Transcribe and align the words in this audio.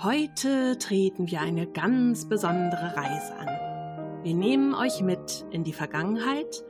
Heute 0.00 0.78
treten 0.78 1.28
wir 1.28 1.40
eine 1.40 1.66
ganz 1.66 2.28
besondere 2.28 2.96
Reise 2.96 3.34
an. 3.34 4.22
Wir 4.22 4.34
nehmen 4.34 4.72
euch 4.72 5.02
mit 5.02 5.44
in 5.50 5.64
die 5.64 5.72
Vergangenheit, 5.72 6.64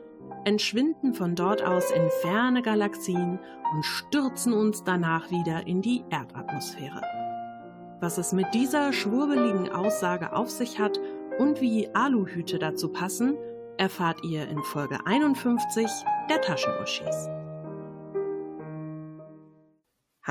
entschwinden 0.45 1.13
von 1.13 1.35
dort 1.35 1.61
aus 1.61 1.91
in 1.91 2.09
ferne 2.23 2.63
Galaxien 2.63 3.37
und 3.71 3.85
stürzen 3.85 4.51
uns 4.51 4.83
danach 4.83 5.29
wieder 5.29 5.67
in 5.67 5.83
die 5.83 6.03
Erdatmosphäre. 6.09 7.03
Was 7.99 8.17
es 8.17 8.33
mit 8.33 8.47
dieser 8.55 8.93
schwurbeligen 8.93 9.69
Aussage 9.69 10.33
auf 10.33 10.49
sich 10.49 10.79
hat 10.79 10.99
und 11.37 11.61
wie 11.61 11.87
Aluhüte 11.93 12.57
dazu 12.57 12.89
passen, 12.89 13.37
erfahrt 13.77 14.23
ihr 14.23 14.47
in 14.47 14.63
Folge 14.63 15.05
51 15.05 15.85
der 16.31 16.41
Taschenuschis. 16.41 17.29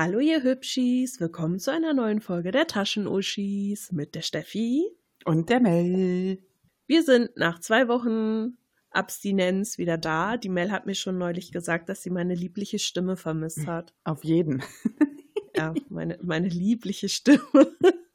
Hallo 0.01 0.19
ihr 0.19 0.43
Hübschis, 0.43 1.19
willkommen 1.19 1.59
zu 1.59 1.73
einer 1.73 1.93
neuen 1.93 2.21
Folge 2.21 2.51
der 2.51 2.67
Taschenuschis 2.67 3.91
mit 3.91 4.15
der 4.15 4.21
Steffi 4.21 4.89
und 5.25 5.49
der 5.49 5.59
Mel. 5.59 6.41
Wir 6.87 7.03
sind 7.03 7.35
nach 7.35 7.59
zwei 7.59 7.89
Wochen 7.89 8.57
Abstinenz 8.91 9.77
wieder 9.77 9.97
da. 9.97 10.37
Die 10.37 10.47
Mel 10.47 10.71
hat 10.71 10.85
mir 10.85 10.95
schon 10.95 11.17
neulich 11.17 11.51
gesagt, 11.51 11.89
dass 11.89 12.01
sie 12.01 12.11
meine 12.11 12.33
liebliche 12.33 12.79
Stimme 12.79 13.17
vermisst 13.17 13.67
hat. 13.67 13.93
Auf 14.05 14.23
jeden. 14.23 14.63
ja, 15.57 15.73
meine, 15.89 16.17
meine 16.21 16.47
liebliche 16.47 17.09
Stimme. 17.09 17.41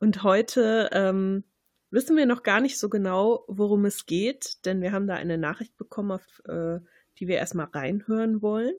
Und 0.00 0.24
heute 0.24 0.88
ähm, 0.90 1.44
wissen 1.90 2.16
wir 2.16 2.26
noch 2.26 2.42
gar 2.42 2.60
nicht 2.60 2.80
so 2.80 2.88
genau, 2.88 3.44
worum 3.46 3.84
es 3.84 4.04
geht, 4.04 4.66
denn 4.66 4.82
wir 4.82 4.90
haben 4.90 5.06
da 5.06 5.14
eine 5.14 5.38
Nachricht 5.38 5.76
bekommen, 5.76 6.10
auf 6.10 6.42
äh, 6.48 6.80
die 7.20 7.28
wir 7.28 7.36
erstmal 7.36 7.66
reinhören 7.66 8.42
wollen 8.42 8.74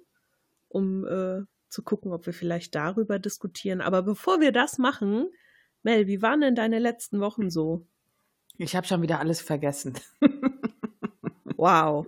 um 0.69 1.05
äh, 1.05 1.41
zu 1.69 1.83
gucken, 1.83 2.11
ob 2.13 2.25
wir 2.25 2.33
vielleicht 2.33 2.73
darüber 2.75 3.19
diskutieren. 3.19 3.81
Aber 3.81 4.01
bevor 4.01 4.39
wir 4.39 4.51
das 4.51 4.77
machen, 4.77 5.27
Mel, 5.83 6.07
wie 6.07 6.21
waren 6.21 6.41
denn 6.41 6.55
deine 6.55 6.79
letzten 6.79 7.19
Wochen 7.19 7.49
so? 7.49 7.85
Ich 8.57 8.75
habe 8.75 8.87
schon 8.87 9.01
wieder 9.01 9.19
alles 9.19 9.41
vergessen. 9.41 9.93
wow. 11.55 12.07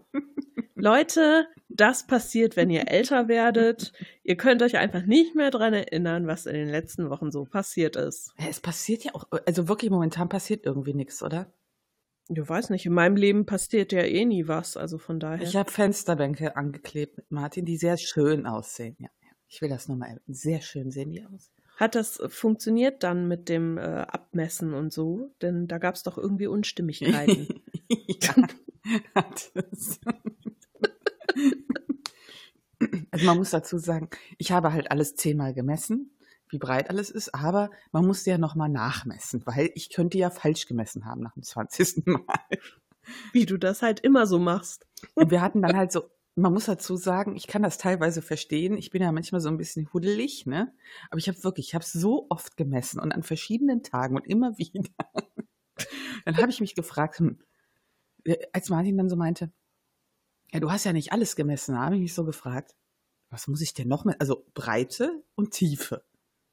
Leute, 0.75 1.47
das 1.69 2.05
passiert, 2.05 2.55
wenn 2.55 2.69
ihr 2.69 2.89
älter 2.89 3.27
werdet. 3.27 3.93
Ihr 4.23 4.35
könnt 4.35 4.61
euch 4.61 4.77
einfach 4.77 5.05
nicht 5.05 5.35
mehr 5.35 5.51
daran 5.51 5.73
erinnern, 5.73 6.27
was 6.27 6.45
in 6.45 6.55
den 6.55 6.69
letzten 6.69 7.09
Wochen 7.09 7.31
so 7.31 7.45
passiert 7.45 7.95
ist. 7.95 8.33
Es 8.37 8.59
passiert 8.59 9.03
ja 9.03 9.15
auch, 9.15 9.25
also 9.45 9.67
wirklich 9.67 9.91
momentan 9.91 10.27
passiert 10.27 10.65
irgendwie 10.65 10.93
nichts, 10.93 11.23
oder? 11.23 11.53
Du 12.33 12.47
weißt 12.47 12.69
nicht, 12.69 12.85
in 12.85 12.93
meinem 12.93 13.17
Leben 13.17 13.45
passiert 13.45 13.91
ja 13.91 14.03
eh 14.03 14.23
nie 14.23 14.47
was, 14.47 14.77
also 14.77 14.97
von 14.97 15.19
daher. 15.19 15.45
Ich 15.45 15.57
habe 15.57 15.69
Fensterbänke 15.69 16.55
angeklebt 16.55 17.17
mit 17.17 17.29
Martin, 17.29 17.65
die 17.65 17.75
sehr 17.75 17.97
schön 17.97 18.45
aussehen. 18.45 18.95
Ja, 18.99 19.09
ich 19.49 19.61
will 19.61 19.67
das 19.67 19.89
nochmal. 19.89 20.21
Sehr 20.27 20.61
schön 20.61 20.91
sehen 20.91 21.11
die 21.11 21.25
aus. 21.25 21.51
Hat 21.75 21.93
das 21.95 22.21
funktioniert 22.27 23.03
dann 23.03 23.27
mit 23.27 23.49
dem 23.49 23.77
äh, 23.77 23.81
Abmessen 23.81 24.73
und 24.73 24.93
so? 24.93 25.33
Denn 25.41 25.67
da 25.67 25.77
gab 25.77 25.95
es 25.95 26.03
doch 26.03 26.17
irgendwie 26.17 26.47
Unstimmigkeiten. 26.47 27.61
ja, 27.89 28.35
hat 29.13 29.51
es. 29.53 29.99
also 33.11 33.25
man 33.25 33.37
muss 33.37 33.49
dazu 33.49 33.77
sagen, 33.77 34.09
ich 34.37 34.53
habe 34.53 34.71
halt 34.71 34.89
alles 34.89 35.15
zehnmal 35.15 35.53
gemessen 35.53 36.13
wie 36.51 36.57
breit 36.57 36.89
alles 36.89 37.09
ist, 37.09 37.33
aber 37.33 37.71
man 37.91 38.05
musste 38.05 38.29
ja 38.29 38.37
nochmal 38.37 38.69
nachmessen, 38.69 39.41
weil 39.45 39.71
ich 39.75 39.89
könnte 39.89 40.17
ja 40.17 40.29
falsch 40.29 40.65
gemessen 40.65 41.05
haben 41.05 41.21
nach 41.21 41.33
dem 41.33 41.43
20. 41.43 42.05
Mal. 42.05 42.23
Wie 43.33 43.45
du 43.45 43.57
das 43.57 43.81
halt 43.81 43.99
immer 44.01 44.27
so 44.27 44.39
machst. 44.39 44.85
Und 45.15 45.31
wir 45.31 45.41
hatten 45.41 45.61
dann 45.61 45.75
halt 45.75 45.91
so, 45.91 46.11
man 46.35 46.53
muss 46.53 46.65
dazu 46.65 46.95
sagen, 46.95 47.35
ich 47.35 47.47
kann 47.47 47.63
das 47.63 47.77
teilweise 47.77 48.21
verstehen. 48.21 48.77
Ich 48.77 48.89
bin 48.91 49.01
ja 49.01 49.11
manchmal 49.11 49.41
so 49.41 49.49
ein 49.49 49.57
bisschen 49.57 49.91
huddelig, 49.93 50.45
ne? 50.45 50.73
Aber 51.09 51.17
ich 51.17 51.27
habe 51.27 51.43
wirklich, 51.43 51.69
ich 51.69 51.75
habe 51.75 51.85
so 51.85 52.27
oft 52.29 52.57
gemessen 52.57 52.99
und 52.99 53.11
an 53.11 53.23
verschiedenen 53.23 53.83
Tagen 53.83 54.15
und 54.15 54.27
immer 54.27 54.57
wieder. 54.57 54.83
Dann 56.25 56.37
habe 56.37 56.51
ich 56.51 56.61
mich 56.61 56.75
gefragt, 56.75 57.19
hm, 57.19 57.39
äh, 58.23 58.37
als 58.53 58.69
Martin 58.69 58.97
dann 58.97 59.09
so 59.09 59.15
meinte, 59.15 59.51
ja, 60.51 60.59
du 60.59 60.71
hast 60.71 60.83
ja 60.83 60.93
nicht 60.93 61.11
alles 61.11 61.35
gemessen, 61.35 61.79
habe 61.79 61.95
ich 61.95 62.01
mich 62.01 62.13
so 62.13 62.25
gefragt, 62.25 62.75
was 63.29 63.47
muss 63.47 63.61
ich 63.61 63.73
denn 63.73 63.87
noch 63.87 64.05
messen? 64.05 64.19
Also 64.19 64.45
Breite 64.53 65.23
und 65.35 65.51
Tiefe. 65.51 66.03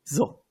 So. 0.08 0.42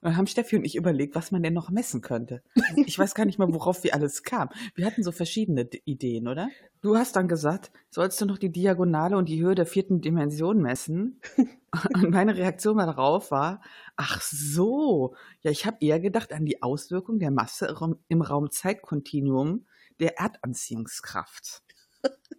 Und 0.00 0.10
dann 0.10 0.16
haben 0.16 0.26
Steffi 0.26 0.56
und 0.56 0.64
ich 0.64 0.76
überlegt, 0.76 1.14
was 1.14 1.30
man 1.30 1.42
denn 1.42 1.54
noch 1.54 1.70
messen 1.70 2.00
könnte. 2.00 2.42
Ich 2.86 2.98
weiß 2.98 3.14
gar 3.14 3.24
nicht 3.24 3.38
mal, 3.38 3.52
worauf 3.52 3.82
wir 3.84 3.94
alles 3.94 4.22
kamen. 4.22 4.50
Wir 4.74 4.84
hatten 4.86 5.02
so 5.02 5.10
verschiedene 5.10 5.68
Ideen, 5.84 6.28
oder? 6.28 6.48
Du 6.82 6.96
hast 6.96 7.16
dann 7.16 7.28
gesagt, 7.28 7.70
sollst 7.90 8.20
du 8.20 8.26
noch 8.26 8.38
die 8.38 8.52
Diagonale 8.52 9.16
und 9.16 9.28
die 9.28 9.40
Höhe 9.42 9.54
der 9.54 9.66
vierten 9.66 10.00
Dimension 10.00 10.60
messen? 10.60 11.20
Und 11.92 12.10
meine 12.10 12.36
Reaktion 12.36 12.78
darauf 12.78 13.30
war, 13.30 13.60
ach 13.96 14.22
so, 14.22 15.14
ja, 15.42 15.50
ich 15.50 15.66
habe 15.66 15.76
eher 15.80 16.00
gedacht 16.00 16.32
an 16.32 16.46
die 16.46 16.62
Auswirkung 16.62 17.18
der 17.18 17.30
Masse 17.30 17.74
im 18.08 18.22
Raum-Zeit-Kontinuum 18.22 19.66
der 20.00 20.18
Erdanziehungskraft 20.18 21.62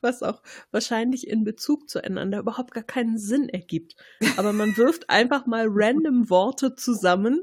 was 0.00 0.22
auch 0.22 0.42
wahrscheinlich 0.70 1.26
in 1.26 1.44
Bezug 1.44 1.88
zueinander 1.88 2.38
überhaupt 2.38 2.72
gar 2.72 2.84
keinen 2.84 3.18
Sinn 3.18 3.48
ergibt. 3.48 3.96
Aber 4.36 4.52
man 4.52 4.76
wirft 4.76 5.10
einfach 5.10 5.46
mal 5.46 5.66
random 5.68 6.30
Worte 6.30 6.74
zusammen, 6.74 7.40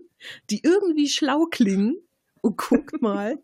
die 0.49 0.61
irgendwie 0.63 1.07
schlau 1.07 1.45
klingen 1.45 1.97
und 2.41 2.57
guckt 2.57 3.01
mal, 3.01 3.41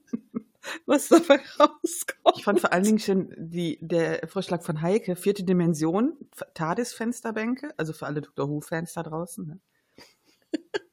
was 0.86 1.08
dabei 1.08 1.40
rauskommt. 1.60 2.38
Ich 2.38 2.44
fand 2.44 2.60
vor 2.60 2.74
allen 2.74 2.84
Dingen 2.84 3.00
schon 3.00 3.34
die, 3.38 3.80
der 3.82 4.28
Vorschlag 4.28 4.64
von 4.64 4.82
Heike, 4.82 5.16
vierte 5.16 5.44
Dimension, 5.44 6.18
TARDIS-Fensterbänke, 6.54 7.74
also 7.78 7.94
für 7.94 8.06
alle 8.06 8.22
Dr. 8.22 8.50
Who-Fans 8.50 8.94
da 8.94 9.04
draußen. 9.04 9.48
Ne? 9.48 9.60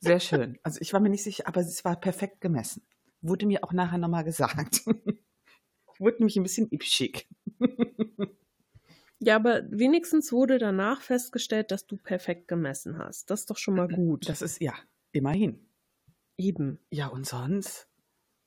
Sehr 0.01 0.21
schön. 0.21 0.59
Also 0.63 0.81
ich 0.81 0.93
war 0.93 1.01
mir 1.01 1.11
nicht 1.11 1.25
sicher, 1.25 1.45
aber 1.47 1.61
es 1.61 1.85
war 1.85 1.97
perfekt 1.97 2.41
gemessen. 2.41 2.83
Wurde 3.23 3.47
mir 3.47 3.65
auch 3.65 3.73
nachher 3.73 3.99
nochmal 3.99 4.25
gesagt. 4.25 4.83
Wurde 5.99 6.19
nämlich 6.19 6.37
ein 6.37 6.43
bisschen 6.43 6.69
ipschig. 6.71 7.29
Ja, 9.19 9.37
aber 9.37 9.63
wenigstens 9.71 10.31
wurde 10.31 10.59
danach 10.59 11.01
festgestellt, 11.01 11.71
dass 11.71 11.87
du 11.87 11.97
perfekt 11.97 12.49
gemessen 12.49 12.99
hast. 12.99 13.31
Das 13.31 13.41
ist 13.41 13.51
doch 13.51 13.57
schon 13.57 13.75
mal 13.75 13.89
gut. 13.89 14.29
Das 14.29 14.43
ist, 14.43 14.61
ja, 14.61 14.75
immerhin. 15.13 15.67
Eben. 16.37 16.79
Ja, 16.91 17.09
und 17.09 17.27
sonst? 17.27 17.89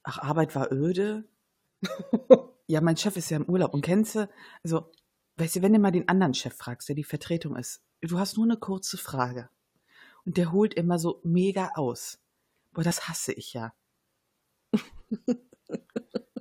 Ach, 0.04 0.20
Arbeit 0.20 0.56
war 0.56 0.72
öde. 0.72 1.28
ja, 2.68 2.82
mein 2.82 2.98
Chef 2.98 3.18
ist 3.18 3.32
ja 3.32 3.38
im 3.38 3.50
Urlaub 3.50 3.74
und 3.74 3.81
kennst 3.81 4.16
du, 4.16 4.30
also, 4.64 4.92
weißt 5.38 5.58
du, 5.58 5.62
wenn 5.64 5.74
du 5.74 5.80
mal 5.80 5.92
den 5.92 6.08
anderen 6.08 6.36
Chef 6.36 6.56
fragst, 6.56 6.88
der 6.88 6.96
die 6.96 7.04
Vertretung 7.04 7.56
ist, 7.56 7.81
du 8.02 8.20
hast 8.20 8.38
nur 8.38 8.46
eine 8.46 8.58
kurze 8.58 8.98
Frage. 8.98 9.50
Und 10.24 10.38
der 10.38 10.52
holt 10.52 10.76
immer 10.76 11.00
so 11.00 11.20
mega 11.24 11.72
aus. 11.76 12.20
Boah, 12.74 12.84
das 12.84 13.08
hasse 13.08 13.34
ich 13.34 13.54
ja. 13.54 13.74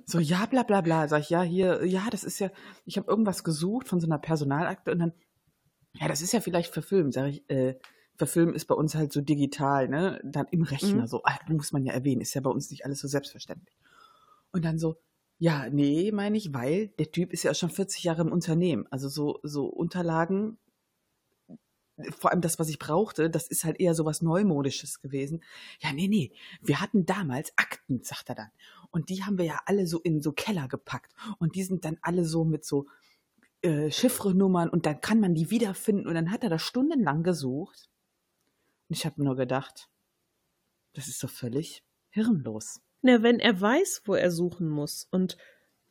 So, 0.09 0.17
ja, 0.17 0.47
bla 0.47 0.63
bla 0.63 0.81
bla. 0.81 1.07
Sag 1.07 1.21
ich, 1.21 1.29
ja, 1.29 1.43
hier, 1.43 1.85
ja, 1.85 2.07
das 2.09 2.23
ist 2.23 2.39
ja, 2.39 2.49
ich 2.85 2.97
habe 2.97 3.07
irgendwas 3.07 3.43
gesucht 3.43 3.87
von 3.87 3.99
so 3.99 4.07
einer 4.07 4.17
Personalakte 4.17 4.91
und 4.91 4.97
dann, 4.97 5.13
ja, 5.93 6.07
das 6.07 6.23
ist 6.23 6.33
ja 6.33 6.41
vielleicht 6.41 6.73
für 6.73 6.81
Film. 6.81 7.11
Sag 7.11 7.27
ich, 7.27 7.47
äh, 7.47 7.77
für 8.17 8.25
Film 8.25 8.53
ist 8.55 8.65
bei 8.65 8.73
uns 8.73 8.95
halt 8.95 9.13
so 9.13 9.21
digital, 9.21 9.87
ne? 9.87 10.19
Dann 10.23 10.47
im 10.49 10.63
Rechner, 10.63 11.03
mhm. 11.03 11.07
so, 11.07 11.21
ah, 11.25 11.37
muss 11.47 11.71
man 11.73 11.85
ja 11.85 11.93
erwähnen, 11.93 12.21
ist 12.21 12.33
ja 12.33 12.41
bei 12.41 12.49
uns 12.49 12.71
nicht 12.71 12.85
alles 12.85 12.99
so 12.99 13.07
selbstverständlich. 13.07 13.77
Und 14.51 14.65
dann 14.65 14.79
so, 14.79 14.97
ja, 15.37 15.69
nee, 15.69 16.11
meine 16.11 16.37
ich, 16.37 16.55
weil 16.55 16.87
der 16.99 17.11
Typ 17.11 17.31
ist 17.31 17.43
ja 17.43 17.53
schon 17.53 17.69
40 17.69 18.03
Jahre 18.03 18.23
im 18.23 18.31
Unternehmen. 18.31 18.87
Also 18.89 19.09
so, 19.09 19.39
so 19.43 19.67
Unterlagen, 19.67 20.57
vor 22.17 22.31
allem 22.31 22.41
das, 22.41 22.59
was 22.59 22.69
ich 22.69 22.79
brauchte, 22.79 23.29
das 23.29 23.47
ist 23.47 23.63
halt 23.63 23.79
eher 23.79 23.93
so 23.93 24.05
was 24.05 24.21
Neumodisches 24.21 25.01
gewesen. 25.01 25.43
Ja, 25.79 25.91
nee, 25.93 26.07
nee, 26.07 26.31
wir 26.61 26.81
hatten 26.81 27.05
damals 27.05 27.51
Akten, 27.57 28.03
sagt 28.03 28.29
er 28.29 28.35
dann. 28.35 28.51
Und 28.91 29.09
die 29.09 29.23
haben 29.23 29.37
wir 29.37 29.45
ja 29.45 29.59
alle 29.65 29.87
so 29.87 29.99
in 29.99 30.21
so 30.21 30.31
Keller 30.31 30.67
gepackt. 30.67 31.13
Und 31.37 31.55
die 31.55 31.63
sind 31.63 31.85
dann 31.85 31.97
alle 32.01 32.25
so 32.25 32.43
mit 32.43 32.65
so 32.65 32.87
äh, 33.61 33.91
Chiffrenummern 33.91 34.69
und 34.69 34.85
dann 34.85 35.01
kann 35.01 35.19
man 35.19 35.35
die 35.35 35.51
wiederfinden. 35.51 36.07
Und 36.07 36.15
dann 36.15 36.31
hat 36.31 36.43
er 36.43 36.49
da 36.49 36.59
stundenlang 36.59 37.23
gesucht. 37.23 37.89
Und 38.87 38.97
ich 38.97 39.05
habe 39.05 39.23
nur 39.23 39.35
gedacht, 39.35 39.89
das 40.93 41.07
ist 41.07 41.23
doch 41.23 41.29
völlig 41.29 41.83
hirnlos. 42.09 42.81
Na, 43.01 43.21
wenn 43.23 43.39
er 43.39 43.59
weiß, 43.59 44.03
wo 44.05 44.15
er 44.15 44.31
suchen 44.31 44.67
muss 44.67 45.07
und 45.11 45.37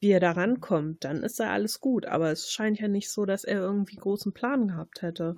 wie 0.00 0.10
er 0.10 0.20
da 0.20 0.32
rankommt, 0.32 1.04
dann 1.04 1.22
ist 1.22 1.40
da 1.40 1.52
alles 1.52 1.80
gut. 1.80 2.06
Aber 2.06 2.30
es 2.30 2.50
scheint 2.50 2.78
ja 2.78 2.88
nicht 2.88 3.10
so, 3.10 3.24
dass 3.24 3.44
er 3.44 3.60
irgendwie 3.60 3.96
großen 3.96 4.32
Plan 4.32 4.68
gehabt 4.68 5.02
hätte. 5.02 5.36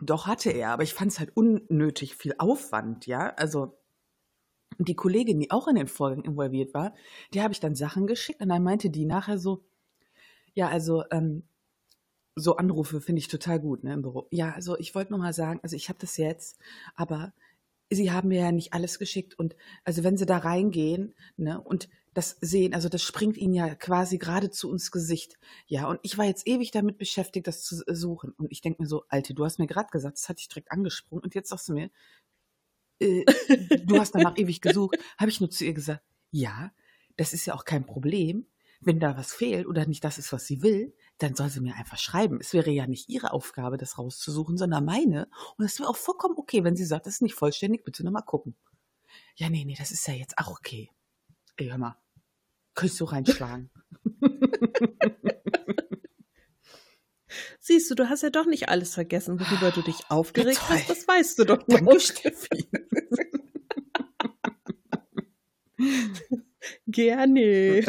Doch 0.00 0.26
hatte 0.26 0.50
er, 0.50 0.70
aber 0.70 0.82
ich 0.82 0.94
fand 0.94 1.12
es 1.12 1.18
halt 1.18 1.36
unnötig 1.36 2.16
viel 2.16 2.34
Aufwand, 2.38 3.06
ja. 3.06 3.34
Also 3.36 3.78
die 4.78 4.96
Kollegin, 4.96 5.40
die 5.40 5.50
auch 5.50 5.68
in 5.68 5.76
den 5.76 5.88
Vorgang 5.88 6.24
involviert 6.24 6.74
war, 6.74 6.94
die 7.34 7.42
habe 7.42 7.52
ich 7.52 7.60
dann 7.60 7.74
Sachen 7.74 8.06
geschickt 8.06 8.40
und 8.40 8.48
dann 8.48 8.62
meinte 8.62 8.90
die 8.90 9.04
nachher 9.04 9.38
so, 9.38 9.64
ja, 10.54 10.68
also 10.68 11.04
ähm, 11.10 11.44
so 12.34 12.56
Anrufe 12.56 13.00
finde 13.00 13.20
ich 13.20 13.28
total 13.28 13.60
gut 13.60 13.84
ne, 13.84 13.92
im 13.92 14.02
Büro. 14.02 14.26
Ja, 14.30 14.52
also 14.52 14.78
ich 14.78 14.94
wollte 14.94 15.12
nur 15.12 15.20
mal 15.20 15.34
sagen, 15.34 15.60
also 15.62 15.76
ich 15.76 15.88
habe 15.88 15.98
das 16.00 16.16
jetzt, 16.16 16.58
aber 16.94 17.32
Sie 17.90 18.10
haben 18.10 18.28
mir 18.28 18.40
ja 18.40 18.52
nicht 18.52 18.72
alles 18.72 18.98
geschickt 18.98 19.38
und 19.38 19.54
also 19.84 20.02
wenn 20.02 20.16
Sie 20.16 20.24
da 20.24 20.38
reingehen 20.38 21.14
ne, 21.36 21.60
und 21.60 21.90
das 22.14 22.36
sehen, 22.40 22.74
also 22.74 22.88
das 22.88 23.02
springt 23.02 23.36
Ihnen 23.36 23.54
ja 23.54 23.74
quasi 23.74 24.18
geradezu 24.18 24.70
ins 24.70 24.90
Gesicht. 24.90 25.38
Ja, 25.66 25.88
und 25.88 25.98
ich 26.02 26.18
war 26.18 26.26
jetzt 26.26 26.46
ewig 26.46 26.70
damit 26.70 26.98
beschäftigt, 26.98 27.46
das 27.46 27.62
zu 27.62 27.82
suchen. 27.86 28.32
Und 28.32 28.52
ich 28.52 28.60
denke 28.60 28.82
mir 28.82 28.88
so, 28.88 29.04
Alte, 29.08 29.34
du 29.34 29.44
hast 29.44 29.58
mir 29.58 29.66
gerade 29.66 29.90
gesagt, 29.90 30.18
das 30.18 30.28
hatte 30.28 30.40
ich 30.40 30.48
direkt 30.48 30.70
angesprungen 30.70 31.24
und 31.24 31.34
jetzt 31.34 31.48
sagst 31.48 31.68
du 31.68 31.72
mir, 31.72 31.90
äh, 33.00 33.24
du 33.84 33.98
hast 33.98 34.14
danach 34.14 34.36
ewig 34.36 34.60
gesucht, 34.60 34.96
habe 35.18 35.30
ich 35.30 35.40
nur 35.40 35.50
zu 35.50 35.64
ihr 35.64 35.72
gesagt, 35.72 36.02
ja, 36.30 36.72
das 37.16 37.32
ist 37.32 37.46
ja 37.46 37.54
auch 37.54 37.64
kein 37.64 37.86
Problem. 37.86 38.46
Wenn 38.84 38.98
da 38.98 39.16
was 39.16 39.32
fehlt 39.32 39.66
oder 39.68 39.86
nicht 39.86 40.02
das 40.02 40.18
ist, 40.18 40.32
was 40.32 40.44
sie 40.44 40.60
will, 40.60 40.92
dann 41.18 41.36
soll 41.36 41.48
sie 41.48 41.60
mir 41.60 41.76
einfach 41.76 41.98
schreiben. 41.98 42.38
Es 42.40 42.52
wäre 42.52 42.72
ja 42.72 42.88
nicht 42.88 43.08
ihre 43.08 43.32
Aufgabe, 43.32 43.76
das 43.76 43.96
rauszusuchen, 43.96 44.58
sondern 44.58 44.84
meine. 44.84 45.28
Und 45.56 45.64
es 45.64 45.78
wäre 45.78 45.88
auch 45.88 45.96
vollkommen 45.96 46.34
okay, 46.36 46.64
wenn 46.64 46.74
sie 46.74 46.84
sagt, 46.84 47.06
das 47.06 47.14
ist 47.14 47.22
nicht 47.22 47.36
vollständig, 47.36 47.84
bitte 47.84 48.04
nochmal 48.04 48.24
gucken. 48.24 48.56
Ja, 49.36 49.48
nee, 49.50 49.64
nee, 49.64 49.76
das 49.78 49.92
ist 49.92 50.06
ja 50.08 50.14
jetzt 50.14 50.36
auch 50.36 50.50
okay. 50.50 50.90
Ey, 51.56 51.68
hör 51.68 51.78
mal, 51.78 52.01
könntest 52.74 53.00
du 53.00 53.04
reinschlagen. 53.04 53.70
Siehst 57.60 57.90
du, 57.90 57.94
du 57.94 58.08
hast 58.08 58.22
ja 58.22 58.30
doch 58.30 58.46
nicht 58.46 58.68
alles 58.68 58.94
vergessen, 58.94 59.38
worüber 59.40 59.70
du 59.70 59.82
dich 59.82 60.10
aufgeregt 60.10 60.58
Ja, 60.68 60.68
hast. 60.70 60.90
Das 60.90 61.06
weißt 61.08 61.38
du 61.38 61.44
doch 61.44 61.62
Danke. 61.66 62.00
Steffi. 62.00 62.68
Gerne. 66.86 67.84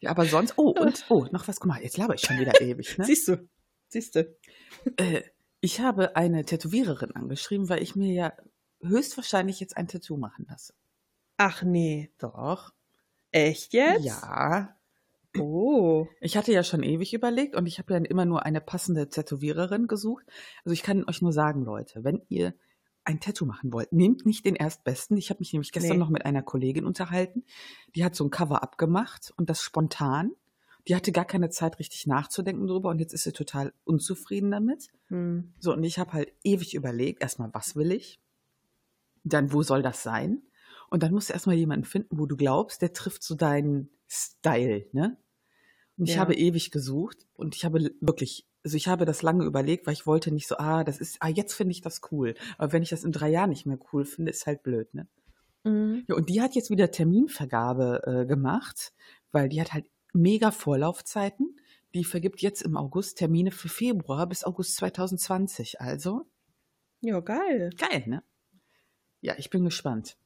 Ja, 0.00 0.10
aber 0.10 0.26
sonst, 0.26 0.54
oh, 0.56 0.70
und, 0.70 1.04
oh, 1.08 1.26
noch 1.32 1.48
was, 1.48 1.58
guck 1.58 1.68
mal, 1.68 1.82
jetzt 1.82 1.96
laber 1.96 2.14
ich 2.14 2.20
schon 2.20 2.38
wieder 2.38 2.60
ewig, 2.60 2.96
ne? 2.98 3.04
Siehst 3.04 3.28
du, 3.28 3.48
siehst 3.88 4.14
du. 4.14 4.36
Äh, 4.96 5.22
ich 5.60 5.80
habe 5.80 6.14
eine 6.14 6.44
Tätowiererin 6.44 7.10
angeschrieben, 7.12 7.68
weil 7.68 7.82
ich 7.82 7.96
mir 7.96 8.12
ja 8.12 8.32
höchstwahrscheinlich 8.82 9.58
jetzt 9.58 9.76
ein 9.76 9.88
Tattoo 9.88 10.16
machen 10.16 10.46
lasse. 10.48 10.74
Ach 11.36 11.62
nee, 11.62 12.10
Doch. 12.18 12.72
echt 13.30 13.72
jetzt? 13.74 14.04
Ja. 14.04 14.76
Oh. 15.38 16.06
Ich 16.20 16.36
hatte 16.36 16.52
ja 16.52 16.62
schon 16.64 16.82
ewig 16.82 17.12
überlegt 17.12 17.56
und 17.56 17.66
ich 17.66 17.78
habe 17.78 17.92
ja 17.94 18.00
immer 18.00 18.24
nur 18.24 18.46
eine 18.46 18.60
passende 18.60 19.08
Tätowiererin 19.08 19.86
gesucht. 19.86 20.24
Also 20.64 20.72
ich 20.72 20.82
kann 20.82 21.04
euch 21.06 21.20
nur 21.20 21.32
sagen, 21.32 21.62
Leute, 21.62 22.04
wenn 22.04 22.22
ihr 22.28 22.54
ein 23.04 23.20
Tattoo 23.20 23.44
machen 23.44 23.72
wollt, 23.72 23.92
nehmt 23.92 24.26
nicht 24.26 24.44
den 24.46 24.56
erstbesten. 24.56 25.16
Ich 25.16 25.30
habe 25.30 25.40
mich 25.40 25.52
nämlich 25.52 25.72
gestern 25.72 25.92
Nee. 25.92 25.98
noch 25.98 26.08
mit 26.10 26.24
einer 26.24 26.42
Kollegin 26.42 26.86
unterhalten. 26.86 27.44
Die 27.94 28.04
hat 28.04 28.14
so 28.14 28.24
ein 28.24 28.30
Cover 28.30 28.62
abgemacht 28.62 29.32
und 29.36 29.50
das 29.50 29.60
spontan. 29.60 30.32
Die 30.88 30.94
hatte 30.94 31.12
gar 31.12 31.24
keine 31.24 31.50
Zeit, 31.50 31.78
richtig 31.78 32.06
nachzudenken 32.06 32.66
drüber 32.66 32.88
und 32.90 32.98
jetzt 32.98 33.12
ist 33.12 33.24
sie 33.24 33.32
total 33.32 33.72
unzufrieden 33.84 34.50
damit. 34.50 34.88
Hm. 35.08 35.52
So, 35.58 35.72
und 35.72 35.84
ich 35.84 35.98
habe 35.98 36.12
halt 36.12 36.32
ewig 36.44 36.74
überlegt, 36.74 37.22
erstmal, 37.22 37.52
was 37.52 37.76
will 37.76 37.92
ich? 37.92 38.20
Dann, 39.24 39.52
wo 39.52 39.62
soll 39.62 39.82
das 39.82 40.02
sein? 40.02 40.42
Und 40.96 41.02
dann 41.02 41.12
musst 41.12 41.28
du 41.28 41.34
erstmal 41.34 41.56
jemanden 41.56 41.84
finden, 41.84 42.18
wo 42.18 42.24
du 42.24 42.38
glaubst, 42.38 42.80
der 42.80 42.94
trifft 42.94 43.22
so 43.22 43.34
deinen 43.34 43.90
Style, 44.08 44.86
ne? 44.92 45.18
Und 45.98 46.08
ich 46.08 46.14
Ja. 46.14 46.22
habe 46.22 46.34
ewig 46.34 46.70
gesucht 46.70 47.26
und 47.34 47.54
ich 47.54 47.66
habe 47.66 47.90
wirklich, 48.00 48.46
also 48.64 48.78
ich 48.78 48.88
habe 48.88 49.04
das 49.04 49.20
lange 49.20 49.44
überlegt, 49.44 49.86
weil 49.86 49.92
ich 49.92 50.06
wollte 50.06 50.32
nicht 50.32 50.48
so, 50.48 50.56
ah, 50.56 50.84
das 50.84 50.98
ist, 50.98 51.18
ah, 51.20 51.28
jetzt 51.28 51.52
finde 51.52 51.72
ich 51.72 51.82
das 51.82 52.00
cool. 52.10 52.34
Aber 52.56 52.72
wenn 52.72 52.82
ich 52.82 52.88
das 52.88 53.04
in 53.04 53.12
drei 53.12 53.28
Jahren 53.28 53.50
nicht 53.50 53.66
mehr 53.66 53.78
cool 53.92 54.06
finde, 54.06 54.30
ist 54.30 54.46
halt 54.46 54.62
blöd, 54.62 54.94
ne? 54.94 55.06
Mhm. 55.64 56.06
Ja, 56.08 56.14
und 56.14 56.30
die 56.30 56.40
hat 56.40 56.54
jetzt 56.54 56.70
wieder 56.70 56.90
Terminvergabe 56.90 58.02
äh, 58.22 58.24
gemacht, 58.24 58.94
weil 59.32 59.50
die 59.50 59.60
hat 59.60 59.74
halt 59.74 59.84
mega 60.14 60.50
Vorlaufzeiten. 60.50 61.60
Die 61.92 62.04
vergibt 62.04 62.40
jetzt 62.40 62.62
im 62.62 62.74
August 62.74 63.18
Termine 63.18 63.50
für 63.50 63.68
Februar 63.68 64.26
bis 64.26 64.44
August 64.44 64.76
2020. 64.76 65.78
Also 65.78 66.26
Ja, 67.02 67.20
geil. 67.20 67.68
geil, 67.76 68.04
ne? 68.06 68.22
Ja, 69.20 69.34
ich 69.36 69.50
bin 69.50 69.62
gespannt. 69.62 70.16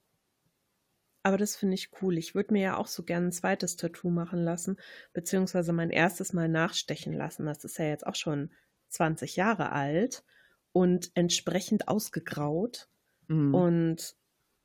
Aber 1.22 1.36
das 1.36 1.56
finde 1.56 1.74
ich 1.74 1.90
cool. 2.00 2.16
Ich 2.16 2.34
würde 2.34 2.52
mir 2.52 2.62
ja 2.62 2.76
auch 2.76 2.86
so 2.86 3.02
gerne 3.02 3.26
ein 3.28 3.32
zweites 3.32 3.76
Tattoo 3.76 4.10
machen 4.10 4.42
lassen, 4.42 4.78
beziehungsweise 5.12 5.72
mein 5.72 5.90
erstes 5.90 6.32
Mal 6.32 6.48
nachstechen 6.48 7.12
lassen. 7.12 7.46
Das 7.46 7.64
ist 7.64 7.78
ja 7.78 7.86
jetzt 7.86 8.06
auch 8.06 8.14
schon 8.14 8.50
20 8.88 9.36
Jahre 9.36 9.72
alt 9.72 10.24
und 10.72 11.10
entsprechend 11.14 11.88
ausgegraut. 11.88 12.88
Mhm. 13.28 13.54
Und 13.54 14.16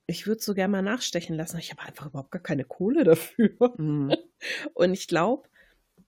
ich 0.07 0.28
würde 0.28 0.42
so 0.42 0.54
gerne 0.54 0.72
mal 0.72 0.81
nachstechen 0.81 1.36
lassen. 1.36 1.57
Ich 1.57 1.72
habe 1.72 1.81
einfach 1.81 2.07
überhaupt 2.07 2.31
gar 2.31 2.42
keine 2.42 2.63
Kohle 2.63 3.04
dafür. 3.04 3.74
Mhm. 3.78 4.16
Und 4.74 4.94
ich 4.94 5.08
glaube, 5.08 5.50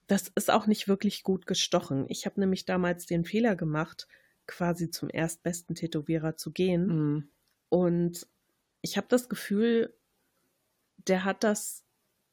das 0.05 0.31
ist 0.35 0.51
auch 0.51 0.67
nicht 0.67 0.87
wirklich 0.87 1.23
gut 1.23 1.47
gestochen. 1.47 2.05
Ich 2.07 2.25
habe 2.25 2.39
nämlich 2.39 2.65
damals 2.65 3.05
den 3.07 3.25
Fehler 3.25 3.55
gemacht, 3.55 4.07
quasi 4.45 4.89
zum 4.89 5.09
erstbesten 5.09 5.75
Tätowierer 5.75 6.35
zu 6.37 6.51
gehen. 6.51 6.87
Mhm. 6.87 7.29
Und 7.69 8.27
ich 8.81 8.97
habe 8.97 9.07
das 9.09 9.27
Gefühl, 9.27 9.96
der 11.07 11.23
hat 11.23 11.43
das 11.43 11.83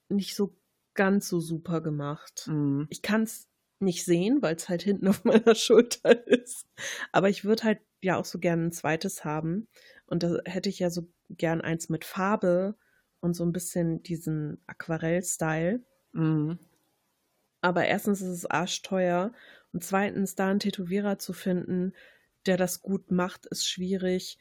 nicht 0.09 0.35
so 0.35 0.57
ganz 0.95 1.29
so 1.29 1.41
super 1.41 1.81
gemacht. 1.81 2.47
Mhm. 2.47 2.87
Ich 2.91 3.03
kann 3.03 3.23
es 3.23 3.49
nicht 3.81 4.05
sehen, 4.05 4.43
weil 4.43 4.57
es 4.57 4.69
halt 4.69 4.83
hinten 4.83 5.09
auf 5.09 5.25
meiner 5.25 5.55
Schulter 5.55 6.27
ist. 6.27 6.67
Aber 7.13 7.29
ich 7.29 7.45
würde 7.45 7.65
halt 7.65 7.81
ja 8.01 8.17
auch 8.17 8.25
so 8.25 8.39
gerne 8.39 8.65
ein 8.65 8.73
zweites 8.73 9.25
haben. 9.25 9.69
Und 10.07 10.23
da 10.23 10.39
hätte 10.45 10.69
ich 10.69 10.79
ja 10.79 10.91
so 10.91 11.09
gern 11.31 11.61
eins 11.61 11.89
mit 11.89 12.05
Farbe 12.05 12.77
und 13.21 13.35
so 13.35 13.45
ein 13.45 13.53
bisschen 13.53 14.03
diesen 14.03 14.63
Aquarell-Style. 14.67 15.83
Mhm. 16.13 16.59
Aber 17.61 17.87
erstens 17.87 18.21
ist 18.21 18.29
es 18.29 18.47
arschteuer 18.47 19.33
und 19.73 19.83
zweitens, 19.83 20.35
da 20.35 20.49
einen 20.49 20.61
Tätowierer 20.61 21.19
zu 21.19 21.33
finden, 21.33 21.95
der 22.47 22.59
das 22.59 22.83
gut 22.83 23.11
macht, 23.11 23.47
ist 23.47 23.67
schwierig. 23.67 24.39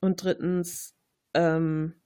Und 0.00 0.22
drittens, 0.22 0.94
ähm, 1.34 2.00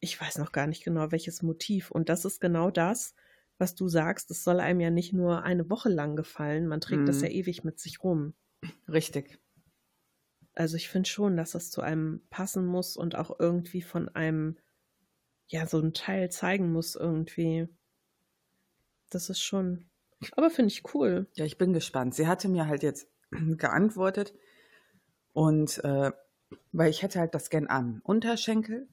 ich 0.00 0.20
weiß 0.20 0.38
noch 0.38 0.52
gar 0.52 0.66
nicht 0.66 0.84
genau, 0.84 1.12
welches 1.12 1.42
Motiv. 1.42 1.90
Und 1.90 2.08
das 2.08 2.24
ist 2.24 2.40
genau 2.40 2.70
das, 2.70 3.14
was 3.58 3.74
du 3.74 3.88
sagst. 3.88 4.30
Es 4.30 4.42
soll 4.44 4.60
einem 4.60 4.80
ja 4.80 4.90
nicht 4.90 5.12
nur 5.12 5.42
eine 5.42 5.68
Woche 5.68 5.88
lang 5.90 6.16
gefallen. 6.16 6.66
Man 6.66 6.80
trägt 6.80 7.08
das 7.08 7.18
Mhm. 7.18 7.24
ja 7.24 7.30
ewig 7.30 7.64
mit 7.64 7.78
sich 7.78 8.02
rum. 8.02 8.34
Richtig. 8.88 9.38
Also 10.54 10.76
ich 10.76 10.88
finde 10.88 11.08
schon, 11.08 11.36
dass 11.36 11.52
das 11.52 11.70
zu 11.70 11.80
einem 11.80 12.22
passen 12.30 12.66
muss 12.66 12.96
und 12.96 13.14
auch 13.16 13.38
irgendwie 13.38 13.82
von 13.82 14.08
einem, 14.08 14.58
ja, 15.46 15.66
so 15.66 15.78
ein 15.80 15.92
Teil 15.94 16.30
zeigen 16.30 16.72
muss 16.72 16.96
irgendwie. 16.96 17.68
Das 19.10 19.28
ist 19.30 19.40
schon. 19.42 19.86
Aber 20.36 20.50
finde 20.50 20.68
ich 20.72 20.94
cool. 20.94 21.26
Ja, 21.34 21.44
ich 21.44 21.58
bin 21.58 21.72
gespannt. 21.72 22.14
Sie 22.14 22.26
hatte 22.26 22.48
mir 22.48 22.66
halt 22.66 22.82
jetzt 22.82 23.08
geantwortet 23.30 24.34
und 25.32 25.82
äh, 25.84 26.12
weil 26.72 26.90
ich 26.90 27.02
hätte 27.02 27.20
halt 27.20 27.34
das 27.34 27.48
gern 27.50 27.68
am 27.68 28.00
Unterschenkel, 28.02 28.88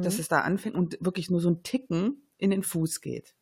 dass 0.00 0.14
Mhm. 0.14 0.20
es 0.20 0.28
da 0.28 0.40
anfängt 0.40 0.74
und 0.76 0.98
wirklich 1.00 1.30
nur 1.30 1.40
so 1.40 1.50
ein 1.50 1.62
Ticken 1.62 2.22
in 2.38 2.50
den 2.50 2.62
Fuß 2.62 3.00
geht. 3.00 3.34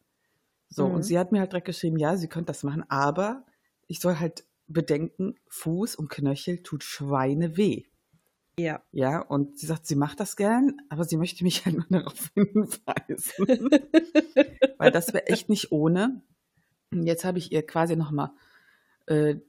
So, 0.69 0.87
Mhm. 0.88 0.94
und 0.97 1.02
sie 1.05 1.19
hat 1.19 1.32
mir 1.32 1.41
halt 1.41 1.52
direkt 1.52 1.67
geschrieben, 1.67 1.99
ja, 1.99 2.17
sie 2.17 2.29
könnte 2.29 2.47
das 2.49 2.62
machen, 2.64 2.85
aber 2.88 3.44
ich 3.87 4.00
soll 4.00 4.19
halt 4.19 4.44
bedenken, 4.69 5.35
Fuß 5.49 5.97
und 5.97 6.08
Knöchel 6.11 6.62
tut 6.62 6.85
Schweine 6.85 7.57
weh. 7.57 7.85
Ja. 8.59 8.83
Ja, 8.92 9.21
und 9.21 9.59
sie 9.59 9.66
sagt, 9.66 9.87
sie 9.87 9.95
macht 9.97 10.21
das 10.21 10.37
gern, 10.37 10.76
aber 10.90 11.04
sie 11.04 11.16
möchte 11.16 11.45
mich 11.45 11.64
halt 11.66 11.76
nur 11.76 11.87
darauf 11.88 12.30
hinweisen. 12.35 13.47
Weil 14.78 14.90
das 14.90 15.12
wäre 15.12 15.26
echt 15.26 15.49
nicht 15.49 15.73
ohne. 15.73 16.23
Und 16.92 17.04
jetzt 17.07 17.25
habe 17.25 17.38
ich 17.38 17.52
ihr 17.52 17.64
quasi 17.66 17.97
nochmal 17.97 18.30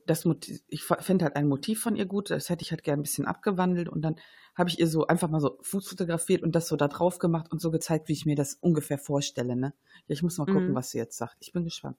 das 0.07 0.25
Motiv, 0.25 0.59
ich 0.69 0.83
finde 0.83 1.25
halt 1.25 1.35
ein 1.35 1.47
Motiv 1.47 1.81
von 1.81 1.95
ihr 1.95 2.05
gut, 2.07 2.31
das 2.31 2.49
hätte 2.49 2.63
ich 2.63 2.71
halt 2.71 2.83
gern 2.83 2.99
ein 2.99 3.03
bisschen 3.03 3.25
abgewandelt 3.27 3.89
und 3.89 4.01
dann 4.01 4.15
habe 4.55 4.69
ich 4.69 4.79
ihr 4.79 4.87
so 4.87 5.05
einfach 5.07 5.29
mal 5.29 5.39
so 5.39 5.59
Fuß 5.61 5.87
fotografiert 5.87 6.41
und 6.41 6.55
das 6.55 6.67
so 6.67 6.75
da 6.75 6.87
drauf 6.87 7.19
gemacht 7.19 7.51
und 7.51 7.61
so 7.61 7.69
gezeigt, 7.69 8.09
wie 8.09 8.13
ich 8.13 8.25
mir 8.25 8.35
das 8.35 8.55
ungefähr 8.55 8.97
vorstelle. 8.97 9.55
Ne? 9.55 9.73
Ja, 10.07 10.13
ich 10.13 10.23
muss 10.23 10.37
mal 10.39 10.45
gucken, 10.45 10.69
Mhm. 10.71 10.75
was 10.75 10.89
sie 10.91 10.97
jetzt 10.97 11.15
sagt. 11.17 11.37
Ich 11.41 11.53
bin 11.53 11.63
gespannt. 11.63 11.97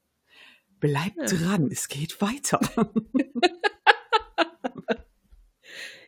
Bleibt 0.80 1.16
Ja. 1.16 1.25
dran, 1.38 1.68
es 1.71 1.87
geht 1.88 2.21
weiter. 2.21 2.59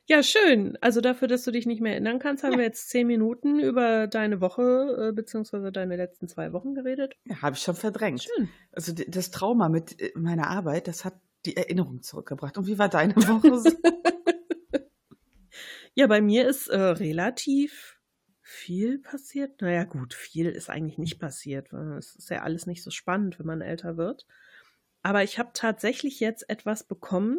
Ja, 0.07 0.23
schön. 0.23 0.77
Also 0.83 1.01
dafür, 1.01 1.29
dass 1.29 1.45
du 1.45 1.51
dich 1.51 1.65
nicht 1.65 1.81
mehr 1.81 1.93
erinnern 1.93 2.19
kannst, 2.19 2.45
haben 2.45 2.59
wir 2.59 2.65
jetzt 2.65 2.91
zehn 2.91 3.07
Minuten 3.07 3.59
über 3.59 4.07
deine 4.07 4.43
Woche 4.43 5.09
äh, 5.09 5.13
beziehungsweise 5.13 5.73
deine 5.73 5.97
letzten 5.97 6.29
zwei 6.29 6.53
Wochen 6.53 6.75
geredet. 6.75 7.15
Ja, 7.25 7.41
habe 7.41 7.57
ich 7.57 7.63
schon 7.63 7.75
verdrängt. 7.75 8.23
Schön. 8.25 8.51
Also 8.73 8.93
das 8.93 9.31
Trauma 9.31 9.71
mit 9.71 9.99
äh, 10.03 10.13
meiner 10.15 10.49
Arbeit, 10.49 10.89
das 10.89 11.07
hat 11.07 11.15
die 11.47 11.57
Erinnerung 11.57 12.03
zurückgebracht. 12.03 12.59
Und 12.59 12.67
wie 12.67 12.79
war 12.79 12.89
deine 12.89 13.15
Woche? 13.17 13.59
so? 13.59 13.71
Ja, 15.97 16.09
bei 16.09 16.21
mir 16.21 16.49
ist 16.49 16.67
äh, 16.67 16.77
relativ 16.77 18.01
viel 18.43 18.99
passiert. 18.99 19.61
Naja, 19.61 19.85
gut, 19.85 20.13
viel 20.13 20.49
ist 20.49 20.69
eigentlich 20.69 20.99
nicht 20.99 21.21
passiert. 21.21 21.73
Es 21.73 22.17
ist 22.17 22.31
ja 22.31 22.43
alles 22.43 22.67
nicht 22.67 22.83
so 22.83 22.91
spannend, 22.91 23.39
wenn 23.39 23.47
man 23.47 23.61
älter 23.61 23.97
wird. 23.97 24.27
Aber 25.03 25.23
ich 25.23 25.39
habe 25.39 25.51
tatsächlich 25.55 26.19
jetzt 26.19 26.51
etwas 26.51 26.83
bekommen, 26.83 27.39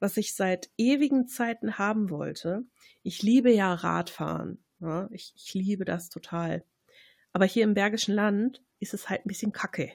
was 0.00 0.18
ich 0.18 0.34
seit 0.34 0.70
ewigen 0.76 1.26
Zeiten 1.28 1.78
haben 1.78 2.10
wollte. 2.10 2.64
Ich 3.02 3.22
liebe 3.22 3.50
ja 3.50 3.72
Radfahren. 3.72 4.62
Ja, 4.80 5.08
ich, 5.10 5.32
ich 5.34 5.54
liebe 5.54 5.86
das 5.86 6.10
total. 6.10 6.62
Aber 7.32 7.46
hier 7.46 7.64
im 7.64 7.72
Bergischen 7.72 8.14
Land 8.14 8.62
ist 8.80 8.92
es 8.92 9.08
halt 9.08 9.24
ein 9.24 9.28
bisschen 9.28 9.52
kacke. 9.52 9.92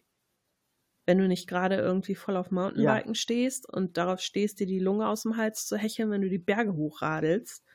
Wenn 1.10 1.18
du 1.18 1.28
nicht 1.28 1.48
gerade 1.48 1.76
irgendwie 1.78 2.14
voll 2.14 2.38
auf 2.38 2.52
Mountainbiken 2.52 3.16
stehst 3.16 3.68
und 3.68 3.98
darauf 3.98 4.20
stehst, 4.20 4.60
dir 4.60 4.68
die 4.68 4.78
Lunge 4.78 5.08
aus 5.08 5.24
dem 5.24 5.38
Hals 5.38 5.66
zu 5.66 5.76
hecheln, 5.76 6.12
wenn 6.12 6.22
du 6.22 6.30
die 6.30 6.38
Berge 6.38 6.76
hochradelst, 6.76 7.66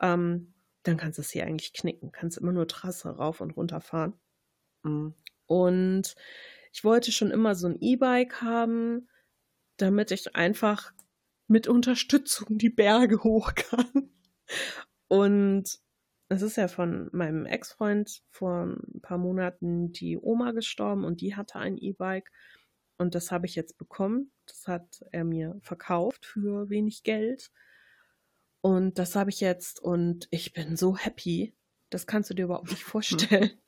ähm, 0.00 0.54
dann 0.84 0.96
kannst 0.96 1.18
du 1.18 1.22
es 1.22 1.30
hier 1.30 1.44
eigentlich 1.44 1.72
knicken. 1.72 2.12
Kannst 2.12 2.38
immer 2.38 2.52
nur 2.52 2.68
Trasse 2.68 3.08
rauf 3.08 3.40
und 3.40 3.56
runter 3.56 3.80
fahren. 3.80 4.14
Mhm. 4.84 5.16
Und 5.46 6.14
ich 6.72 6.84
wollte 6.84 7.10
schon 7.10 7.32
immer 7.32 7.56
so 7.56 7.66
ein 7.66 7.78
E-Bike 7.80 8.42
haben, 8.42 9.08
damit 9.76 10.12
ich 10.12 10.36
einfach 10.36 10.92
mit 11.48 11.66
Unterstützung 11.66 12.58
die 12.58 12.70
Berge 12.70 13.18
hoch 13.24 13.56
kann. 13.56 14.12
Und 15.08 15.80
es 16.28 16.42
ist 16.42 16.56
ja 16.56 16.68
von 16.68 17.10
meinem 17.10 17.44
Ex-Freund 17.44 18.22
vor 18.30 18.66
ein 18.66 19.00
paar 19.02 19.18
Monaten 19.18 19.90
die 19.90 20.16
Oma 20.16 20.52
gestorben 20.52 21.02
und 21.02 21.22
die 21.22 21.34
hatte 21.34 21.58
ein 21.58 21.76
E-Bike. 21.76 22.30
Und 22.98 23.14
das 23.14 23.32
habe 23.32 23.46
ich 23.46 23.54
jetzt 23.54 23.78
bekommen. 23.78 24.30
Das 24.46 24.66
hat 24.66 25.02
er 25.12 25.24
mir 25.24 25.56
verkauft 25.62 26.26
für 26.26 26.68
wenig 26.68 27.04
Geld. 27.04 27.50
Und 28.60 28.98
das 28.98 29.16
habe 29.16 29.30
ich 29.30 29.40
jetzt 29.40 29.80
und 29.80 30.28
ich 30.30 30.52
bin 30.52 30.76
so 30.76 30.96
happy. 30.96 31.54
Das 31.90 32.06
kannst 32.06 32.28
du 32.30 32.34
dir 32.34 32.44
überhaupt 32.44 32.70
nicht 32.70 32.84
vorstellen. 32.84 33.50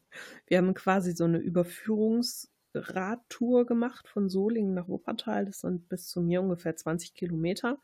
Wir 0.49 0.58
haben 0.58 0.75
quasi 0.75 1.12
so 1.12 1.22
eine 1.25 1.38
Überführungsradtour 1.38 3.64
gemacht 3.66 4.08
von 4.08 4.28
Solingen 4.28 4.75
nach 4.75 4.88
Wuppertal. 4.88 5.44
Das 5.46 5.60
sind 5.60 5.88
bis 5.88 6.08
zu 6.08 6.20
mir 6.20 6.42
ungefähr 6.42 6.75
20 6.75 7.14
Kilometer. 7.14 7.78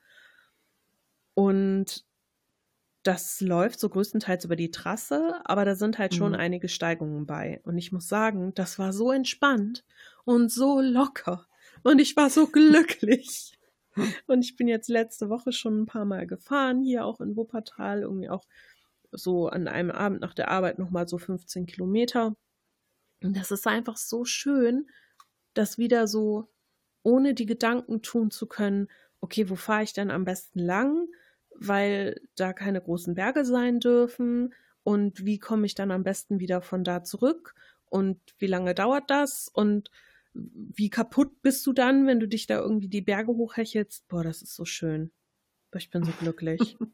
Und 1.34 2.04
das 3.04 3.40
läuft 3.40 3.78
so 3.78 3.88
größtenteils 3.88 4.44
über 4.44 4.56
die 4.56 4.72
Trasse, 4.72 5.40
aber 5.44 5.64
da 5.64 5.76
sind 5.76 5.98
halt 5.98 6.14
schon 6.14 6.32
Mhm. 6.32 6.38
einige 6.38 6.68
Steigungen 6.68 7.24
bei. 7.26 7.60
Und 7.62 7.78
ich 7.78 7.92
muss 7.92 8.08
sagen, 8.08 8.52
das 8.54 8.78
war 8.80 8.92
so 8.92 9.12
entspannt 9.12 9.84
und 10.26 10.52
so 10.52 10.80
locker. 10.80 11.46
Und 11.82 12.00
ich 12.00 12.16
war 12.16 12.28
so 12.28 12.48
glücklich. 12.48 13.58
Und 14.26 14.44
ich 14.44 14.56
bin 14.56 14.68
jetzt 14.68 14.90
letzte 14.90 15.30
Woche 15.30 15.52
schon 15.52 15.80
ein 15.82 15.86
paar 15.86 16.04
Mal 16.04 16.26
gefahren, 16.26 16.82
hier 16.82 17.06
auch 17.06 17.20
in 17.20 17.34
Wuppertal, 17.36 18.02
irgendwie 18.02 18.28
auch 18.28 18.44
so 19.10 19.48
an 19.48 19.68
einem 19.68 19.90
Abend 19.90 20.20
nach 20.20 20.34
der 20.34 20.50
Arbeit 20.50 20.78
nochmal 20.78 21.08
so 21.08 21.16
15 21.16 21.64
Kilometer. 21.64 22.36
Und 23.22 23.36
das 23.36 23.50
ist 23.50 23.66
einfach 23.66 23.96
so 23.96 24.26
schön, 24.26 24.90
das 25.54 25.78
wieder 25.78 26.06
so 26.06 26.50
ohne 27.02 27.32
die 27.32 27.46
Gedanken 27.46 28.02
tun 28.02 28.30
zu 28.30 28.46
können, 28.46 28.88
okay, 29.20 29.48
wo 29.48 29.54
fahre 29.54 29.84
ich 29.84 29.94
denn 29.94 30.10
am 30.10 30.24
besten 30.24 30.58
lang? 30.58 31.08
Weil 31.54 32.20
da 32.34 32.52
keine 32.52 32.82
großen 32.82 33.14
Berge 33.14 33.44
sein 33.44 33.80
dürfen. 33.80 34.52
Und 34.82 35.24
wie 35.24 35.38
komme 35.38 35.66
ich 35.66 35.74
dann 35.74 35.92
am 35.92 36.02
besten 36.02 36.40
wieder 36.40 36.60
von 36.60 36.84
da 36.84 37.04
zurück? 37.04 37.54
Und 37.88 38.20
wie 38.38 38.48
lange 38.48 38.74
dauert 38.74 39.08
das? 39.08 39.48
Und 39.48 39.90
wie 40.74 40.90
kaputt 40.90 41.40
bist 41.42 41.66
du 41.66 41.72
dann, 41.72 42.06
wenn 42.06 42.20
du 42.20 42.28
dich 42.28 42.46
da 42.46 42.58
irgendwie 42.58 42.88
die 42.88 43.00
Berge 43.02 43.32
hochhechelst? 43.32 44.06
Boah, 44.08 44.22
das 44.22 44.42
ist 44.42 44.54
so 44.54 44.64
schön. 44.64 45.10
Ich 45.74 45.90
bin 45.90 46.04
so 46.04 46.12
glücklich. 46.12 46.76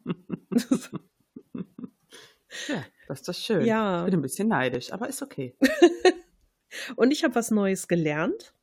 Ja, 2.68 2.84
das 3.08 3.20
ist 3.20 3.28
das 3.28 3.42
schön. 3.42 3.64
Ja. 3.64 4.00
Ich 4.04 4.10
bin 4.10 4.18
ein 4.18 4.22
bisschen 4.22 4.48
neidisch, 4.48 4.92
aber 4.92 5.08
ist 5.08 5.22
okay. 5.22 5.56
Und 6.96 7.10
ich 7.10 7.24
habe 7.24 7.34
was 7.34 7.50
Neues 7.50 7.88
gelernt. 7.88 8.54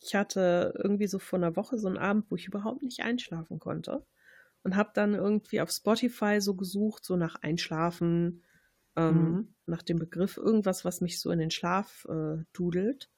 Ich 0.00 0.14
hatte 0.14 0.74
irgendwie 0.82 1.06
so 1.06 1.18
vor 1.18 1.38
einer 1.38 1.56
Woche 1.56 1.78
so 1.78 1.88
einen 1.88 1.98
Abend, 1.98 2.30
wo 2.30 2.36
ich 2.36 2.46
überhaupt 2.46 2.82
nicht 2.82 3.00
einschlafen 3.00 3.58
konnte. 3.58 4.04
Und 4.62 4.76
habe 4.76 4.90
dann 4.94 5.14
irgendwie 5.14 5.60
auf 5.60 5.70
Spotify 5.70 6.40
so 6.40 6.54
gesucht, 6.54 7.04
so 7.04 7.16
nach 7.16 7.36
Einschlafen, 7.42 8.44
ähm, 8.94 9.14
Mhm. 9.24 9.54
nach 9.66 9.82
dem 9.82 9.98
Begriff 9.98 10.36
irgendwas, 10.36 10.84
was 10.84 11.00
mich 11.00 11.18
so 11.20 11.30
in 11.30 11.38
den 11.40 11.50
Schlaf 11.50 12.06
äh, 12.08 12.44
dudelt. 12.52 13.10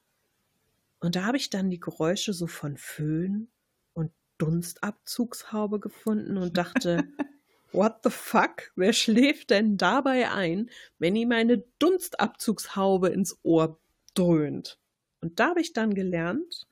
Und 1.05 1.15
da 1.15 1.25
habe 1.25 1.37
ich 1.37 1.51
dann 1.51 1.69
die 1.69 1.79
Geräusche 1.79 2.33
so 2.33 2.47
von 2.47 2.77
Föhn 2.77 3.47
und 3.93 4.11
Dunstabzugshaube 4.39 5.79
gefunden 5.79 6.37
und 6.37 6.57
dachte, 6.57 7.03
what 7.71 7.97
the 8.03 8.09
fuck? 8.09 8.71
Wer 8.75 8.91
schläft 8.91 9.51
denn 9.51 9.77
dabei 9.77 10.31
ein, 10.31 10.71
wenn 10.97 11.15
ihm 11.15 11.31
eine 11.31 11.63
Dunstabzugshaube 11.77 13.09
ins 13.09 13.37
Ohr 13.43 13.79
dröhnt? 14.15 14.79
Und 15.21 15.39
da 15.39 15.49
habe 15.49 15.61
ich 15.61 15.73
dann 15.73 15.93
gelernt, 15.93 16.67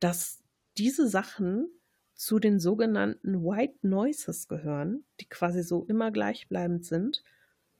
dass 0.00 0.42
diese 0.76 1.08
Sachen 1.08 1.68
zu 2.14 2.40
den 2.40 2.58
sogenannten 2.58 3.44
White 3.44 3.78
Noises 3.86 4.48
gehören, 4.48 5.04
die 5.20 5.28
quasi 5.28 5.62
so 5.62 5.84
immer 5.84 6.10
gleichbleibend 6.10 6.84
sind. 6.84 7.22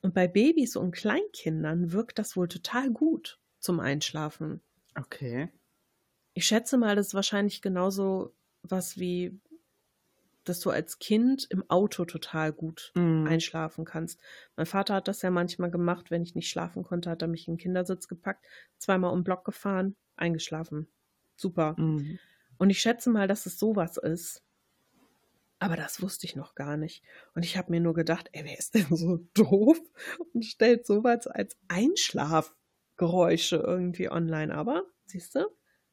Und 0.02 0.14
bei 0.14 0.28
Babys 0.28 0.76
und 0.76 0.92
Kleinkindern 0.92 1.92
wirkt 1.92 2.20
das 2.20 2.36
wohl 2.36 2.46
total 2.46 2.90
gut 2.90 3.40
zum 3.58 3.80
Einschlafen. 3.80 4.60
Okay. 4.94 5.50
Ich 6.40 6.46
schätze 6.46 6.78
mal, 6.78 6.96
das 6.96 7.08
ist 7.08 7.14
wahrscheinlich 7.14 7.60
genauso 7.60 8.34
was 8.62 8.98
wie, 8.98 9.38
dass 10.44 10.60
du 10.60 10.70
als 10.70 10.98
Kind 10.98 11.46
im 11.50 11.68
Auto 11.68 12.06
total 12.06 12.54
gut 12.54 12.92
Mhm. 12.94 13.26
einschlafen 13.26 13.84
kannst. 13.84 14.22
Mein 14.56 14.64
Vater 14.64 14.94
hat 14.94 15.06
das 15.06 15.20
ja 15.20 15.30
manchmal 15.30 15.70
gemacht, 15.70 16.10
wenn 16.10 16.22
ich 16.22 16.34
nicht 16.34 16.48
schlafen 16.48 16.82
konnte, 16.82 17.10
hat 17.10 17.20
er 17.20 17.28
mich 17.28 17.46
in 17.46 17.56
den 17.56 17.60
Kindersitz 17.60 18.08
gepackt, 18.08 18.46
zweimal 18.78 19.12
um 19.12 19.18
den 19.18 19.24
Block 19.24 19.44
gefahren, 19.44 19.96
eingeschlafen. 20.16 20.88
Super. 21.36 21.74
Mhm. 21.76 22.18
Und 22.56 22.70
ich 22.70 22.80
schätze 22.80 23.10
mal, 23.10 23.28
dass 23.28 23.44
es 23.44 23.58
sowas 23.58 23.98
ist. 23.98 24.42
Aber 25.58 25.76
das 25.76 26.00
wusste 26.00 26.24
ich 26.24 26.36
noch 26.36 26.54
gar 26.54 26.78
nicht. 26.78 27.04
Und 27.34 27.44
ich 27.44 27.58
habe 27.58 27.70
mir 27.70 27.80
nur 27.80 27.92
gedacht, 27.92 28.30
ey, 28.32 28.46
wer 28.46 28.58
ist 28.58 28.74
denn 28.74 28.96
so 28.96 29.18
doof 29.34 29.78
und 30.32 30.46
stellt 30.46 30.86
sowas 30.86 31.26
als 31.26 31.58
Einschlafgeräusche 31.68 33.56
irgendwie 33.56 34.10
online. 34.10 34.54
Aber, 34.54 34.84
siehst 35.04 35.34
du, 35.34 35.46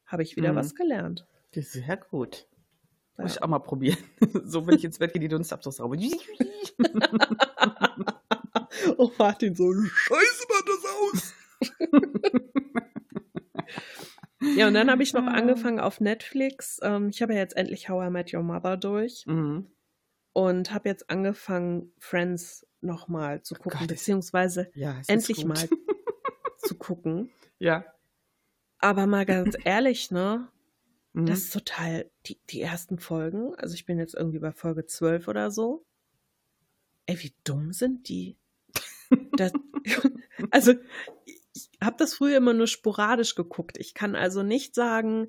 habe 0.08 0.22
ich 0.24 0.34
wieder 0.36 0.52
Mhm. 0.52 0.56
was 0.56 0.74
gelernt. 0.74 1.26
Sehr 1.54 1.96
gut. 1.96 2.46
Muss 3.16 3.30
ich 3.32 3.36
Ja. 3.36 3.42
auch 3.42 3.48
mal 3.48 3.58
probieren. 3.60 3.98
so, 4.44 4.66
wenn 4.66 4.74
ich 4.76 4.84
ins 4.84 4.98
Bett 4.98 5.12
gehe, 5.12 5.20
die 5.20 5.28
Dunstabzugshaube. 5.28 5.96
oh, 8.96 9.10
Martin, 9.18 9.54
so 9.54 9.72
scheiße 9.72 10.44
man 10.48 10.62
das 10.66 10.84
aus. 11.00 11.34
ja, 14.56 14.68
und 14.68 14.74
dann 14.74 14.90
habe 14.90 15.02
ich 15.02 15.12
noch 15.12 15.26
angefangen 15.26 15.80
auf 15.80 16.00
Netflix. 16.00 16.78
Ähm, 16.82 17.08
ich 17.08 17.22
habe 17.22 17.32
ja 17.34 17.40
jetzt 17.40 17.56
endlich 17.56 17.88
How 17.88 18.06
I 18.06 18.10
Met 18.10 18.32
Your 18.32 18.42
Mother 18.42 18.76
durch. 18.76 19.24
mhm. 19.26 19.66
und 20.32 20.72
habe 20.72 20.88
jetzt 20.88 21.10
angefangen, 21.10 21.92
Friends 21.98 22.64
nochmal 22.80 23.42
zu 23.42 23.54
gucken, 23.56 23.72
Gott, 23.80 23.90
ist- 23.90 23.98
beziehungsweise 23.98 24.70
Ja, 24.74 25.00
endlich 25.08 25.44
mal 25.44 25.56
zu 26.58 26.76
gucken. 26.76 27.30
Ja. 27.58 27.84
Aber 28.78 29.06
mal 29.06 29.26
ganz 29.26 29.56
ehrlich, 29.64 30.10
ne? 30.10 30.48
Mhm. 31.12 31.26
Das 31.26 31.40
ist 31.40 31.52
total, 31.52 32.10
die, 32.26 32.38
die 32.50 32.60
ersten 32.60 32.98
Folgen, 32.98 33.54
also 33.56 33.74
ich 33.74 33.86
bin 33.86 33.98
jetzt 33.98 34.14
irgendwie 34.14 34.38
bei 34.38 34.52
Folge 34.52 34.86
12 34.86 35.28
oder 35.28 35.50
so. 35.50 35.84
Ey, 37.06 37.20
wie 37.22 37.34
dumm 37.44 37.72
sind 37.72 38.08
die? 38.08 38.36
Das, 39.32 39.52
also, 40.50 40.74
ich 41.24 41.70
habe 41.82 41.96
das 41.96 42.14
früher 42.14 42.36
immer 42.36 42.52
nur 42.52 42.66
sporadisch 42.66 43.34
geguckt. 43.34 43.78
Ich 43.78 43.94
kann 43.94 44.14
also 44.14 44.42
nicht 44.42 44.74
sagen, 44.74 45.28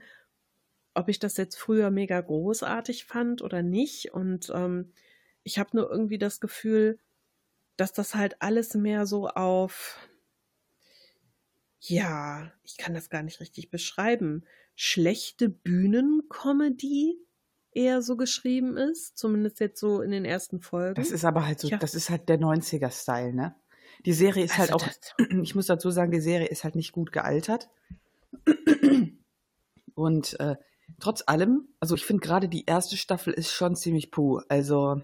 ob 0.93 1.07
ich 1.07 1.19
das 1.19 1.37
jetzt 1.37 1.55
früher 1.55 1.91
mega 1.91 2.19
großartig 2.19 3.05
fand 3.05 3.41
oder 3.41 3.63
nicht. 3.63 4.13
Und 4.13 4.51
ähm, 4.53 4.91
ich 5.43 5.57
habe 5.59 5.69
nur 5.73 5.89
irgendwie 5.89 6.17
das 6.17 6.39
Gefühl, 6.41 6.99
dass 7.77 7.93
das 7.93 8.15
halt 8.15 8.41
alles 8.41 8.73
mehr 8.73 9.05
so 9.05 9.29
auf, 9.29 9.97
ja, 11.81 12.51
ich 12.63 12.77
kann 12.77 12.93
das 12.93 13.09
gar 13.09 13.23
nicht 13.23 13.39
richtig 13.39 13.69
beschreiben, 13.69 14.43
schlechte 14.75 15.49
Bühnenkomödie 15.49 17.17
eher 17.71 18.01
so 18.01 18.17
geschrieben 18.17 18.77
ist. 18.77 19.17
Zumindest 19.17 19.59
jetzt 19.59 19.79
so 19.79 20.01
in 20.01 20.11
den 20.11 20.25
ersten 20.25 20.59
Folgen. 20.61 20.95
Das 20.95 21.11
ist 21.11 21.25
aber 21.25 21.45
halt 21.45 21.59
so, 21.59 21.67
Ja. 21.67 21.77
das 21.77 21.95
ist 21.95 22.09
halt 22.09 22.27
der 22.29 22.39
90er-Style, 22.39 23.33
ne? 23.33 23.55
Die 24.05 24.13
Serie 24.13 24.43
ist 24.45 24.57
halt 24.57 24.71
Also 24.73 24.85
auch, 24.85 24.89
das- 24.89 25.13
ich 25.43 25.55
muss 25.55 25.67
dazu 25.67 25.89
sagen, 25.91 26.11
die 26.11 26.21
Serie 26.21 26.47
ist 26.47 26.63
halt 26.63 26.75
nicht 26.75 26.91
gut 26.91 27.11
gealtert. 27.11 27.69
Und 29.95 30.39
äh, 30.39 30.55
trotz 30.99 31.23
allem, 31.27 31.67
also 31.79 31.95
ich 31.95 32.05
finde 32.05 32.21
gerade 32.25 32.47
die 32.49 32.65
erste 32.65 32.97
Staffel 32.97 33.33
ist 33.33 33.51
schon 33.51 33.75
ziemlich 33.75 34.11
puh. 34.11 34.41
Also, 34.47 35.01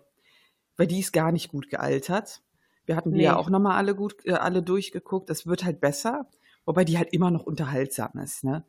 weil 0.77 0.87
die 0.87 0.99
ist 0.99 1.13
gar 1.13 1.31
nicht 1.31 1.49
gut 1.49 1.69
gealtert. 1.69 2.41
Wir 2.85 2.95
hatten 2.95 3.11
die 3.11 3.17
Nee. 3.17 3.23
ja 3.25 3.35
auch 3.35 3.49
nochmal 3.49 3.77
alle 3.77 3.95
gut, 3.95 4.15
äh, 4.25 4.33
alle 4.33 4.61
durchgeguckt. 4.63 5.29
Es 5.29 5.47
wird 5.47 5.63
halt 5.65 5.81
besser, 5.81 6.29
wobei 6.65 6.83
die 6.83 6.97
halt 6.97 7.13
immer 7.13 7.31
noch 7.31 7.43
unterhaltsam 7.43 8.17
ist, 8.19 8.43
ne? 8.43 8.65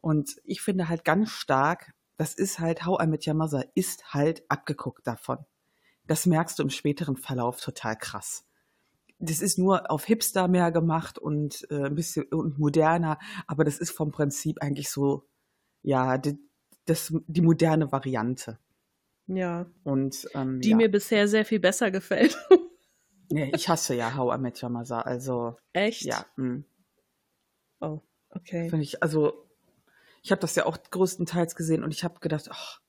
Und 0.00 0.36
ich 0.44 0.60
finde 0.60 0.88
halt 0.88 1.04
ganz 1.04 1.30
stark, 1.30 1.92
das 2.16 2.34
ist 2.34 2.58
halt, 2.58 2.86
How 2.86 3.02
I 3.02 3.06
Met 3.06 3.26
Your 3.26 3.34
Mother 3.34 3.64
ist 3.74 4.12
halt 4.12 4.42
abgeguckt 4.48 5.06
davon. 5.06 5.38
Das 6.06 6.26
merkst 6.26 6.58
du 6.58 6.62
im 6.62 6.70
späteren 6.70 7.16
Verlauf 7.16 7.60
total 7.60 7.96
krass. 7.96 8.44
Das 9.18 9.40
ist 9.40 9.58
nur 9.58 9.90
auf 9.90 10.04
Hipster 10.04 10.46
mehr 10.46 10.70
gemacht 10.70 11.18
und 11.18 11.66
äh, 11.70 11.86
ein 11.86 11.94
bisschen 11.94 12.24
und 12.26 12.58
moderner, 12.58 13.18
aber 13.46 13.64
das 13.64 13.78
ist 13.78 13.90
vom 13.90 14.12
Prinzip 14.12 14.62
eigentlich 14.62 14.90
so, 14.90 15.26
ja, 15.82 16.18
die, 16.18 16.38
das, 16.84 17.12
die 17.26 17.40
moderne 17.42 17.90
Variante. 17.90 18.58
ja, 19.26 19.66
Und 19.82 20.28
ähm, 20.34 20.60
die 20.60 20.70
ja. 20.70 20.76
mir 20.76 20.90
bisher 20.90 21.26
sehr 21.26 21.44
viel 21.44 21.58
besser 21.60 21.90
gefällt. 21.90 22.38
nee, 23.30 23.50
ich 23.54 23.68
hasse 23.68 23.94
ja 23.94 24.14
How 24.16 24.36
I 24.36 24.40
Met 24.40 24.62
Your 24.62 24.70
Mother, 24.70 25.04
also 25.04 25.56
Echt? 25.72 26.02
ja, 26.02 26.24
mh. 26.36 26.62
Oh, 27.80 28.00
okay. 28.30 28.68
Finde 28.70 28.84
ich, 28.84 29.02
also 29.02 29.48
ich 30.22 30.30
habe 30.30 30.40
das 30.40 30.54
ja 30.54 30.66
auch 30.66 30.78
größtenteils 30.90 31.54
gesehen 31.54 31.84
und 31.84 31.92
ich 31.94 32.04
habe 32.04 32.20
gedacht, 32.20 32.48
ach, 32.50 32.80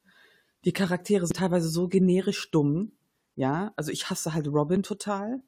die 0.66 0.74
Charaktere 0.74 1.26
sind 1.26 1.38
teilweise 1.38 1.70
so 1.70 1.88
generisch 1.88 2.52
dumm. 2.52 2.92
Ja, 3.36 3.74
also 3.76 3.92
ich 3.92 4.10
hasse 4.10 4.34
halt 4.34 4.48
Robin 4.48 4.84
total. 4.84 5.42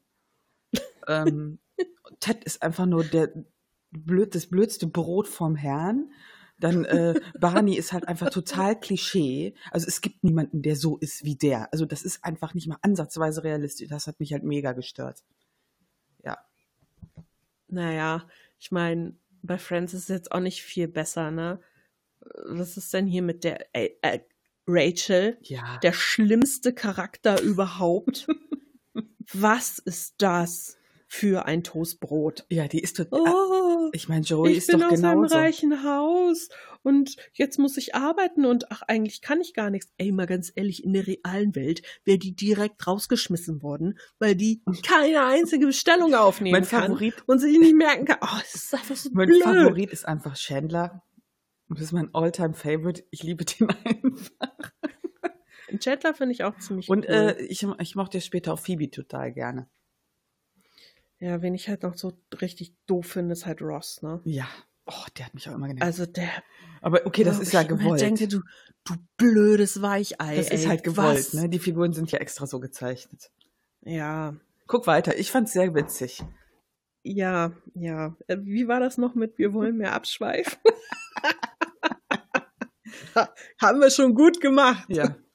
ähm, 1.06 1.58
Ted 2.20 2.44
ist 2.44 2.62
einfach 2.62 2.86
nur 2.86 3.04
der 3.04 3.32
blöd, 3.90 4.34
das 4.34 4.46
blödste 4.46 4.86
Brot 4.86 5.28
vom 5.28 5.56
Herrn. 5.56 6.10
Dann 6.58 6.84
äh, 6.84 7.20
Barney 7.38 7.76
ist 7.76 7.92
halt 7.92 8.06
einfach 8.06 8.30
total 8.30 8.78
Klischee. 8.78 9.54
Also 9.72 9.88
es 9.88 10.00
gibt 10.00 10.22
niemanden, 10.22 10.62
der 10.62 10.76
so 10.76 10.96
ist 10.96 11.24
wie 11.24 11.34
der. 11.34 11.72
Also 11.72 11.84
das 11.84 12.02
ist 12.02 12.24
einfach 12.24 12.54
nicht 12.54 12.68
mal 12.68 12.78
ansatzweise 12.82 13.42
realistisch. 13.42 13.88
Das 13.88 14.06
hat 14.06 14.20
mich 14.20 14.32
halt 14.32 14.44
mega 14.44 14.72
gestört. 14.72 15.24
Ja. 16.24 16.38
Naja, 17.68 18.28
ich 18.60 18.70
meine, 18.70 19.16
bei 19.42 19.58
Friends 19.58 19.94
ist 19.94 20.02
es 20.04 20.08
jetzt 20.08 20.32
auch 20.32 20.40
nicht 20.40 20.62
viel 20.62 20.88
besser, 20.88 21.30
ne? 21.30 21.60
Was 22.46 22.76
ist 22.76 22.92
denn 22.94 23.06
hier 23.06 23.22
mit 23.22 23.44
der 23.44 23.66
äh, 23.74 23.90
äh, 24.02 24.20
Rachel? 24.66 25.38
Ja. 25.42 25.78
Der 25.82 25.92
schlimmste 25.92 26.72
Charakter 26.72 27.40
überhaupt. 27.40 28.26
Was 29.32 29.78
ist 29.78 30.14
das 30.18 30.76
für 31.08 31.46
ein 31.46 31.64
Toastbrot? 31.64 32.46
Ja, 32.50 32.68
die 32.68 32.80
ist 32.80 32.96
total. 32.96 33.20
Oh, 33.20 33.90
ich 33.92 34.08
meine, 34.08 34.24
Joey 34.24 34.52
ich 34.52 34.58
ist 34.58 34.68
bin 34.68 34.80
doch 34.80 34.92
aus 34.92 35.02
einem 35.02 35.22
genauso. 35.22 35.34
reichen 35.34 35.84
Haus 35.84 36.48
und 36.82 37.16
jetzt 37.32 37.58
muss 37.58 37.76
ich 37.76 37.94
arbeiten 37.94 38.44
und 38.44 38.70
ach, 38.70 38.82
eigentlich 38.88 39.22
kann 39.22 39.40
ich 39.40 39.54
gar 39.54 39.70
nichts. 39.70 39.92
Ey, 39.98 40.12
mal 40.12 40.26
ganz 40.26 40.52
ehrlich, 40.54 40.84
in 40.84 40.92
der 40.92 41.06
realen 41.06 41.54
Welt 41.54 41.82
wäre 42.04 42.18
die 42.18 42.34
direkt 42.34 42.86
rausgeschmissen 42.86 43.62
worden, 43.62 43.98
weil 44.18 44.34
die 44.34 44.62
keine 44.86 45.24
einzige 45.26 45.66
Bestellung 45.66 46.14
aufnehmen 46.14 46.52
Mein 46.52 46.68
kann 46.68 46.84
Favorit, 46.92 47.22
und 47.26 47.38
sich 47.38 47.58
nicht 47.58 47.74
merken 47.74 48.04
kann. 48.06 48.18
Oh, 48.20 48.38
das 48.40 48.54
ist 48.54 48.74
einfach 48.74 48.96
so 48.96 49.10
mein 49.12 49.28
blöd. 49.28 49.42
Favorit 49.42 49.90
ist 49.90 50.06
einfach 50.06 50.34
Chandler. 50.36 51.02
Das 51.68 51.80
ist 51.80 51.92
mein 51.92 52.12
Alltime 52.14 52.54
favorite 52.54 53.04
Ich 53.10 53.22
liebe 53.22 53.44
den 53.44 53.68
einfach. 53.84 54.72
Chandler 55.78 56.12
finde 56.14 56.32
ich 56.34 56.44
auch 56.44 56.58
ziemlich 56.58 56.88
Und 56.88 57.06
cool. 57.08 57.14
äh, 57.14 57.42
ich, 57.46 57.66
ich 57.78 57.94
mochte 57.94 58.18
ja 58.18 58.20
später 58.22 58.52
auch 58.52 58.58
Phoebe 58.58 58.90
total 58.90 59.32
gerne. 59.32 59.70
ja, 61.18 61.40
wen 61.40 61.54
ich 61.54 61.68
halt 61.68 61.82
noch 61.84 61.94
so 61.96 62.12
richtig 62.40 62.74
doof 62.86 63.06
finde, 63.06 63.32
ist 63.32 63.46
halt 63.46 63.62
Ross, 63.62 64.02
ne? 64.02 64.20
Ja. 64.24 64.48
Oh, 64.86 64.92
der 65.16 65.26
hat 65.26 65.34
mich 65.34 65.48
auch 65.48 65.54
immer 65.54 65.68
genervt. 65.68 65.84
Also 65.86 66.06
der. 66.06 66.28
Aber 66.80 67.06
okay, 67.06 67.22
das 67.24 67.38
wo 67.38 67.42
ist 67.42 67.52
ja 67.52 67.62
ich 67.62 67.68
gewollt. 67.68 68.00
denke, 68.00 68.26
du, 68.28 68.40
du 68.84 68.94
blödes 69.16 69.80
Weichei. 69.82 70.36
das 70.36 70.50
ist 70.50 70.62
ey, 70.62 70.66
halt 70.68 70.82
gewollt, 70.84 71.18
was? 71.18 71.32
ne? 71.34 71.48
Die 71.48 71.58
Figuren 71.60 71.92
sind 71.92 72.10
ja 72.10 72.18
extra 72.18 72.46
so 72.46 72.58
gezeichnet. 72.60 73.30
Ja, 73.82 74.34
Guck 74.66 74.86
weiter. 74.86 75.18
Ich 75.18 75.30
fand's 75.30 75.52
sehr 75.52 75.74
witzig. 75.74 76.22
ja, 77.02 77.52
ja. 77.74 78.16
Äh, 78.26 78.38
Wie 78.42 78.68
war 78.68 78.80
das 78.80 78.96
noch 78.98 79.14
mit 79.14 79.36
Wir 79.38 79.52
wollen 79.52 79.76
mehr 79.76 79.92
abschweifen? 79.92 80.58
Ha- 83.14 83.34
Haben 83.60 83.80
wir 83.80 83.90
schon 83.90 84.14
gut 84.14 84.40
gemacht. 84.40 84.84
Ja. 84.88 85.16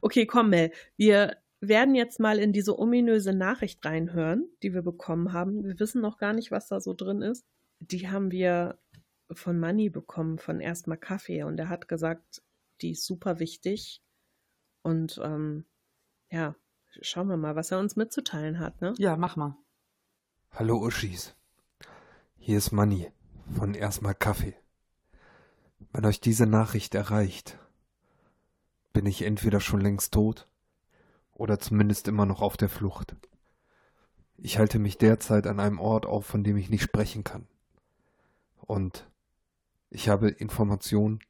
Okay, 0.00 0.26
komm, 0.26 0.50
Mel. 0.50 0.70
Wir 0.96 1.38
werden 1.60 1.96
jetzt 1.96 2.20
mal 2.20 2.38
in 2.38 2.52
diese 2.52 2.78
ominöse 2.78 3.32
Nachricht 3.32 3.84
reinhören, 3.84 4.48
die 4.62 4.72
wir 4.72 4.82
bekommen 4.82 5.32
haben. 5.32 5.64
Wir 5.64 5.80
wissen 5.80 6.00
noch 6.00 6.18
gar 6.18 6.32
nicht, 6.32 6.52
was 6.52 6.68
da 6.68 6.80
so 6.80 6.94
drin 6.94 7.20
ist. 7.22 7.44
Die 7.80 8.08
haben 8.08 8.30
wir 8.30 8.78
von 9.30 9.58
Manny 9.58 9.90
bekommen, 9.90 10.38
von 10.38 10.60
erstmal 10.60 10.98
Kaffee. 10.98 11.42
Und 11.42 11.58
er 11.58 11.68
hat 11.68 11.88
gesagt, 11.88 12.42
die 12.80 12.92
ist 12.92 13.04
super 13.04 13.38
wichtig. 13.38 14.02
Und 14.82 15.20
ähm, 15.22 15.64
ja, 16.30 16.54
schauen 17.00 17.28
wir 17.28 17.36
mal, 17.36 17.56
was 17.56 17.70
er 17.70 17.78
uns 17.78 17.96
mitzuteilen 17.96 18.58
hat, 18.58 18.80
ne? 18.80 18.94
ja, 18.98 19.16
mach 19.16 19.36
mal. 19.36 19.56
Hallo 20.52 20.78
Uschis. 20.78 21.34
Hier 22.36 22.58
ist 22.58 22.72
Manni 22.72 23.10
von 23.56 23.74
Erstmal 23.74 24.14
Kaffee. 24.14 24.54
Wenn 25.92 26.04
euch 26.04 26.20
diese 26.20 26.46
Nachricht 26.46 26.94
erreicht, 26.94 27.58
bin 28.92 29.06
ich 29.06 29.22
entweder 29.22 29.60
schon 29.60 29.80
längst 29.80 30.14
tot 30.14 30.48
oder 31.32 31.58
zumindest 31.58 32.08
immer 32.08 32.24
noch 32.24 32.40
auf 32.40 32.56
der 32.56 32.68
Flucht. 32.68 33.16
Ich 34.38 34.58
halte 34.58 34.78
mich 34.78 34.98
derzeit 34.98 35.46
an 35.46 35.60
einem 35.60 35.78
Ort 35.78 36.06
auf, 36.06 36.26
von 36.26 36.44
dem 36.44 36.56
ich 36.56 36.70
nicht 36.70 36.82
sprechen 36.82 37.24
kann. 37.24 37.46
Und 38.60 39.08
ich 39.90 40.08
habe 40.08 40.28
Informationen, 40.28 41.20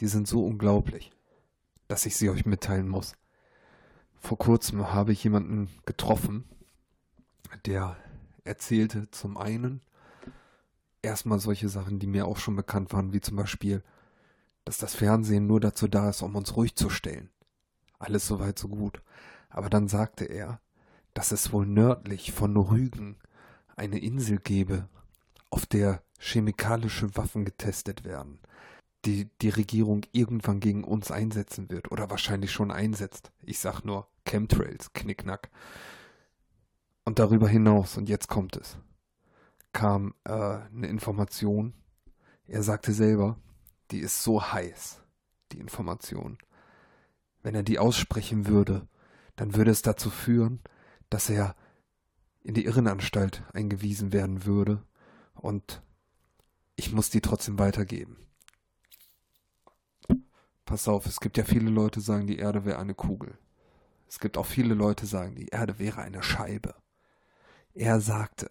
die 0.00 0.06
sind 0.06 0.28
so 0.28 0.44
unglaublich, 0.44 1.12
dass 1.88 2.06
ich 2.06 2.16
sie 2.16 2.30
euch 2.30 2.46
mitteilen 2.46 2.88
muss. 2.88 3.14
Vor 4.20 4.38
kurzem 4.38 4.92
habe 4.92 5.12
ich 5.12 5.24
jemanden 5.24 5.68
getroffen, 5.86 6.44
der 7.66 7.96
erzählte 8.44 9.10
zum 9.10 9.36
einen 9.36 9.80
erstmal 11.02 11.38
solche 11.38 11.68
Sachen, 11.68 11.98
die 11.98 12.06
mir 12.06 12.26
auch 12.26 12.36
schon 12.36 12.56
bekannt 12.56 12.92
waren, 12.92 13.12
wie 13.12 13.20
zum 13.20 13.36
Beispiel, 13.36 13.82
dass 14.64 14.78
das 14.78 14.94
Fernsehen 14.94 15.46
nur 15.46 15.60
dazu 15.60 15.88
da 15.88 16.10
ist, 16.10 16.22
um 16.22 16.36
uns 16.36 16.56
ruhig 16.56 16.74
zu 16.74 16.90
stellen. 16.90 17.30
Alles 17.98 18.26
soweit 18.26 18.58
so 18.58 18.68
gut. 18.68 19.02
Aber 19.48 19.70
dann 19.70 19.88
sagte 19.88 20.24
er, 20.24 20.60
dass 21.14 21.32
es 21.32 21.52
wohl 21.52 21.66
nördlich 21.66 22.32
von 22.32 22.56
Rügen 22.56 23.16
eine 23.76 23.98
Insel 23.98 24.38
gebe, 24.38 24.88
auf 25.50 25.66
der 25.66 26.02
chemikalische 26.18 27.16
Waffen 27.16 27.44
getestet 27.44 28.04
werden, 28.04 28.40
die 29.04 29.28
die 29.40 29.48
Regierung 29.48 30.02
irgendwann 30.12 30.60
gegen 30.60 30.84
uns 30.84 31.10
einsetzen 31.10 31.70
wird 31.70 31.90
oder 31.90 32.10
wahrscheinlich 32.10 32.52
schon 32.52 32.70
einsetzt. 32.70 33.32
Ich 33.42 33.58
sag 33.58 33.82
nur 33.84 34.08
Chemtrails, 34.26 34.92
Knickknack. 34.92 35.50
Und 37.04 37.18
darüber 37.18 37.48
hinaus, 37.48 37.96
und 37.96 38.08
jetzt 38.08 38.28
kommt 38.28 38.56
es, 38.56 38.76
kam 39.72 40.14
äh, 40.24 40.32
eine 40.32 40.88
Information. 40.88 41.72
Er 42.46 42.62
sagte 42.62 42.92
selber, 42.92 43.38
die 43.90 44.00
ist 44.00 44.22
so 44.22 44.42
heiß, 44.42 45.00
die 45.52 45.58
Information. 45.58 46.36
Wenn 47.42 47.54
er 47.54 47.62
die 47.62 47.78
aussprechen 47.78 48.46
würde, 48.46 48.86
dann 49.36 49.54
würde 49.54 49.70
es 49.70 49.82
dazu 49.82 50.10
führen, 50.10 50.60
dass 51.08 51.30
er 51.30 51.54
in 52.42 52.54
die 52.54 52.64
Irrenanstalt 52.64 53.42
eingewiesen 53.52 54.12
werden 54.12 54.44
würde 54.44 54.82
und 55.34 55.82
ich 56.78 56.92
muss 56.92 57.10
die 57.10 57.20
trotzdem 57.20 57.58
weitergeben. 57.58 58.16
Pass 60.64 60.86
auf, 60.86 61.06
es 61.06 61.18
gibt 61.18 61.36
ja 61.36 61.44
viele 61.44 61.70
Leute, 61.70 61.98
die 61.98 62.06
sagen, 62.06 62.28
die 62.28 62.38
Erde 62.38 62.64
wäre 62.64 62.78
eine 62.78 62.94
Kugel. 62.94 63.36
Es 64.06 64.20
gibt 64.20 64.38
auch 64.38 64.46
viele 64.46 64.74
Leute, 64.74 65.04
die 65.04 65.10
sagen, 65.10 65.34
die 65.34 65.48
Erde 65.48 65.80
wäre 65.80 66.00
eine 66.02 66.22
Scheibe. 66.22 66.76
Er 67.74 68.00
sagte, 68.00 68.50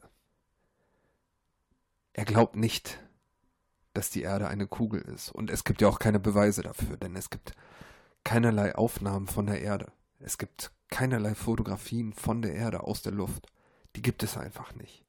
er 2.11 2.25
glaubt 2.25 2.57
nicht, 2.57 2.99
dass 3.93 4.09
die 4.09 4.23
Erde 4.23 4.49
eine 4.49 4.67
Kugel 4.67 5.01
ist. 5.01 5.31
Und 5.31 5.49
es 5.49 5.63
gibt 5.63 5.81
ja 5.81 5.87
auch 5.87 5.99
keine 5.99 6.19
Beweise 6.19 6.63
dafür, 6.63 6.97
denn 6.97 7.15
es 7.15 7.29
gibt 7.29 7.53
keinerlei 8.25 8.75
Aufnahmen 8.75 9.27
von 9.27 9.45
der 9.45 9.61
Erde. 9.61 9.93
Es 10.19 10.37
gibt 10.37 10.71
keinerlei 10.89 11.33
Fotografien 11.33 12.11
von 12.11 12.41
der 12.41 12.55
Erde 12.55 12.83
aus 12.83 13.01
der 13.01 13.13
Luft. 13.13 13.47
Die 13.95 14.01
gibt 14.01 14.21
es 14.21 14.35
einfach 14.35 14.75
nicht. 14.75 15.06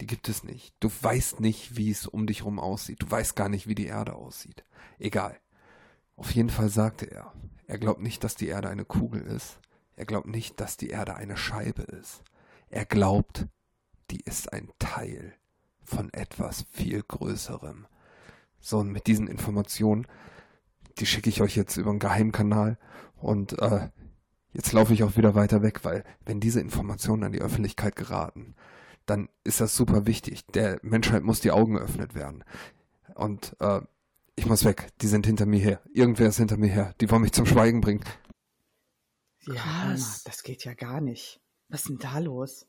Die 0.00 0.06
gibt 0.06 0.28
es 0.28 0.44
nicht. 0.44 0.74
Du 0.80 0.90
weißt 1.00 1.40
nicht, 1.40 1.76
wie 1.76 1.90
es 1.90 2.06
um 2.06 2.26
dich 2.26 2.40
herum 2.40 2.58
aussieht. 2.58 3.02
Du 3.02 3.10
weißt 3.10 3.34
gar 3.34 3.48
nicht, 3.48 3.66
wie 3.66 3.74
die 3.74 3.86
Erde 3.86 4.14
aussieht. 4.14 4.64
Egal. 4.98 5.38
Auf 6.16 6.30
jeden 6.30 6.50
Fall 6.50 6.68
sagte 6.68 7.06
er, 7.06 7.32
er 7.66 7.78
glaubt 7.78 8.00
nicht, 8.00 8.22
dass 8.24 8.36
die 8.36 8.48
Erde 8.48 8.68
eine 8.68 8.84
Kugel 8.84 9.22
ist. 9.22 9.58
Er 9.96 10.04
glaubt 10.04 10.26
nicht, 10.26 10.60
dass 10.60 10.76
die 10.76 10.90
Erde 10.90 11.16
eine 11.16 11.36
Scheibe 11.36 11.82
ist. 11.82 12.22
Er 12.68 12.84
glaubt, 12.84 13.46
die 14.10 14.20
ist 14.20 14.52
ein 14.52 14.70
Teil 14.78 15.34
von 15.82 16.12
etwas 16.12 16.66
viel 16.70 17.02
Größerem. 17.02 17.86
So, 18.60 18.78
und 18.78 18.92
mit 18.92 19.06
diesen 19.06 19.28
Informationen, 19.28 20.06
die 20.98 21.06
schicke 21.06 21.30
ich 21.30 21.40
euch 21.40 21.56
jetzt 21.56 21.76
über 21.76 21.90
einen 21.90 21.98
Geheimkanal 21.98 22.78
und 23.16 23.58
äh, 23.60 23.88
jetzt 24.52 24.72
laufe 24.72 24.92
ich 24.92 25.02
auch 25.02 25.16
wieder 25.16 25.34
weiter 25.34 25.62
weg, 25.62 25.84
weil 25.84 26.04
wenn 26.24 26.40
diese 26.40 26.60
Informationen 26.60 27.24
an 27.24 27.32
die 27.32 27.40
Öffentlichkeit 27.40 27.96
geraten, 27.96 28.54
dann 29.06 29.28
ist 29.44 29.60
das 29.60 29.76
super 29.76 30.06
wichtig. 30.06 30.44
Der 30.46 30.78
Menschheit 30.82 31.22
muss 31.22 31.40
die 31.40 31.52
Augen 31.52 31.74
geöffnet 31.74 32.14
werden. 32.14 32.44
Und 33.14 33.56
äh, 33.60 33.80
ich 34.34 34.46
muss 34.46 34.64
weg. 34.64 34.88
Die 35.00 35.06
sind 35.06 35.26
hinter 35.26 35.46
mir 35.46 35.60
her. 35.60 35.80
Irgendwer 35.92 36.28
ist 36.28 36.36
hinter 36.36 36.56
mir 36.56 36.68
her. 36.68 36.94
Die 37.00 37.10
wollen 37.10 37.22
mich 37.22 37.32
zum 37.32 37.46
Schweigen 37.46 37.80
bringen. 37.80 38.04
Ja, 39.42 39.54
Krass. 39.54 39.64
Hammer, 39.64 40.20
das 40.24 40.42
geht 40.42 40.64
ja 40.64 40.74
gar 40.74 41.00
nicht. 41.00 41.40
Was 41.68 41.82
ist 41.82 41.88
denn 41.88 41.98
da 41.98 42.18
los? 42.18 42.66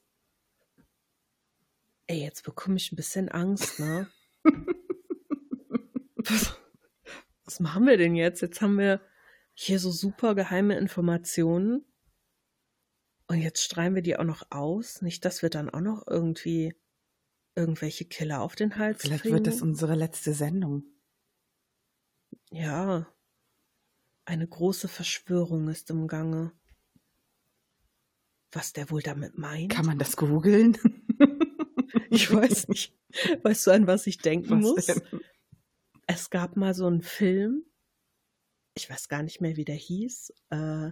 Ey, 2.06 2.22
jetzt 2.22 2.44
bekomme 2.44 2.78
ich 2.78 2.92
ein 2.92 2.96
bisschen 2.96 3.30
Angst, 3.30 3.80
ne? 3.80 4.08
was, 6.16 6.58
was 7.44 7.60
machen 7.60 7.86
wir 7.86 7.98
denn 7.98 8.16
jetzt? 8.16 8.42
Jetzt 8.42 8.62
haben 8.62 8.78
wir 8.78 9.02
hier 9.54 9.80
so 9.80 9.92
super 9.92 10.36
geheime 10.36 10.78
Informationen. 10.78 11.84
Und 13.28 13.42
jetzt 13.42 13.62
streuen 13.64 13.94
wir 13.96 14.02
die 14.02 14.18
auch 14.18 14.24
noch 14.24 14.44
aus. 14.52 15.02
Nicht, 15.02 15.26
dass 15.26 15.42
wir 15.42 15.50
dann 15.50 15.70
auch 15.70 15.82
noch 15.82 16.08
irgendwie 16.08 16.76
irgendwelche 17.56 18.06
Killer 18.06 18.42
auf 18.42 18.56
den 18.56 18.78
Hals 18.78 19.02
Vielleicht 19.02 19.24
kriegen. 19.24 19.36
wird 19.36 19.48
das 19.48 19.62
unsere 19.62 19.96
letzte 19.96 20.34
Sendung. 20.34 20.84
ja. 22.52 23.08
Eine 24.26 24.46
große 24.46 24.90
Verschwörung 24.90 25.70
ist 25.70 25.90
im 25.90 26.08
Gange. 26.10 26.52
Was 28.52 28.74
der 28.74 28.92
wohl 28.92 29.02
damit 29.02 29.38
meint? 29.38 29.72
Kann 29.72 29.86
man 29.86 29.98
das 30.00 30.18
googeln? 30.18 30.78
Ich 32.10 32.32
weiß 32.32 32.68
nicht. 32.70 32.98
Weißt 33.44 33.68
du, 33.68 33.72
an 33.72 33.88
was 33.88 34.08
ich 34.08 34.18
denken 34.18 34.50
Was 34.52 34.62
muss? 34.62 34.86
denn? 34.86 35.02
Es 36.06 36.30
gab 36.30 36.56
mal 36.56 36.74
so 36.74 36.86
einen 36.88 37.02
Film, 37.02 37.66
ich 38.76 38.90
weiß 38.90 39.08
gar 39.10 39.24
nicht 39.24 39.42
mehr, 39.42 39.56
wie 39.58 39.66
der 39.66 39.76
hieß, 39.76 40.34
äh, 40.50 40.92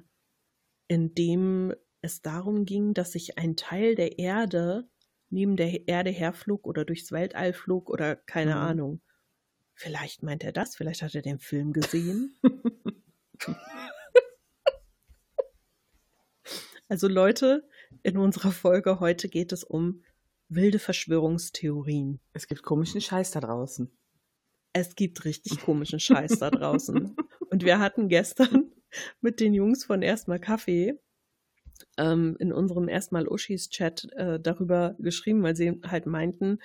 in 0.87 1.13
dem 1.15 1.73
es 2.05 2.21
darum 2.21 2.65
ging, 2.65 2.93
dass 2.93 3.11
sich 3.11 3.37
ein 3.37 3.55
Teil 3.55 3.95
der 3.95 4.19
Erde 4.19 4.87
neben 5.29 5.57
der 5.57 5.87
Erde 5.87 6.11
herflog 6.11 6.65
oder 6.67 6.85
durchs 6.85 7.11
Weltall 7.11 7.53
flog 7.53 7.89
oder 7.89 8.15
keine 8.15 8.51
Mhm. 8.55 8.61
Ahnung. 8.61 9.01
Vielleicht 9.73 10.23
meint 10.23 10.43
er 10.43 10.53
das, 10.53 10.75
vielleicht 10.75 11.01
hat 11.01 11.15
er 11.15 11.21
den 11.21 11.39
Film 11.39 11.73
gesehen. 11.73 12.37
also 16.87 17.07
Leute, 17.07 17.67
in 18.03 18.17
unserer 18.17 18.51
Folge 18.51 18.99
heute 18.99 19.27
geht 19.27 19.51
es 19.51 19.63
um 19.63 20.03
wilde 20.47 20.79
Verschwörungstheorien. 20.79 22.19
Es 22.33 22.47
gibt 22.47 22.63
komischen 22.63 23.01
Scheiß 23.01 23.31
da 23.31 23.39
draußen. 23.41 23.91
Es 24.73 24.95
gibt 24.95 25.25
richtig 25.25 25.59
komischen 25.61 25.99
Scheiß 25.99 26.39
da 26.39 26.51
draußen. 26.51 27.15
Und 27.49 27.63
wir 27.63 27.79
hatten 27.79 28.07
gestern 28.09 28.71
mit 29.21 29.39
den 29.39 29.53
Jungs 29.53 29.83
von 29.85 30.01
Erstmal 30.01 30.39
Kaffee 30.39 30.99
ähm, 31.97 32.35
in 32.39 32.51
unserem 32.53 32.87
Erstmal 32.87 33.27
Uschis 33.27 33.69
Chat 33.69 34.11
äh, 34.13 34.39
darüber 34.39 34.95
geschrieben, 34.99 35.43
weil 35.43 35.55
sie 35.55 35.81
halt 35.83 36.05
meinten, 36.05 36.59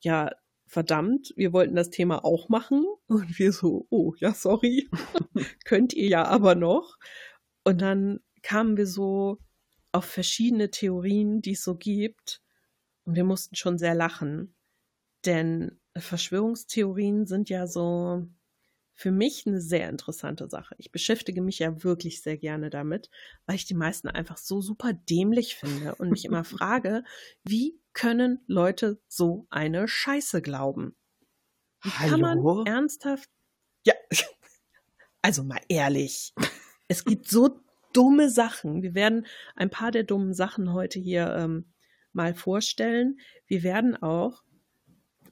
ja, 0.00 0.30
verdammt, 0.66 1.32
wir 1.36 1.52
wollten 1.52 1.76
das 1.76 1.90
Thema 1.90 2.24
auch 2.24 2.48
machen. 2.48 2.84
Und 3.06 3.38
wir 3.38 3.52
so, 3.52 3.86
oh, 3.90 4.14
ja, 4.18 4.34
sorry, 4.34 4.88
könnt 5.64 5.92
ihr 5.92 6.08
ja 6.08 6.24
aber 6.24 6.54
noch. 6.54 6.98
Und 7.64 7.80
dann 7.80 8.20
kamen 8.42 8.76
wir 8.76 8.86
so 8.86 9.38
auf 9.92 10.04
verschiedene 10.04 10.70
Theorien, 10.70 11.40
die 11.40 11.52
es 11.52 11.64
so 11.64 11.76
gibt. 11.76 12.42
Und 13.04 13.14
wir 13.14 13.24
mussten 13.24 13.56
schon 13.56 13.78
sehr 13.78 13.94
lachen. 13.94 14.54
Denn 15.24 15.80
Verschwörungstheorien 15.96 17.26
sind 17.26 17.48
ja 17.48 17.66
so 17.66 18.26
für 18.94 19.10
mich 19.10 19.44
eine 19.46 19.60
sehr 19.60 19.88
interessante 19.88 20.48
Sache. 20.48 20.74
Ich 20.78 20.92
beschäftige 20.92 21.42
mich 21.42 21.58
ja 21.58 21.82
wirklich 21.82 22.22
sehr 22.22 22.38
gerne 22.38 22.70
damit, 22.70 23.10
weil 23.46 23.56
ich 23.56 23.66
die 23.66 23.74
meisten 23.74 24.08
einfach 24.08 24.36
so 24.36 24.60
super 24.60 24.92
dämlich 24.92 25.56
finde 25.56 25.96
und 25.96 26.10
mich 26.10 26.24
immer 26.24 26.44
frage, 26.44 27.02
wie 27.42 27.80
können 27.92 28.40
Leute 28.46 29.00
so 29.08 29.46
eine 29.50 29.88
Scheiße 29.88 30.42
glauben? 30.42 30.96
Wie 31.82 31.90
kann 31.90 32.20
man 32.20 32.66
ernsthaft? 32.66 33.28
Ja, 33.84 33.94
also 35.22 35.42
mal 35.44 35.60
ehrlich. 35.68 36.32
Es 36.88 37.04
gibt 37.04 37.28
so 37.28 37.60
dumme 37.92 38.30
Sachen. 38.30 38.82
Wir 38.82 38.94
werden 38.94 39.26
ein 39.54 39.70
paar 39.70 39.90
der 39.90 40.04
dummen 40.04 40.34
Sachen 40.34 40.72
heute 40.72 40.98
hier 40.98 41.34
ähm, 41.34 41.72
mal 42.12 42.34
vorstellen. 42.34 43.18
Wir 43.46 43.62
werden 43.62 43.96
auch 43.96 44.42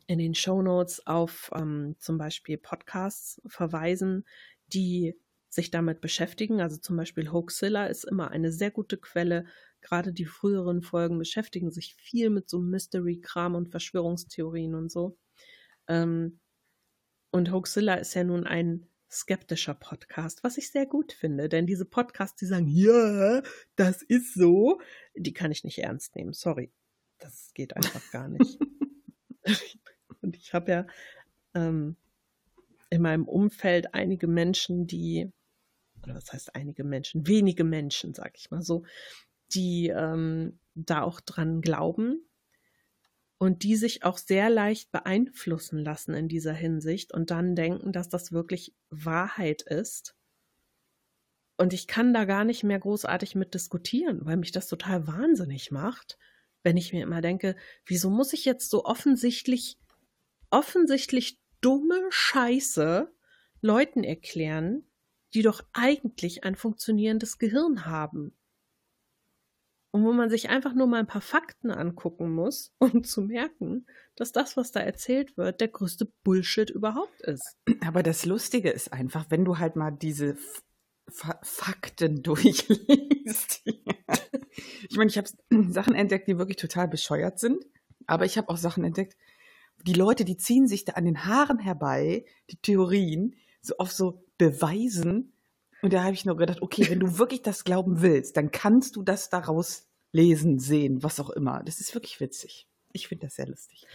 in 0.07 0.19
den 0.19 0.35
Show 0.35 0.63
Notes 0.63 1.07
auf 1.07 1.51
ähm, 1.55 1.97
zum 1.99 2.19
Beispiel 2.19 2.59
Podcasts 2.59 3.41
verweisen, 3.47 4.25
die 4.67 5.15
sich 5.49 5.71
damit 5.71 6.01
beschäftigen. 6.01 6.61
Also 6.61 6.79
zum 6.79 6.97
Beispiel 6.97 7.31
Hoaxilla 7.31 7.87
ist 7.87 8.05
immer 8.05 8.31
eine 8.31 8.53
sehr 8.53 8.71
gute 8.71 8.97
Quelle. 8.97 9.47
Gerade 9.81 10.13
die 10.13 10.25
früheren 10.25 10.83
Folgen 10.83 11.19
beschäftigen 11.19 11.71
sich 11.71 11.95
viel 11.95 12.31
mit 12.31 12.49
so 12.49 12.61
Mystery-Kram 12.61 13.55
und 13.55 13.71
Verschwörungstheorien 13.71 14.75
und 14.75 14.91
so. 14.91 15.19
Ähm, 15.89 16.41
und 17.31 17.51
Hoaxilla 17.53 17.95
ist 17.95 18.15
ja 18.15 18.25
nun 18.25 18.47
ein 18.47 18.87
skeptischer 19.11 19.75
Podcast, 19.75 20.43
was 20.43 20.57
ich 20.57 20.71
sehr 20.71 20.87
gut 20.87 21.13
finde, 21.13 21.49
denn 21.49 21.67
diese 21.67 21.85
Podcasts, 21.85 22.37
die 22.37 22.47
sagen, 22.47 22.67
ja, 22.69 23.43
das 23.77 24.03
ist 24.03 24.33
so, 24.33 24.81
die 25.15 25.35
kann 25.35 25.53
ich 25.53 25.65
nicht 25.65 25.79
ernst 25.79 26.17
nehmen. 26.17 26.33
Sorry. 26.33 26.73
Das 27.19 27.53
geht 27.55 27.77
einfach 27.77 28.03
gar 28.11 28.29
nicht. 28.29 28.59
Und 30.23 30.37
ich 30.37 30.55
habe 30.55 30.71
ja 30.71 30.87
ähm, 31.55 31.97
in 32.91 33.03
meinem 33.03 33.27
Umfeld 33.27 33.95
einige 33.95 34.27
Menschen, 34.27 34.87
die, 34.87 35.31
oder 36.03 36.15
was 36.15 36.33
heißt 36.33 36.55
einige 36.55 36.85
Menschen, 36.85 37.27
wenige 37.27 37.65
Menschen, 37.65 38.15
sag 38.15 38.37
ich 38.37 38.51
mal 38.51 38.63
so, 38.63 38.85
die 39.55 39.89
ähm, 39.89 40.59
da 40.75 41.03
auch 41.03 41.21
dran 41.21 41.61
glauben 41.61 42.27
und 43.39 43.65
die 43.65 43.77
sich 43.77 44.05
auch 44.05 44.19
sehr 44.19 44.51
leicht 44.51 44.93
beeinflussen 44.93 45.79
lassen 45.79 46.15
in 46.15 46.29
dieser 46.29 46.53
Hinsicht 46.53 47.13
und 47.13 47.31
dann 47.31 47.55
denken, 47.55 47.93
dass 47.93 48.09
das 48.09 48.33
wirklich 48.33 48.75
Wahrheit 48.89 49.63
ist. 49.63 50.15
Und 51.57 51.73
ich 51.73 51.87
kann 51.87 52.15
da 52.15 52.25
gar 52.25 52.45
nicht 52.45 52.63
mehr 52.63 52.79
großartig 52.79 53.35
mit 53.35 53.55
diskutieren, 53.55 54.21
weil 54.23 54.37
mich 54.37 54.53
das 54.53 54.69
total 54.69 55.07
wahnsinnig 55.07 55.71
macht, 55.71 56.19
wenn 56.63 56.77
ich 56.77 56.93
mir 56.93 57.03
immer 57.03 57.21
denke, 57.21 57.57
wieso 57.85 58.11
muss 58.11 58.33
ich 58.33 58.45
jetzt 58.45 58.71
so 58.71 58.85
offensichtlich 58.85 59.79
offensichtlich 60.53 61.41
dumme 61.61 62.01
Scheiße 62.11 63.13
Leuten 63.61 64.05
erklären, 64.05 64.85
die 65.35 65.43
doch 65.43 65.63
eigentlich 65.73 66.45
ein 66.45 66.57
funktionierendes 66.57 67.39
Gehirn 67.39 67.87
haben. 67.87 68.37
Und 69.93 70.05
wo 70.05 70.13
man 70.13 70.31
sich 70.31 70.49
einfach 70.49 70.75
nur 70.75 70.87
mal 70.87 71.01
ein 71.01 71.07
paar 71.07 71.21
Fakten 71.21 71.71
angucken 71.71 72.35
muss, 72.35 72.75
um 72.79 73.05
zu 73.05 73.23
merken, 73.23 73.87
dass 74.17 74.33
das, 74.33 74.57
was 74.57 74.73
da 74.73 74.81
erzählt 74.81 75.37
wird, 75.37 75.61
der 75.61 75.69
größte 75.69 76.07
Bullshit 76.23 76.71
überhaupt 76.71 77.21
ist. 77.23 77.57
Aber 77.85 78.03
das 78.03 78.25
Lustige 78.25 78.71
ist 78.71 78.93
einfach, 78.93 79.27
wenn 79.29 79.45
du 79.45 79.59
halt 79.59 79.77
mal 79.77 79.91
diese 79.91 80.31
F 80.31 80.63
Fakten 81.43 82.23
durchliest. 82.23 83.63
ich 83.65 84.97
meine, 84.97 85.11
ich 85.11 85.19
habe 85.19 85.29
Sachen 85.71 85.95
entdeckt, 85.95 86.29
die 86.29 86.39
wirklich 86.39 86.57
total 86.57 86.89
bescheuert 86.89 87.39
sind, 87.39 87.63
aber 88.07 88.25
ich 88.25 88.39
habe 88.39 88.49
auch 88.49 88.57
Sachen 88.57 88.85
entdeckt, 88.85 89.17
die 89.83 89.95
Leute, 89.95 90.25
die 90.25 90.37
ziehen 90.37 90.67
sich 90.67 90.85
da 90.85 90.93
an 90.93 91.05
den 91.05 91.25
Haaren 91.25 91.59
herbei, 91.59 92.25
die 92.51 92.57
Theorien, 92.57 93.37
so 93.61 93.77
auf 93.79 93.93
so 93.93 94.25
Beweisen. 94.39 95.33
Und 95.83 95.93
da 95.93 96.05
habe 96.05 96.15
ich 96.15 96.25
nur 96.25 96.37
gedacht, 96.37 96.63
okay, 96.63 96.87
wenn 96.89 97.01
du 97.01 97.19
wirklich 97.19 97.43
das 97.43 97.65
glauben 97.65 98.03
willst, 98.03 98.37
dann 98.37 98.51
kannst 98.51 98.97
du 98.97 99.03
das 99.03 99.31
daraus 99.31 99.89
lesen, 100.13 100.59
sehen, 100.59 101.03
was 101.03 101.21
auch 101.21 101.31
immer. 101.31 101.63
Das 101.65 101.81
ist 101.81 101.95
wirklich 101.95 102.21
witzig. 102.21 102.67
Ich 102.93 103.09
finde 103.09 103.27
das 103.27 103.37
sehr 103.37 103.49
lustig. 103.49 103.87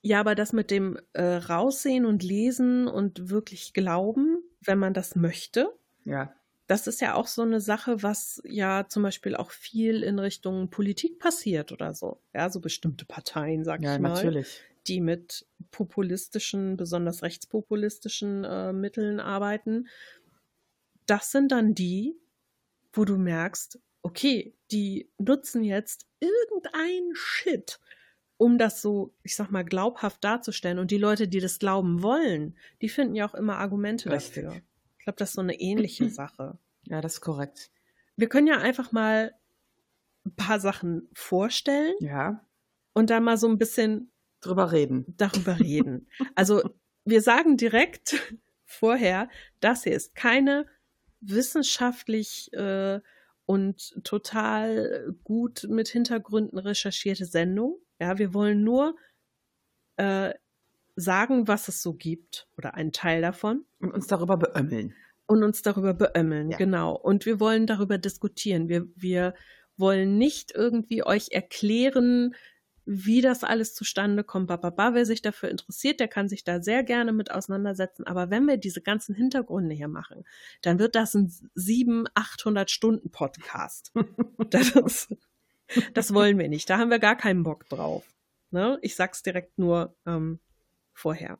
Ja, 0.00 0.18
aber 0.18 0.34
das 0.34 0.52
mit 0.52 0.72
dem 0.72 0.98
äh, 1.12 1.22
Raussehen 1.22 2.04
und 2.04 2.24
Lesen 2.24 2.88
und 2.88 3.30
wirklich 3.30 3.72
glauben, 3.72 4.42
wenn 4.60 4.78
man 4.78 4.94
das 4.94 5.14
möchte, 5.14 5.72
ja. 6.04 6.34
das 6.66 6.88
ist 6.88 7.00
ja 7.00 7.14
auch 7.14 7.28
so 7.28 7.42
eine 7.42 7.60
Sache, 7.60 8.02
was 8.02 8.42
ja 8.44 8.86
zum 8.88 9.04
Beispiel 9.04 9.36
auch 9.36 9.52
viel 9.52 10.02
in 10.02 10.18
Richtung 10.18 10.70
Politik 10.70 11.20
passiert 11.20 11.70
oder 11.70 11.94
so. 11.94 12.20
Ja, 12.34 12.50
so 12.50 12.58
bestimmte 12.58 13.04
Parteien, 13.04 13.62
sag 13.62 13.80
ja, 13.80 13.94
ich 13.94 14.00
mal. 14.00 14.08
Ja, 14.08 14.14
natürlich 14.24 14.60
die 14.86 15.00
mit 15.00 15.46
populistischen, 15.70 16.76
besonders 16.76 17.22
rechtspopulistischen 17.22 18.44
äh, 18.44 18.72
Mitteln 18.72 19.20
arbeiten. 19.20 19.88
Das 21.06 21.30
sind 21.30 21.52
dann 21.52 21.74
die, 21.74 22.16
wo 22.92 23.04
du 23.04 23.16
merkst, 23.16 23.80
okay, 24.02 24.54
die 24.70 25.10
nutzen 25.18 25.64
jetzt 25.64 26.06
irgendein 26.20 27.14
Shit, 27.14 27.80
um 28.36 28.58
das 28.58 28.82
so, 28.82 29.14
ich 29.22 29.36
sag 29.36 29.50
mal, 29.50 29.64
glaubhaft 29.64 30.22
darzustellen. 30.24 30.78
Und 30.78 30.90
die 30.90 30.98
Leute, 30.98 31.28
die 31.28 31.40
das 31.40 31.58
glauben 31.58 32.02
wollen, 32.02 32.56
die 32.80 32.88
finden 32.88 33.14
ja 33.14 33.28
auch 33.28 33.34
immer 33.34 33.58
Argumente 33.58 34.10
Richtig. 34.10 34.44
dafür. 34.44 34.62
Ich 34.98 35.04
glaube, 35.04 35.16
das 35.18 35.30
ist 35.30 35.34
so 35.34 35.40
eine 35.40 35.58
ähnliche 35.60 36.08
Sache. 36.10 36.58
Ja, 36.86 37.00
das 37.00 37.14
ist 37.14 37.20
korrekt. 37.20 37.70
Wir 38.16 38.28
können 38.28 38.46
ja 38.46 38.58
einfach 38.58 38.92
mal 38.92 39.34
ein 40.24 40.34
paar 40.36 40.60
Sachen 40.60 41.08
vorstellen. 41.12 41.94
Ja. 42.00 42.44
Und 42.92 43.10
dann 43.10 43.24
mal 43.24 43.36
so 43.36 43.48
ein 43.48 43.58
bisschen 43.58 44.11
drüber 44.42 44.72
reden. 44.72 45.06
Darüber 45.16 45.58
reden. 45.58 46.08
Also 46.34 46.62
wir 47.04 47.22
sagen 47.22 47.56
direkt 47.56 48.14
vorher, 48.64 49.28
das 49.60 49.84
hier 49.84 49.94
ist 49.94 50.14
keine 50.14 50.66
wissenschaftlich 51.20 52.52
äh, 52.52 53.00
und 53.46 54.02
total 54.04 55.14
gut 55.24 55.66
mit 55.68 55.88
Hintergründen 55.88 56.58
recherchierte 56.58 57.24
Sendung. 57.24 57.78
Ja, 58.00 58.18
wir 58.18 58.34
wollen 58.34 58.64
nur 58.64 58.96
äh, 59.96 60.32
sagen, 60.96 61.48
was 61.48 61.68
es 61.68 61.82
so 61.82 61.94
gibt 61.94 62.48
oder 62.56 62.74
einen 62.74 62.92
Teil 62.92 63.22
davon. 63.22 63.64
Und 63.80 63.92
uns 63.92 64.06
darüber 64.06 64.36
beömmeln. 64.36 64.94
Und 65.26 65.42
uns 65.42 65.62
darüber 65.62 65.94
beömmeln, 65.94 66.50
ja. 66.50 66.56
genau. 66.56 66.94
Und 66.94 67.26
wir 67.26 67.40
wollen 67.40 67.66
darüber 67.66 67.98
diskutieren. 67.98 68.68
Wir, 68.68 68.86
wir 68.96 69.34
wollen 69.76 70.18
nicht 70.18 70.52
irgendwie 70.54 71.04
euch 71.04 71.28
erklären, 71.30 72.34
wie 72.84 73.20
das 73.20 73.44
alles 73.44 73.74
zustande 73.74 74.24
kommt, 74.24 74.48
bababa, 74.48 74.94
wer 74.94 75.06
sich 75.06 75.22
dafür 75.22 75.50
interessiert, 75.50 76.00
der 76.00 76.08
kann 76.08 76.28
sich 76.28 76.42
da 76.42 76.60
sehr 76.60 76.82
gerne 76.82 77.12
mit 77.12 77.30
auseinandersetzen. 77.30 78.06
Aber 78.06 78.30
wenn 78.30 78.46
wir 78.46 78.56
diese 78.56 78.80
ganzen 78.80 79.14
Hintergründe 79.14 79.74
hier 79.74 79.88
machen, 79.88 80.24
dann 80.62 80.78
wird 80.78 80.94
das 80.94 81.14
ein 81.14 81.32
sieben, 81.54 82.06
800 82.14 82.70
Stunden 82.70 83.10
Podcast. 83.10 83.92
das, 84.50 85.08
das 85.94 86.12
wollen 86.12 86.38
wir 86.38 86.48
nicht. 86.48 86.68
Da 86.68 86.78
haben 86.78 86.90
wir 86.90 86.98
gar 86.98 87.16
keinen 87.16 87.44
Bock 87.44 87.68
drauf. 87.68 88.04
Ne? 88.50 88.78
Ich 88.82 88.96
sag's 88.96 89.22
direkt 89.22 89.58
nur 89.58 89.94
ähm, 90.06 90.40
vorher. 90.92 91.38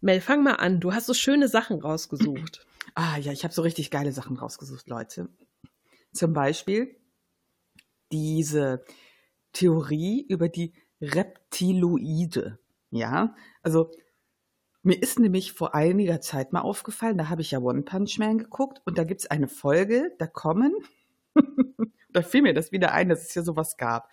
Mel, 0.00 0.20
fang 0.20 0.42
mal 0.42 0.54
an. 0.54 0.80
Du 0.80 0.92
hast 0.92 1.06
so 1.06 1.14
schöne 1.14 1.48
Sachen 1.48 1.80
rausgesucht. 1.80 2.66
Ah 2.94 3.18
ja, 3.18 3.32
ich 3.32 3.42
habe 3.42 3.52
so 3.52 3.60
richtig 3.62 3.90
geile 3.90 4.12
Sachen 4.12 4.38
rausgesucht, 4.38 4.88
Leute. 4.88 5.28
Zum 6.12 6.32
Beispiel 6.32 6.96
diese 8.10 8.84
Theorie 9.52 10.24
über 10.28 10.48
die 10.48 10.74
Reptiloide. 11.00 12.58
Ja, 12.90 13.34
also 13.62 13.90
mir 14.82 15.02
ist 15.02 15.18
nämlich 15.18 15.52
vor 15.52 15.74
einiger 15.74 16.20
Zeit 16.20 16.52
mal 16.52 16.60
aufgefallen, 16.60 17.18
da 17.18 17.28
habe 17.28 17.42
ich 17.42 17.50
ja 17.50 17.58
One 17.58 17.82
Punch 17.82 18.18
Man 18.18 18.38
geguckt 18.38 18.80
und 18.84 18.96
da 18.96 19.04
gibt 19.04 19.22
es 19.22 19.30
eine 19.30 19.48
Folge, 19.48 20.14
da 20.18 20.28
kommen, 20.28 20.74
da 22.12 22.22
fiel 22.22 22.42
mir 22.42 22.54
das 22.54 22.70
wieder 22.70 22.92
ein, 22.92 23.08
dass 23.08 23.22
es 23.22 23.34
ja 23.34 23.42
sowas 23.42 23.76
gab. 23.76 24.08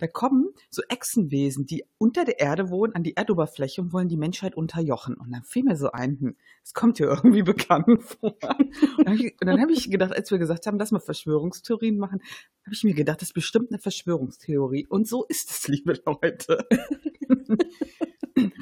Da 0.00 0.06
kommen 0.06 0.48
so 0.70 0.82
Echsenwesen, 0.88 1.66
die 1.66 1.84
unter 1.98 2.24
der 2.24 2.40
Erde 2.40 2.70
wohnen, 2.70 2.94
an 2.94 3.02
die 3.02 3.16
Erdoberfläche 3.16 3.82
und 3.82 3.92
wollen 3.92 4.08
die 4.08 4.16
Menschheit 4.16 4.56
unterjochen. 4.56 5.14
Und 5.14 5.30
dann 5.30 5.44
fiel 5.44 5.62
mir 5.64 5.76
so 5.76 5.92
ein, 5.92 6.18
hm, 6.18 6.36
das 6.62 6.74
kommt 6.74 6.98
dir 6.98 7.06
irgendwie 7.08 7.42
bekannt 7.42 8.02
vor. 8.02 8.36
Und 8.42 9.06
dann 9.06 9.60
habe 9.60 9.72
ich, 9.72 9.80
hab 9.80 9.84
ich 9.84 9.90
gedacht, 9.90 10.16
als 10.16 10.30
wir 10.30 10.38
gesagt 10.38 10.66
haben, 10.66 10.78
lass 10.78 10.90
mal 10.90 11.00
Verschwörungstheorien 11.00 11.98
machen, 11.98 12.20
habe 12.64 12.74
ich 12.74 12.82
mir 12.82 12.94
gedacht, 12.94 13.20
das 13.20 13.28
ist 13.28 13.34
bestimmt 13.34 13.70
eine 13.70 13.78
Verschwörungstheorie. 13.78 14.86
Und 14.86 15.06
so 15.06 15.24
ist 15.26 15.50
es, 15.50 15.68
liebe 15.68 16.00
Leute. 16.06 16.66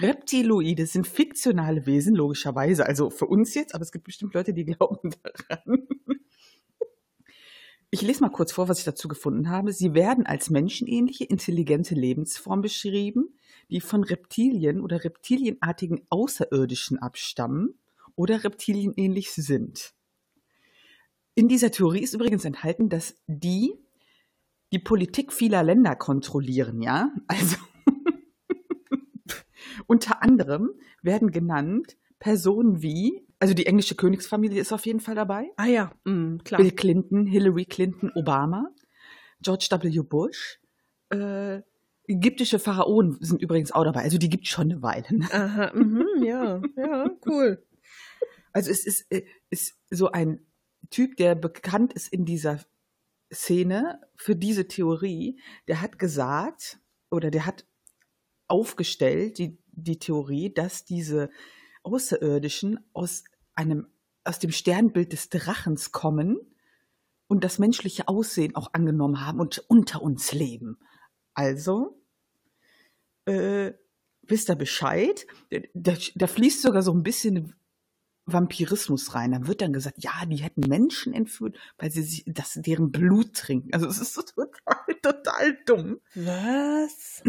Reptiloide 0.01 0.87
sind 0.87 1.07
fiktionale 1.07 1.87
Wesen, 1.87 2.15
logischerweise. 2.15 2.87
Also 2.87 3.11
für 3.11 3.27
uns 3.27 3.55
jetzt, 3.55 3.75
aber 3.75 3.83
es 3.83 3.93
gibt 3.93 4.05
bestimmt 4.05 4.35
Leute, 4.35 4.53
die 4.53 4.65
glauben 4.65 5.15
daran. 5.23 5.87
Ich 7.91 8.03
lese 8.03 8.21
mal 8.21 8.29
kurz 8.29 8.53
vor, 8.53 8.69
was 8.69 8.81
ich 8.81 8.85
dazu 8.85 9.09
gefunden 9.09 9.49
habe. 9.49 9.73
Sie 9.73 9.95
werden 9.95 10.27
als 10.27 10.51
menschenähnliche, 10.51 11.25
intelligente 11.25 11.95
Lebensform 11.95 12.61
beschrieben, 12.61 13.35
die 13.71 13.81
von 13.81 14.05
Reptilien 14.05 14.83
oder 14.83 15.05
reptilienartigen 15.05 16.03
Außerirdischen 16.11 16.99
abstammen 16.99 17.79
oder 18.15 18.45
reptilienähnlich 18.45 19.33
sind. 19.33 19.95
In 21.35 21.49
dieser 21.49 21.71
Theorie 21.71 22.03
ist 22.03 22.15
übrigens 22.15 22.45
enthalten, 22.45 22.89
dass 22.89 23.15
die 23.27 23.75
die 24.73 24.79
Politik 24.79 25.33
vieler 25.33 25.63
Länder 25.63 25.97
kontrollieren, 25.97 26.83
ja? 26.83 27.11
Also 27.27 27.57
unter 29.87 30.23
anderem 30.23 30.73
werden 31.01 31.31
genannt 31.31 31.97
Personen 32.19 32.83
wie, 32.83 33.27
also 33.39 33.55
die 33.55 33.67
englische 33.67 33.95
Königsfamilie 33.95 34.61
ist 34.61 34.73
auf 34.73 34.87
jeden 34.87 35.01
Fall 35.01 35.15
dabei. 35.15 35.51
Ah 35.57 35.67
ja, 35.67 35.93
mm, 36.05 36.39
klar. 36.39 36.61
Bill 36.61 36.73
Clinton, 36.73 37.27
Hillary 37.27 37.65
Clinton, 37.65 38.11
Obama, 38.15 38.71
George 39.41 39.69
W. 39.71 40.03
Bush. 40.03 40.61
Äh, 41.11 41.63
ägyptische 42.09 42.59
Pharaonen 42.59 43.19
sind 43.21 43.43
übrigens 43.43 43.71
auch 43.71 43.85
dabei. 43.85 44.03
Also 44.03 44.19
die 44.19 44.31
gibt 44.31 44.47
schon 44.47 44.73
eine 44.73 44.83
Weile. 44.83 45.07
Ne? 45.11 45.29
Aha, 45.31 45.73
mhm, 45.75 46.07
ja, 46.25 46.61
ja, 46.77 47.11
cool. 47.27 47.65
Also 48.53 48.71
es 48.71 48.85
ist, 48.85 49.11
äh, 49.11 49.25
ist 49.51 49.79
so 49.91 50.11
ein 50.11 50.45
Typ, 50.91 51.17
der 51.17 51.35
bekannt 51.35 51.93
ist 51.93 52.13
in 52.13 52.25
dieser 52.25 52.61
Szene 53.33 54.01
für 54.17 54.35
diese 54.35 54.67
Theorie. 54.69 55.39
Der 55.69 55.81
hat 55.81 55.99
gesagt, 55.99 56.81
oder 57.11 57.31
der 57.31 57.47
hat 57.47 57.67
aufgestellt, 58.49 59.39
die, 59.39 59.59
die 59.71 59.99
Theorie, 59.99 60.53
dass 60.53 60.85
diese 60.85 61.31
Außerirdischen 61.89 62.79
aus 62.93 63.25
einem, 63.55 63.87
aus 64.25 64.39
dem 64.39 64.53
Sternbild 64.53 65.13
des 65.13 65.31
Drachens 65.31 65.91
kommen 65.91 66.39
und 67.29 67.45
das 67.45 67.59
menschliche 67.59 68.09
Aussehen 68.09 68.55
auch 68.55 68.75
angenommen 68.75 69.25
haben 69.25 69.41
und 69.41 69.65
unter 69.69 70.03
uns 70.03 70.33
leben. 70.33 70.79
Also, 71.35 72.03
äh, 73.25 73.73
wisst 74.23 74.51
ihr 74.51 74.57
Bescheid? 74.57 75.27
Da, 75.75 75.95
da 76.15 76.27
fließt 76.27 76.63
sogar 76.63 76.83
so 76.83 76.93
ein 76.93 77.03
bisschen 77.03 77.55
Vampirismus 78.27 79.15
rein. 79.15 79.33
Dann 79.33 79.47
wird 79.47 79.63
dann 79.63 79.73
gesagt, 79.73 80.03
ja, 80.03 80.27
die 80.27 80.37
hätten 80.37 80.69
Menschen 80.69 81.15
entführt, 81.15 81.57
weil 81.79 81.91
sie 81.91 82.03
sich, 82.03 82.25
das 82.27 82.55
deren 82.55 82.93
Blut 82.93 83.35
trinken. 83.35 83.73
Also 83.73 83.87
es 83.87 83.99
ist 83.99 84.15
so 84.15 84.23
total, 84.37 84.95
total 85.03 85.59
dumm. 85.65 86.01
Was? 86.15 87.23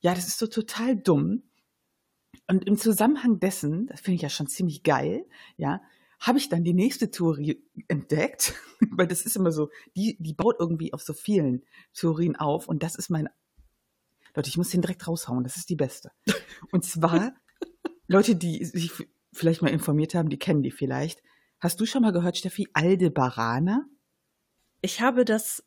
Ja, 0.00 0.14
das 0.14 0.28
ist 0.28 0.38
so 0.38 0.46
total 0.46 0.96
dumm. 0.96 1.44
Und 2.48 2.66
im 2.66 2.76
Zusammenhang 2.76 3.40
dessen, 3.40 3.86
das 3.86 4.00
finde 4.00 4.16
ich 4.16 4.22
ja 4.22 4.28
schon 4.28 4.46
ziemlich 4.46 4.82
geil, 4.82 5.26
ja, 5.56 5.80
habe 6.20 6.38
ich 6.38 6.48
dann 6.48 6.64
die 6.64 6.74
nächste 6.74 7.10
Theorie 7.10 7.62
entdeckt, 7.88 8.54
weil 8.90 9.06
das 9.06 9.22
ist 9.22 9.36
immer 9.36 9.52
so, 9.52 9.70
die, 9.96 10.16
die 10.20 10.34
baut 10.34 10.56
irgendwie 10.58 10.92
auf 10.92 11.02
so 11.02 11.12
vielen 11.12 11.64
Theorien 11.94 12.36
auf 12.36 12.68
und 12.68 12.82
das 12.82 12.94
ist 12.94 13.10
mein, 13.10 13.28
Leute, 14.34 14.48
ich 14.48 14.56
muss 14.56 14.70
den 14.70 14.82
direkt 14.82 15.06
raushauen, 15.06 15.44
das 15.44 15.56
ist 15.56 15.68
die 15.68 15.76
beste. 15.76 16.10
Und 16.70 16.84
zwar, 16.84 17.34
Leute, 18.06 18.36
die 18.36 18.64
sich 18.64 18.92
vielleicht 19.32 19.62
mal 19.62 19.68
informiert 19.68 20.14
haben, 20.14 20.28
die 20.28 20.38
kennen 20.38 20.62
die 20.62 20.70
vielleicht. 20.70 21.22
Hast 21.60 21.80
du 21.80 21.86
schon 21.86 22.02
mal 22.02 22.12
gehört, 22.12 22.36
Steffi, 22.36 22.68
Aldebarana? 22.72 23.86
Ich 24.80 25.00
habe 25.00 25.24
das 25.24 25.64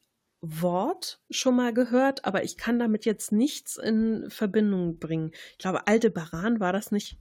Wort 0.61 1.21
schon 1.29 1.55
mal 1.55 1.73
gehört, 1.73 2.25
aber 2.25 2.43
ich 2.43 2.57
kann 2.57 2.79
damit 2.79 3.05
jetzt 3.05 3.31
nichts 3.31 3.77
in 3.77 4.25
Verbindung 4.29 4.99
bringen. 4.99 5.31
Ich 5.53 5.57
glaube, 5.59 5.87
Aldebaran 5.87 6.59
war 6.59 6.73
das 6.73 6.91
nicht 6.91 7.17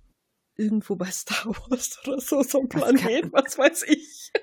irgendwo 0.57 0.97
bei 0.97 1.11
Star 1.11 1.47
Wars 1.47 1.99
oder 2.07 2.21
so, 2.21 2.43
so 2.43 2.61
ein 2.61 2.69
Planet, 2.69 3.33
was 3.33 3.59
weiß 3.59 3.85
ich. 3.89 4.33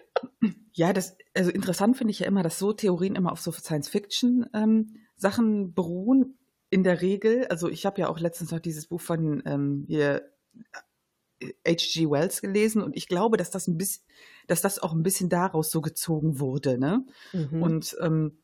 Ja, 0.73 0.93
das, 0.93 1.17
also 1.33 1.51
interessant 1.51 1.97
finde 1.97 2.11
ich 2.11 2.19
ja 2.19 2.27
immer, 2.27 2.43
dass 2.43 2.57
so 2.57 2.71
Theorien 2.71 3.15
immer 3.15 3.33
auf 3.33 3.41
so 3.41 3.51
Science-Fiction-Sachen 3.51 5.45
ähm, 5.45 5.73
beruhen. 5.73 6.37
In 6.69 6.85
der 6.85 7.01
Regel, 7.01 7.45
also 7.47 7.67
ich 7.67 7.85
habe 7.85 7.99
ja 7.99 8.07
auch 8.07 8.19
letztens 8.19 8.51
noch 8.51 8.61
dieses 8.61 8.87
Buch 8.87 9.01
von 9.01 9.43
ähm, 9.45 9.83
hier 9.87 10.31
H.G. 11.67 12.09
Wells 12.09 12.41
gelesen 12.41 12.81
und 12.81 12.95
ich 12.95 13.07
glaube, 13.07 13.37
dass 13.37 13.51
das 13.51 13.67
ein 13.67 13.77
bisschen, 13.77 14.03
dass 14.47 14.61
das 14.61 14.79
auch 14.79 14.93
ein 14.93 15.03
bisschen 15.03 15.29
daraus 15.29 15.71
so 15.71 15.81
gezogen 15.81 16.39
wurde, 16.39 16.77
ne? 16.77 17.05
Mhm. 17.33 17.61
Und 17.61 17.97
ähm, 18.01 18.37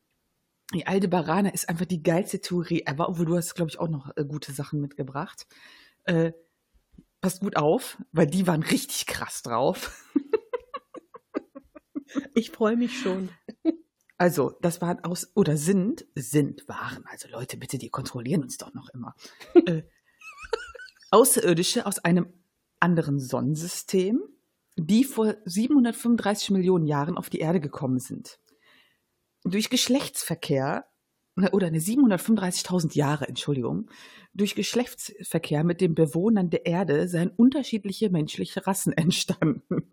die 0.74 0.86
Aldebarana 0.86 1.50
ist 1.50 1.70
einfach 1.70 1.86
die 1.86 2.04
geilste 2.04 2.42
Theorie 2.42 2.84
ever, 2.86 3.10
obwohl 3.10 3.26
du 3.26 3.38
hast, 3.38 3.56
glaube 3.56 3.70
ich, 3.70 3.80
auch 3.80 3.88
noch 3.88 4.16
äh, 4.18 4.26
gute 4.26 4.52
Sachen 4.52 4.82
mitgebracht. 4.82 5.48
Äh, 6.04 6.34
passt 7.22 7.40
gut 7.40 7.56
auf, 7.56 7.98
weil 8.12 8.28
die 8.28 8.48
waren 8.48 8.64
richtig 8.64 9.06
krass 9.06 9.44
drauf. 9.44 10.04
ich 12.36 12.52
freue 12.52 12.76
mich 12.76 13.00
schon. 13.00 13.30
Also, 14.18 14.58
das 14.62 14.82
waren 14.82 15.04
aus, 15.04 15.32
oder 15.36 15.58
sind, 15.58 16.06
sind, 16.16 16.68
waren, 16.68 17.06
also 17.06 17.30
Leute, 17.30 17.58
bitte, 17.58 17.78
die 17.78 17.90
kontrollieren 17.90 18.44
uns 18.44 18.58
doch 18.58 18.74
noch 18.74 18.90
immer. 18.90 19.16
äh, 19.54 19.84
Außerirdische 21.12 21.86
aus 21.86 22.00
einem 22.00 22.34
anderen 22.80 23.20
Sonnensystem, 23.20 24.22
die 24.76 25.04
vor 25.04 25.36
735 25.46 26.52
Millionen 26.52 26.86
Jahren 26.86 27.18
auf 27.18 27.30
die 27.30 27.40
Erde 27.40 27.60
gekommen 27.60 28.00
sind. 28.00 28.40
Durch 29.50 29.70
Geschlechtsverkehr 29.70 30.86
oder 31.52 31.68
eine 31.68 31.80
735.000 31.80 32.96
Jahre, 32.96 33.28
Entschuldigung, 33.28 33.90
durch 34.34 34.56
Geschlechtsverkehr 34.56 35.64
mit 35.64 35.82
den 35.82 35.94
Bewohnern 35.96 36.50
der 36.50 36.66
Erde 36.66 37.08
seien 37.08 37.30
unterschiedliche 37.30 38.10
menschliche 38.10 38.66
Rassen 38.66 38.94
entstanden. 38.98 39.84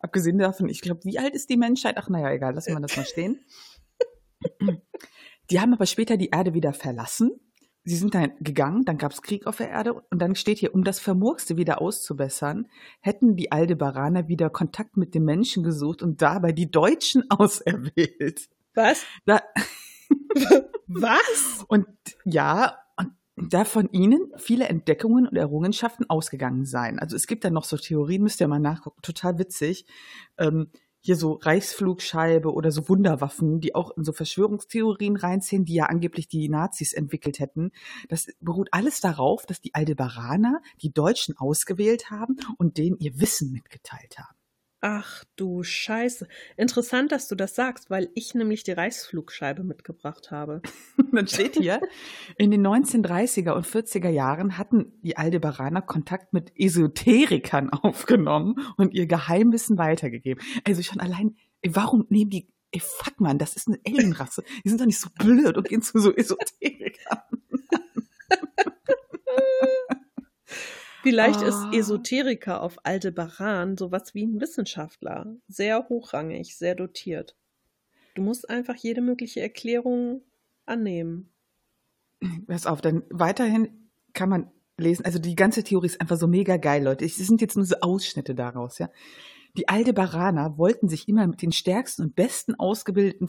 Abgesehen 0.00 0.38
davon, 0.38 0.68
ich 0.68 0.80
glaube, 0.80 1.00
wie 1.04 1.18
alt 1.18 1.34
ist 1.34 1.48
die 1.50 1.56
Menschheit? 1.56 1.96
Ach, 1.96 2.08
naja, 2.08 2.30
egal, 2.32 2.54
lassen 2.54 2.74
wir 2.74 2.80
das 2.80 2.96
mal 2.96 3.06
stehen. 3.06 3.44
Die 5.50 5.60
haben 5.60 5.72
aber 5.72 5.86
später 5.86 6.16
die 6.16 6.30
Erde 6.30 6.54
wieder 6.54 6.72
verlassen 6.72 7.30
sie 7.84 7.96
sind 7.96 8.14
dann 8.14 8.32
gegangen, 8.40 8.84
dann 8.84 8.98
gab 8.98 9.12
es 9.12 9.22
Krieg 9.22 9.46
auf 9.46 9.58
der 9.58 9.68
Erde 9.68 9.94
und 9.94 10.20
dann 10.20 10.34
steht 10.34 10.58
hier, 10.58 10.74
um 10.74 10.84
das 10.84 11.00
Vermurkste 11.00 11.56
wieder 11.56 11.80
auszubessern, 11.80 12.66
hätten 13.00 13.36
die 13.36 13.52
Aldebaraner 13.52 14.28
wieder 14.28 14.50
Kontakt 14.50 14.96
mit 14.96 15.14
den 15.14 15.24
Menschen 15.24 15.62
gesucht 15.62 16.02
und 16.02 16.22
dabei 16.22 16.52
die 16.52 16.70
Deutschen 16.70 17.24
auserwählt. 17.30 18.48
Was? 18.74 19.04
Da, 19.24 19.42
Was? 20.86 21.64
Und 21.68 21.86
ja, 22.24 22.78
und 22.96 23.12
da 23.36 23.64
von 23.64 23.90
ihnen 23.90 24.32
viele 24.36 24.68
Entdeckungen 24.68 25.26
und 25.26 25.36
Errungenschaften 25.36 26.08
ausgegangen 26.08 26.64
seien. 26.64 26.98
Also 26.98 27.16
es 27.16 27.26
gibt 27.26 27.44
da 27.44 27.50
noch 27.50 27.64
so 27.64 27.76
Theorien, 27.76 28.22
müsst 28.22 28.40
ihr 28.40 28.48
mal 28.48 28.60
nachgucken, 28.60 29.00
total 29.02 29.38
witzig. 29.38 29.86
Ähm, 30.38 30.70
hier 31.00 31.16
so 31.16 31.34
Reichsflugscheibe 31.34 32.50
oder 32.50 32.70
so 32.70 32.88
Wunderwaffen, 32.88 33.60
die 33.60 33.74
auch 33.74 33.94
in 33.94 34.04
so 34.04 34.14
Verschwörungstheorien 34.14 35.16
reinziehen, 35.16 35.66
die 35.66 35.74
ja 35.74 35.84
angeblich 35.84 36.28
die 36.28 36.48
Nazis 36.48 36.94
entwickelt 36.94 37.40
hätten. 37.40 37.72
Das 38.08 38.28
beruht 38.40 38.68
alles 38.72 39.00
darauf, 39.02 39.44
dass 39.44 39.60
die 39.60 39.74
Aldebaraner 39.74 40.62
die 40.80 40.94
Deutschen 40.94 41.36
ausgewählt 41.36 42.10
haben 42.10 42.36
und 42.56 42.78
denen 42.78 42.96
ihr 43.00 43.20
Wissen 43.20 43.52
mitgeteilt 43.52 44.18
haben. 44.18 44.33
Ach 44.86 45.24
du 45.36 45.62
Scheiße. 45.62 46.28
Interessant, 46.58 47.10
dass 47.10 47.26
du 47.26 47.34
das 47.34 47.54
sagst, 47.54 47.88
weil 47.88 48.10
ich 48.14 48.34
nämlich 48.34 48.64
die 48.64 48.72
Reichsflugscheibe 48.72 49.64
mitgebracht 49.64 50.30
habe. 50.30 50.60
Dann 51.10 51.26
steht 51.26 51.56
hier, 51.56 51.80
in 52.36 52.50
den 52.50 52.66
1930er 52.66 53.52
und 53.52 53.66
40er 53.66 54.10
Jahren 54.10 54.58
hatten 54.58 54.92
die 55.00 55.16
Aldebaraner 55.16 55.80
Kontakt 55.80 56.34
mit 56.34 56.52
Esoterikern 56.54 57.70
aufgenommen 57.70 58.56
und 58.76 58.92
ihr 58.92 59.06
Geheimwissen 59.06 59.78
weitergegeben. 59.78 60.44
Also 60.64 60.82
schon 60.82 61.00
allein, 61.00 61.34
warum 61.66 62.04
nehmen 62.10 62.28
die, 62.28 62.52
ey, 62.70 62.80
fuck 62.80 63.18
man, 63.20 63.38
das 63.38 63.56
ist 63.56 63.68
eine 63.68 63.78
Alienrasse. 63.86 64.44
Die 64.66 64.68
sind 64.68 64.82
doch 64.82 64.86
nicht 64.86 65.00
so 65.00 65.08
blöd 65.18 65.56
und 65.56 65.66
gehen 65.66 65.80
zu 65.80 65.98
so 65.98 66.14
Esoterikern. 66.14 67.22
Vielleicht 71.04 71.42
oh. 71.42 71.46
ist 71.46 71.56
ah. 71.56 71.70
Esoteriker 71.72 72.62
auf 72.62 72.78
Aldebaran 72.82 73.76
sowas 73.76 74.14
wie 74.14 74.24
ein 74.24 74.40
Wissenschaftler. 74.40 75.36
Sehr 75.48 75.86
hochrangig, 75.90 76.56
sehr 76.56 76.74
dotiert. 76.74 77.36
Du 78.14 78.22
musst 78.22 78.48
einfach 78.48 78.74
jede 78.74 79.02
mögliche 79.02 79.40
Erklärung 79.40 80.22
annehmen. 80.64 81.30
Pass 82.46 82.66
auf, 82.66 82.80
dann 82.80 83.02
weiterhin 83.10 83.90
kann 84.14 84.30
man 84.30 84.50
lesen. 84.78 85.04
Also 85.04 85.18
die 85.18 85.36
ganze 85.36 85.62
Theorie 85.62 85.88
ist 85.88 86.00
einfach 86.00 86.16
so 86.16 86.26
mega 86.26 86.56
geil, 86.56 86.82
Leute. 86.82 87.04
Es 87.04 87.16
sind 87.16 87.42
jetzt 87.42 87.56
nur 87.56 87.66
so 87.66 87.76
Ausschnitte 87.82 88.34
daraus, 88.34 88.78
ja. 88.78 88.88
Die 89.58 89.68
Aldebaraner 89.68 90.56
wollten 90.56 90.88
sich 90.88 91.06
immer 91.06 91.26
mit 91.26 91.42
den 91.42 91.52
stärksten 91.52 92.02
und 92.02 92.16
besten 92.16 92.54
ausgebildeten 92.54 93.28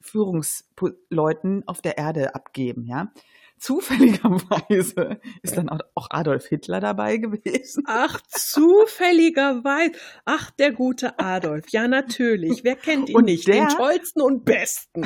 Führungsleuten 0.00 1.68
auf 1.68 1.82
der 1.82 1.98
Erde 1.98 2.34
abgeben, 2.34 2.86
ja. 2.86 3.12
Zufälligerweise 3.58 5.18
ist 5.42 5.56
dann 5.56 5.68
auch 5.68 6.08
Adolf 6.10 6.46
Hitler 6.46 6.78
dabei 6.80 7.16
gewesen. 7.16 7.84
Ach, 7.86 8.20
zufälligerweise. 8.28 9.92
Ach, 10.24 10.50
der 10.52 10.72
gute 10.72 11.18
Adolf. 11.18 11.64
Ja, 11.70 11.88
natürlich. 11.88 12.64
Wer 12.64 12.76
kennt 12.76 13.08
ihn 13.08 13.16
Und 13.16 13.24
nicht? 13.24 13.48
der- 13.48 13.66
Den 13.66 13.76
tollsten 13.76 14.20
und 14.22 14.44
besten. 14.44 15.04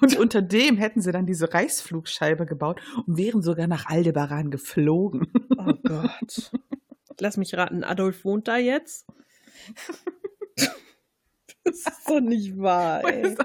Und 0.00 0.16
unter 0.18 0.40
dem 0.42 0.76
hätten 0.78 1.00
sie 1.02 1.12
dann 1.12 1.26
diese 1.26 1.52
Reichsflugscheibe 1.52 2.46
gebaut 2.46 2.80
und 3.06 3.16
wären 3.18 3.42
sogar 3.42 3.66
nach 3.66 3.86
Aldebaran 3.86 4.50
geflogen. 4.50 5.30
Oh 5.58 5.74
Gott. 5.82 6.50
Lass 7.20 7.36
mich 7.36 7.54
raten, 7.54 7.84
Adolf 7.84 8.24
wohnt 8.24 8.48
da 8.48 8.56
jetzt? 8.56 9.06
Das 11.62 11.74
ist 11.76 12.08
doch 12.08 12.20
nicht 12.20 12.56
wahr, 12.58 13.04
ey. 13.04 13.36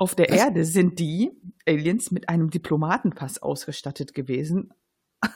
Auf 0.00 0.14
der 0.14 0.30
Erde 0.30 0.64
sind 0.64 0.98
die 0.98 1.30
Aliens 1.66 2.10
mit 2.10 2.30
einem 2.30 2.48
Diplomatenpass 2.48 3.42
ausgestattet 3.42 4.14
gewesen. 4.14 4.72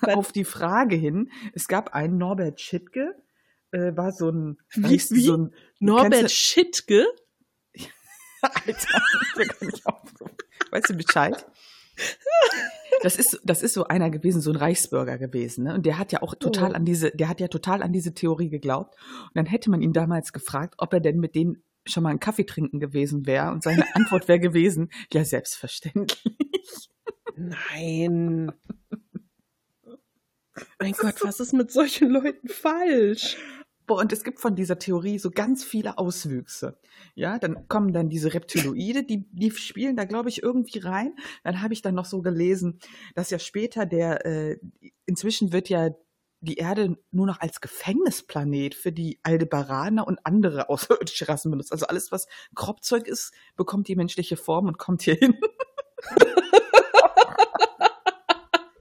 Was? 0.01 0.15
Auf 0.15 0.33
die 0.33 0.45
Frage 0.45 0.97
hin, 0.97 1.31
es 1.53 1.69
gab 1.69 1.95
einen 1.95 2.17
Norbert 2.17 2.59
Schittke, 2.63 3.15
äh, 3.73 3.95
war 3.95 4.13
so 4.13 4.31
ein, 4.31 4.57
Wie- 4.75 4.93
wie? 4.93 5.21
so 5.21 5.37
ein 5.37 5.55
Norbert 5.81 6.31
Schittke? 6.31 7.05
Alter, 8.41 8.73
ich 8.73 9.35
bin 9.37 9.49
gar 9.49 9.67
nicht 9.67 9.87
aufgewacht. 9.87 10.43
Weißt 10.71 10.89
du 10.89 10.95
Bescheid? 10.97 11.47
Das 13.03 13.17
ist, 13.17 13.41
das 13.45 13.63
ist 13.63 13.75
so 13.75 13.85
einer 13.85 14.09
gewesen, 14.09 14.41
so 14.41 14.51
ein 14.51 14.57
Reichsbürger 14.57 15.19
gewesen, 15.19 15.65
ne? 15.65 15.75
Und 15.75 15.85
der 15.85 15.99
hat 15.99 16.11
ja 16.13 16.23
auch 16.23 16.35
total 16.35 16.71
Oh. 16.73 16.75
an 16.75 16.87
diese, 16.87 17.11
der 17.11 17.29
hat 17.29 17.41
ja 17.41 17.49
total 17.49 17.83
an 17.83 17.93
diese 17.93 18.15
Theorie 18.15 18.49
geglaubt. 18.49 18.95
Und 19.25 19.31
dann 19.35 19.45
hätte 19.47 19.69
man 19.71 19.83
ihn 19.83 19.93
damals 19.93 20.33
gefragt, 20.33 20.77
ob 20.79 20.95
er 20.95 21.01
denn 21.01 21.19
mit 21.19 21.35
denen 21.35 21.63
schon 21.87 22.03
mal 22.03 22.11
einen 22.11 22.21
Kaffee 22.21 22.45
trinken 22.45 22.81
gewesen 22.81 23.27
wäre. 23.27 23.51
Und 23.53 23.63
seine 23.63 23.85
Antwort 23.97 24.29
wäre 24.29 24.41
gewesen, 24.41 24.91
ja, 25.13 25.25
selbstverständlich. 25.25 26.91
Nein. 27.37 28.53
Mein 30.79 30.93
Gott, 30.93 31.17
was 31.23 31.41
ist 31.41 31.53
mit 31.53 31.73
solchen 31.73 32.11
Leuten 32.11 32.49
falsch? 32.49 33.37
Boah, 33.87 34.01
und 34.01 34.13
es 34.13 34.25
gibt 34.25 34.41
von 34.41 34.57
dieser 34.57 34.79
Theorie 34.79 35.19
so 35.19 35.31
ganz 35.31 35.63
viele 35.63 35.99
Auswüchse. 35.99 36.79
Ja, 37.15 37.39
dann 37.39 37.69
kommen 37.69 37.93
dann 37.93 38.09
diese 38.09 38.33
Reptiloide, 38.33 39.03
die, 39.03 39.27
die 39.31 39.51
spielen 39.51 39.95
da, 39.95 40.05
glaube 40.05 40.31
ich, 40.31 40.43
irgendwie 40.43 40.79
rein. 40.79 41.15
Dann 41.43 41.61
habe 41.61 41.75
ich 41.75 41.83
dann 41.83 41.95
noch 41.95 42.07
so 42.07 42.23
gelesen, 42.23 42.79
dass 43.15 43.29
ja 43.29 43.39
später 43.39 43.85
der, 43.85 44.25
äh, 44.25 44.59
inzwischen 45.05 45.53
wird 45.53 45.69
ja 45.69 45.91
die 46.45 46.57
Erde 46.57 46.97
nur 47.11 47.27
noch 47.27 47.41
als 47.41 47.61
Gefängnisplanet 47.61 48.75
für 48.75 48.93
die 48.93 49.19
Aldebaraner 49.23 50.07
und 50.07 50.19
andere 50.25 50.69
außerirdische 50.71 51.29
Rassen 51.29 51.51
benutzt. 51.51 51.73
Also 51.73 51.87
alles, 51.87 52.13
was 52.13 52.27
Kropfzeug 52.55 53.09
ist, 53.09 53.33
bekommt 53.57 53.89
die 53.89 53.97
menschliche 53.97 54.37
Form 54.37 54.67
und 54.67 54.79
kommt 54.79 55.03
hier 55.03 55.15
hin. 55.15 55.39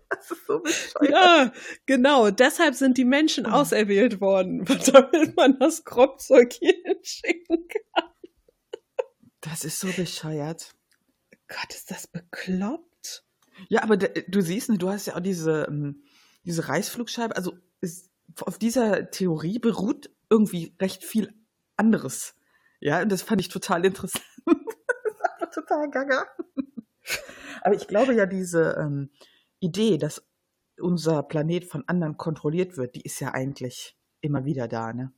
das 0.10 0.32
ist 0.32 0.46
so 0.46 0.60
bescheuert. 0.60 1.10
Ja, 1.10 1.52
genau. 1.86 2.30
Deshalb 2.32 2.76
sind 2.76 2.98
die 2.98 3.06
Menschen 3.06 3.46
auserwählt 3.46 4.22
worden, 4.22 4.66
damit 4.94 5.36
man 5.36 5.58
das 5.60 5.84
Kropfzeug 5.84 6.54
hier 6.54 6.76
hinschicken 6.84 7.68
kann. 7.68 8.10
Das 9.42 9.66
ist 9.66 9.80
so 9.80 9.92
bescheuert. 9.92 10.74
Gott, 11.48 11.74
ist 11.74 11.92
das 11.92 12.08
bekloppt? 12.08 13.26
Ja, 13.70 13.84
aber 13.84 13.98
du 13.98 14.42
siehst, 14.42 14.70
ne, 14.70 14.78
du 14.78 14.90
hast 14.90 15.08
ja 15.08 15.16
auch 15.16 15.20
diese, 15.20 15.66
ähm, 15.68 16.04
diese 16.46 16.68
Reißflugscheibe. 16.68 17.36
Also 17.36 17.58
ist, 17.82 18.12
auf 18.42 18.58
dieser 18.58 19.10
Theorie 19.12 19.60
beruht 19.60 20.10
irgendwie 20.30 20.76
recht 20.80 21.04
viel 21.04 21.34
anderes. 21.78 22.36
Ja, 22.80 23.02
und 23.02 23.12
das 23.12 23.22
fand 23.22 23.42
ich 23.42 23.50
total 23.50 23.86
interessant. 23.86 24.26
total 25.54 25.90
gaga. 25.90 26.26
Aber 27.62 27.76
ich 27.76 27.88
glaube 27.88 28.14
ja, 28.14 28.26
diese 28.26 28.76
ähm, 28.80 29.10
Idee, 29.60 29.98
dass 29.98 30.26
unser 30.80 31.24
Planet 31.24 31.66
von 31.66 31.88
anderen 31.88 32.18
kontrolliert 32.18 32.78
wird, 32.78 32.96
die 32.96 33.02
ist 33.02 33.20
ja 33.20 33.34
eigentlich 33.34 33.98
immer 34.22 34.46
wieder 34.46 34.68
da, 34.68 34.94
ne? 34.94 35.14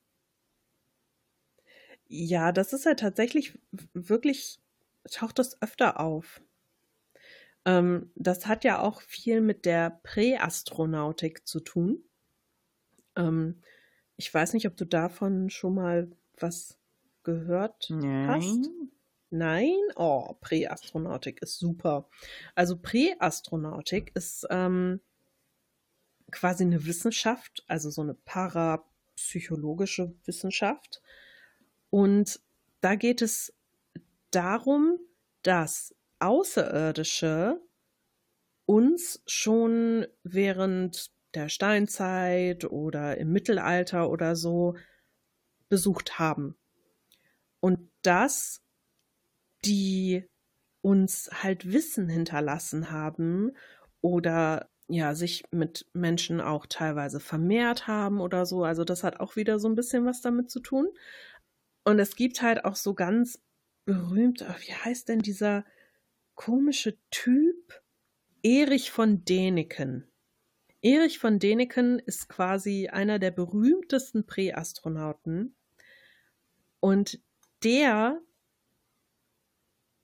Ja, 2.08 2.52
das 2.52 2.72
ist 2.74 2.86
ja 2.86 2.94
tatsächlich 2.94 3.58
wirklich, 3.94 4.60
taucht 5.12 5.40
das 5.40 5.60
öfter 5.62 6.00
auf. 6.00 6.42
Ähm, 7.66 8.12
das 8.16 8.48
hat 8.48 8.64
ja 8.64 8.80
auch 8.80 9.02
viel 9.02 9.42
mit 9.42 9.66
der 9.66 10.00
Präastronautik 10.04 11.48
zu 11.48 11.60
tun. 11.60 12.04
Ähm, 13.16 13.62
ich 14.18 14.34
weiß 14.34 14.54
nicht, 14.54 14.68
ob 14.68 14.78
du 14.78 14.86
davon 14.86 15.50
schon 15.50 15.76
mal 15.76 16.12
was 16.38 16.78
gehört 17.24 17.90
hast. 18.28 18.70
Nein? 19.32 19.80
Oh, 19.96 20.34
Präastronautik 20.40 21.42
ist 21.42 21.60
super. 21.60 22.08
Also 22.54 22.78
Präastronautik 22.78 24.12
ist 24.16 24.46
ähm, 24.50 25.02
quasi 26.32 26.64
eine 26.64 26.86
Wissenschaft, 26.86 27.64
also 27.68 27.90
so 27.90 28.02
eine 28.02 28.14
parapsychologische 28.14 30.14
Wissenschaft. 30.26 31.02
Und 31.90 32.40
da 32.82 32.96
geht 32.96 33.22
es 33.22 33.54
darum, 34.32 35.00
dass 35.42 35.96
Außerirdische 36.26 37.62
uns 38.66 39.22
schon 39.28 40.08
während 40.24 41.12
der 41.36 41.50
Steinzeit 41.50 42.66
oder 42.66 43.18
im 43.18 43.32
Mittelalter 43.32 44.10
oder 44.10 44.36
so 44.36 44.76
besucht 45.70 46.18
haben. 46.18 46.58
Und 47.60 47.92
dass 48.02 48.62
die 49.66 50.28
uns 50.82 51.30
halt 51.32 51.72
Wissen 51.72 52.10
hinterlassen 52.10 52.92
haben 52.92 53.52
oder 54.02 54.70
ja, 54.88 55.16
sich 55.16 55.44
mit 55.52 55.88
Menschen 55.94 56.42
auch 56.42 56.68
teilweise 56.68 57.20
vermehrt 57.20 57.88
haben 57.88 58.20
oder 58.20 58.46
so. 58.46 58.64
Also 58.64 58.84
das 58.84 59.04
hat 59.04 59.20
auch 59.20 59.36
wieder 59.36 59.60
so 59.60 59.68
ein 59.68 59.76
bisschen 59.76 60.06
was 60.06 60.22
damit 60.22 60.52
zu 60.52 60.60
tun. 60.60 60.88
Und 61.84 62.00
es 62.00 62.16
gibt 62.16 62.42
halt 62.42 62.66
auch 62.66 62.76
so 62.76 62.94
ganz 62.94 63.42
berühmt, 63.86 64.44
ach, 64.44 64.60
wie 64.62 64.74
heißt 64.74 65.10
denn 65.10 65.20
dieser 65.20 65.66
komische 66.36 66.98
Typ? 67.12 67.82
Erich 68.44 68.92
von 68.92 69.26
Däniken. 69.26 70.08
Erich 70.82 71.18
von 71.18 71.40
Däniken 71.40 71.98
ist 71.98 72.30
quasi 72.30 72.90
einer 72.90 73.18
der 73.18 73.32
berühmtesten 73.32 74.28
Präastronauten. 74.28 75.56
Und 76.80 77.20
der 77.64 78.22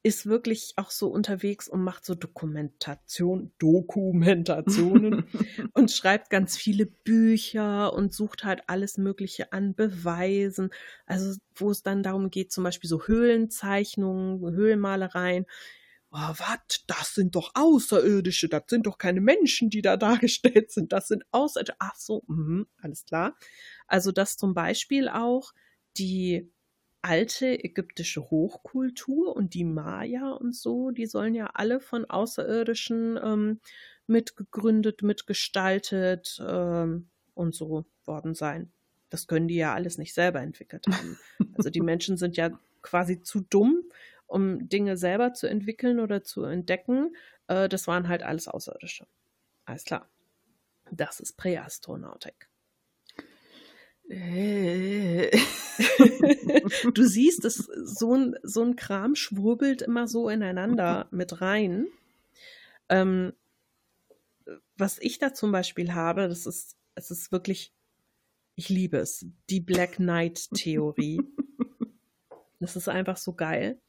ist 0.04 0.26
wirklich 0.26 0.74
auch 0.78 0.90
so 0.90 1.10
unterwegs 1.10 1.68
und 1.68 1.84
macht 1.84 2.06
so 2.06 2.16
Dokumentation, 2.16 3.52
Dokumentationen 3.60 5.26
und 5.74 5.92
schreibt 5.92 6.32
ganz 6.32 6.58
viele 6.58 6.88
Bücher 6.88 7.94
und 7.94 8.14
sucht 8.14 8.44
halt 8.44 8.64
alles 8.66 8.98
Mögliche 8.98 9.54
an 9.54 9.76
Beweisen. 9.76 10.72
Also, 11.06 11.40
wo 11.54 11.70
es 11.70 11.84
dann 11.84 12.02
darum 12.02 12.32
geht, 12.32 12.52
zum 12.52 12.64
Beispiel 12.64 12.90
so 12.90 13.04
Höhlenzeichnungen, 13.04 14.42
Höhlenmalereien. 14.56 15.46
Oh, 16.14 16.18
was? 16.18 16.84
Das 16.88 17.16
sind 17.16 17.36
doch 17.36 17.52
Außerirdische, 17.56 18.50
das 18.50 18.64
sind 18.68 18.86
doch 18.86 18.98
keine 18.98 19.22
Menschen, 19.22 19.70
die 19.70 19.82
da 19.82 19.98
dargestellt 19.98 20.72
sind. 20.72 20.92
Das 20.92 21.08
sind 21.08 21.24
Außerirdische. 21.32 21.78
Ach 21.80 21.96
so, 21.96 22.24
mhm, 22.28 22.68
alles 22.82 23.06
klar. 23.06 23.38
Also, 23.88 24.12
dass 24.12 24.38
zum 24.38 24.54
Beispiel 24.54 25.08
auch 25.08 25.54
die 25.98 26.52
alte 27.02 27.64
ägyptische 27.64 28.30
Hochkultur 28.30 29.36
und 29.36 29.54
die 29.54 29.64
Maya 29.64 30.32
und 30.32 30.56
so, 30.56 30.92
die 30.92 31.08
sollen 31.08 31.34
ja 31.34 31.48
alle 31.54 31.80
von 31.80 32.06
Außerirdischen 32.06 33.20
ähm, 33.24 33.60
mitgegründet, 34.06 35.02
mitgestaltet 35.02 36.42
ähm, 36.46 37.10
und 37.34 37.56
so 37.56 37.86
worden 38.06 38.36
sein. 38.36 38.72
Das 39.10 39.28
können 39.28 39.48
die 39.48 39.56
ja 39.56 39.74
alles 39.74 39.98
nicht 39.98 40.14
selber 40.14 40.42
entwickelt 40.42 40.86
haben. 40.88 41.18
Also 41.56 41.70
die 41.70 41.82
Menschen 41.82 42.18
sind 42.18 42.38
ja 42.38 42.52
quasi 42.82 43.22
zu 43.22 43.42
dumm, 43.42 43.84
um 44.32 44.70
Dinge 44.70 44.96
selber 44.96 45.34
zu 45.34 45.48
entwickeln 45.48 46.00
oder 46.00 46.24
zu 46.24 46.44
entdecken. 46.44 47.16
Äh, 47.48 47.68
das 47.68 47.88
waren 47.88 48.08
halt 48.08 48.24
alles 48.24 48.48
Außerirdische. 48.48 49.06
Alles 49.66 49.84
klar. 49.84 50.10
Das 50.90 51.20
ist 51.20 51.38
Präastronautik. 51.38 52.50
Äh. 54.10 55.32
du 56.94 57.04
siehst, 57.04 57.46
es, 57.46 57.56
so, 57.58 58.16
ein, 58.16 58.36
so 58.44 58.64
ein 58.64 58.76
Kram 58.76 59.16
schwurbelt 59.16 59.82
immer 59.82 60.08
so 60.08 60.30
ineinander 60.30 61.08
mit 61.12 61.42
rein. 61.42 61.88
Ähm, 62.90 63.34
was 64.78 64.98
ich 65.00 65.20
da 65.20 65.34
zum 65.34 65.52
Beispiel 65.52 65.94
habe, 65.94 66.30
das 66.30 66.46
ist, 66.46 66.78
es 66.96 67.12
ist 67.12 67.32
wirklich, 67.32 67.74
ich 68.56 68.70
liebe 68.70 68.98
es, 68.98 69.26
die 69.50 69.60
Black 69.60 69.96
Knight-Theorie. 69.96 71.22
das 72.60 72.76
ist 72.76 72.88
einfach 72.88 73.18
so 73.18 73.34
geil. 73.34 73.82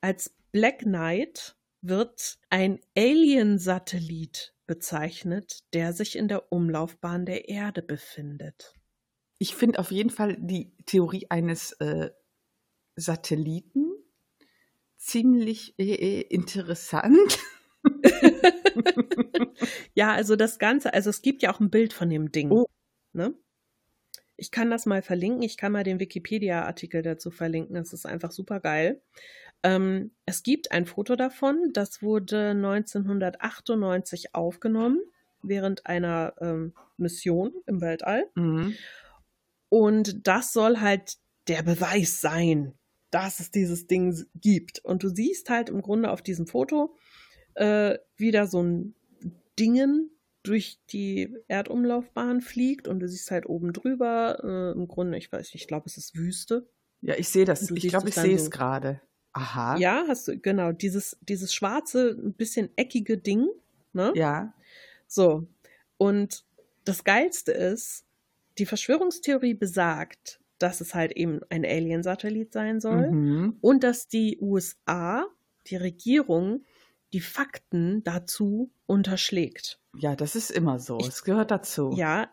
Als 0.00 0.34
Black 0.52 0.80
Knight 0.80 1.56
wird 1.82 2.38
ein 2.50 2.80
Alien-Satellit 2.96 4.54
bezeichnet, 4.66 5.60
der 5.72 5.92
sich 5.92 6.16
in 6.16 6.28
der 6.28 6.52
Umlaufbahn 6.52 7.26
der 7.26 7.48
Erde 7.48 7.82
befindet. 7.82 8.74
Ich 9.38 9.54
finde 9.54 9.78
auf 9.78 9.90
jeden 9.90 10.10
Fall 10.10 10.36
die 10.38 10.72
Theorie 10.86 11.26
eines 11.30 11.72
äh, 11.80 12.10
Satelliten 12.96 13.90
ziemlich 14.96 15.74
äh, 15.78 16.20
interessant. 16.20 17.38
ja, 19.94 20.12
also 20.12 20.36
das 20.36 20.58
Ganze, 20.58 20.92
also 20.92 21.10
es 21.10 21.22
gibt 21.22 21.42
ja 21.42 21.52
auch 21.52 21.60
ein 21.60 21.70
Bild 21.70 21.92
von 21.92 22.10
dem 22.10 22.30
Ding. 22.30 22.50
Oh. 22.50 22.66
Ne? 23.12 23.34
Ich 24.36 24.50
kann 24.50 24.70
das 24.70 24.86
mal 24.86 25.02
verlinken. 25.02 25.42
Ich 25.42 25.56
kann 25.56 25.72
mal 25.72 25.84
den 25.84 26.00
Wikipedia-Artikel 26.00 27.02
dazu 27.02 27.30
verlinken. 27.30 27.74
Das 27.74 27.92
ist 27.92 28.06
einfach 28.06 28.30
super 28.30 28.60
geil. 28.60 29.02
Ähm, 29.62 30.12
es 30.26 30.42
gibt 30.42 30.72
ein 30.72 30.86
Foto 30.86 31.16
davon. 31.16 31.70
Das 31.72 32.02
wurde 32.02 32.50
1998 32.50 34.34
aufgenommen 34.34 35.00
während 35.42 35.86
einer 35.86 36.34
ähm, 36.40 36.74
Mission 36.96 37.52
im 37.66 37.80
Weltall. 37.80 38.28
Mhm. 38.34 38.74
Und 39.68 40.26
das 40.26 40.52
soll 40.52 40.80
halt 40.80 41.16
der 41.48 41.62
Beweis 41.62 42.20
sein, 42.20 42.74
dass 43.10 43.40
es 43.40 43.50
dieses 43.50 43.86
Ding 43.86 44.26
gibt. 44.34 44.84
Und 44.84 45.02
du 45.02 45.08
siehst 45.08 45.50
halt 45.50 45.68
im 45.68 45.82
Grunde 45.82 46.10
auf 46.10 46.22
diesem 46.22 46.46
Foto 46.46 46.96
äh, 47.54 47.98
wieder 48.16 48.46
so 48.46 48.62
ein 48.62 48.94
Dingen 49.58 50.10
durch 50.42 50.78
die 50.90 51.36
Erdumlaufbahn 51.48 52.40
fliegt 52.40 52.88
und 52.88 53.00
du 53.00 53.08
siehst 53.08 53.30
halt 53.30 53.46
oben 53.46 53.72
drüber, 53.72 54.38
äh, 54.42 54.72
im 54.72 54.88
Grunde, 54.88 55.18
ich 55.18 55.30
weiß 55.30 55.52
nicht, 55.52 55.62
ich 55.62 55.68
glaube, 55.68 55.86
es 55.86 55.98
ist 55.98 56.16
Wüste. 56.16 56.68
Ja, 57.02 57.14
ich 57.16 57.28
sehe 57.28 57.44
das. 57.44 57.66
Du 57.66 57.74
Ich 57.74 57.88
glaube, 57.88 58.08
ich 58.08 58.14
sehe 58.14 58.38
so. 58.38 58.44
es 58.44 58.50
gerade. 58.50 59.00
Aha. 59.32 59.76
Ja, 59.78 60.04
hast 60.08 60.28
du, 60.28 60.38
genau, 60.38 60.72
dieses, 60.72 61.16
dieses 61.20 61.54
schwarze, 61.54 62.16
ein 62.18 62.32
bisschen 62.32 62.70
eckige 62.76 63.16
Ding, 63.18 63.48
ne? 63.92 64.12
Ja. 64.16 64.52
So. 65.06 65.46
Und 65.98 66.44
das 66.84 67.04
Geilste 67.04 67.52
ist, 67.52 68.04
die 68.58 68.66
Verschwörungstheorie 68.66 69.54
besagt, 69.54 70.40
dass 70.58 70.80
es 70.80 70.94
halt 70.94 71.12
eben 71.12 71.40
ein 71.48 71.64
Alien-Satellit 71.64 72.52
sein 72.52 72.80
soll 72.80 73.10
Mhm. 73.10 73.56
und 73.60 73.84
dass 73.84 74.08
die 74.08 74.38
USA, 74.40 75.26
die 75.68 75.76
Regierung, 75.76 76.64
die 77.12 77.20
Fakten 77.20 78.02
dazu 78.04 78.70
unterschlägt. 78.86 79.80
Ja, 79.96 80.14
das 80.16 80.36
ist 80.36 80.50
immer 80.50 80.78
so. 80.78 80.98
Ich- 81.00 81.08
es 81.08 81.24
gehört 81.24 81.50
dazu. 81.50 81.92
Ja, 81.96 82.30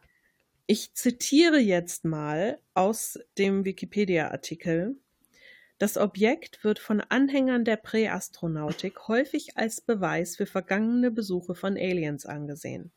ich 0.66 0.94
zitiere 0.94 1.60
jetzt 1.60 2.04
mal 2.06 2.60
aus 2.74 3.18
dem 3.38 3.64
Wikipedia-Artikel. 3.66 4.98
Das 5.78 5.98
Objekt 5.98 6.64
wird 6.64 6.80
von 6.80 7.02
Anhängern 7.02 7.64
der 7.64 7.78
Präastronautik 7.78 9.08
häufig 9.08 9.58
als 9.58 9.80
Beweis 9.80 10.36
für 10.36 10.48
vergangene 10.48 11.12
Besuche 11.12 11.54
von 11.54 11.78
Aliens 11.78 12.26
angesehen. 12.26 12.92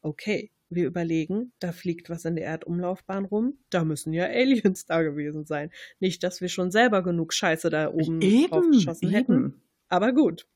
Okay, 0.00 0.50
wir 0.70 0.86
überlegen, 0.86 1.52
da 1.58 1.72
fliegt 1.72 2.08
was 2.08 2.24
in 2.24 2.36
der 2.36 2.46
Erdumlaufbahn 2.46 3.26
rum, 3.26 3.58
da 3.68 3.84
müssen 3.84 4.14
ja 4.14 4.24
Aliens 4.24 4.86
da 4.86 5.02
gewesen 5.02 5.44
sein. 5.44 5.70
Nicht, 6.00 6.22
dass 6.22 6.40
wir 6.40 6.48
schon 6.48 6.70
selber 6.70 7.02
genug 7.02 7.34
Scheiße 7.34 7.68
da 7.68 7.92
oben 7.92 8.20
Eben, 8.22 8.72
geschossen 8.72 9.10
hätten. 9.10 9.32
eben. 9.32 9.62
Aber 9.88 10.12
gut. 10.12 10.46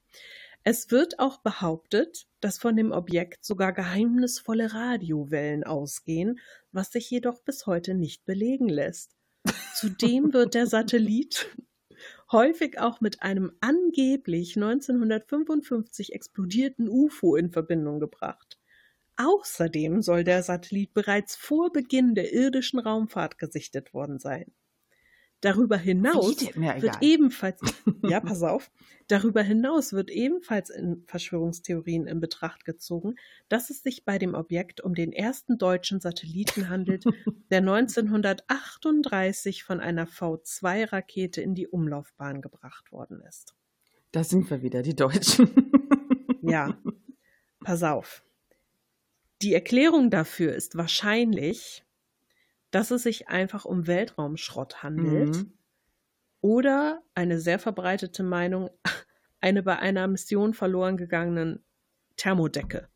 Es 0.65 0.91
wird 0.91 1.21
auch 1.21 1.43
behauptet, 1.43 2.27
dass 2.41 2.59
von 2.59 2.75
dem 2.75 2.91
Objekt 2.91 3.45
sogar 3.45 3.73
geheimnisvolle 3.73 4.73
Radiowellen 4.73 5.63
ausgehen, 5.63 6.41
was 6.73 6.91
sich 6.91 7.09
jedoch 7.09 7.43
bis 7.43 7.67
heute 7.67 7.95
nicht 7.95 8.25
belegen 8.25 8.69
lässt. 8.69 9.17
Zudem 9.75 10.33
wird 10.33 10.55
der 10.55 10.67
Satellit 10.67 11.55
häufig 12.33 12.79
auch 12.81 13.01
mit 13.01 13.23
einem 13.23 13.53
angeblich 13.61 14.57
1955 14.57 16.13
explodierten 16.13 16.89
UFO 16.89 17.37
in 17.37 17.51
Verbindung 17.51 18.01
gebracht. 18.01 18.59
Außerdem 19.17 20.03
soll 20.03 20.25
der 20.25 20.43
Satellit 20.43 20.93
bereits 20.93 21.37
vor 21.37 21.73
Beginn 21.73 22.15
der 22.15 22.33
irdischen 22.33 22.79
Raumfahrt 22.79 23.39
gesichtet 23.39 23.95
worden 23.95 24.19
sein. 24.19 24.53
Darüber 25.47 25.77
hinaus 25.77 26.45
wird 26.57 26.97
ebenfalls, 27.03 27.61
ja, 28.03 28.19
pass 28.19 28.43
auf, 28.43 28.69
darüber 29.07 29.43
hinaus 29.43 29.93
wird 29.93 30.11
ebenfalls 30.11 30.71
in 30.71 31.05
Verschwörungstheorien 31.07 32.09
in 32.09 32.19
Betracht 32.19 32.65
gezogen, 32.65 33.15
dass 33.49 33.71
es 33.71 33.85
sich 33.85 34.05
bei 34.05 34.19
dem 34.19 34.35
Objekt 34.35 34.81
um 34.81 34.97
den 34.97 35.13
ersten 35.13 35.57
deutschen 35.57 36.01
Satelliten 36.01 36.69
handelt, 36.69 37.05
der 37.53 37.59
1938 37.59 39.63
von 39.63 39.79
einer 39.79 40.09
V2-Rakete 40.09 41.43
in 41.43 41.55
die 41.55 41.69
Umlaufbahn 41.69 42.43
gebracht 42.43 42.91
worden 42.91 43.21
ist. 43.21 43.55
Da 44.11 44.25
sind 44.25 44.51
wir 44.51 44.63
wieder, 44.63 44.83
die 44.83 44.97
Deutschen. 44.97 45.49
Ja, 46.43 46.79
pass 47.61 47.83
auf. 47.83 48.23
Die 49.43 49.53
Erklärung 49.53 50.11
dafür 50.11 50.55
ist 50.55 50.77
wahrscheinlich, 50.77 51.85
dass 52.71 52.91
es 52.91 53.03
sich 53.05 53.29
einfach 53.29 53.65
um 53.65 53.87
Weltraumschrott 53.87 54.83
handelt 54.83 55.47
Mhm. 55.47 55.53
oder 56.43 57.03
eine 57.15 57.41
sehr 57.41 57.59
verbreitete 57.59 58.23
Meinung, 58.23 58.71
eine 59.41 59.63
bei 59.63 59.79
einer 59.79 60.07
Mission 60.09 60.55
verloren 60.55 60.97
gegangenen 60.97 61.65
Thermodecke. 62.17 62.89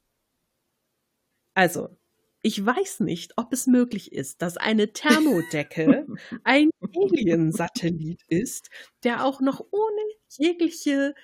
Also, 1.55 1.97
ich 2.43 2.65
weiß 2.65 3.01
nicht, 3.01 3.33
ob 3.37 3.53
es 3.53 3.67
möglich 3.67 4.13
ist, 4.13 4.41
dass 4.43 4.57
eine 4.57 4.93
Thermodecke 4.93 6.07
ein 6.45 6.71
Alien-Satellit 6.95 8.23
ist, 8.29 8.71
der 9.05 9.25
auch 9.25 9.41
noch 9.41 9.61
ohne 9.71 10.01
jegliche 10.39 11.15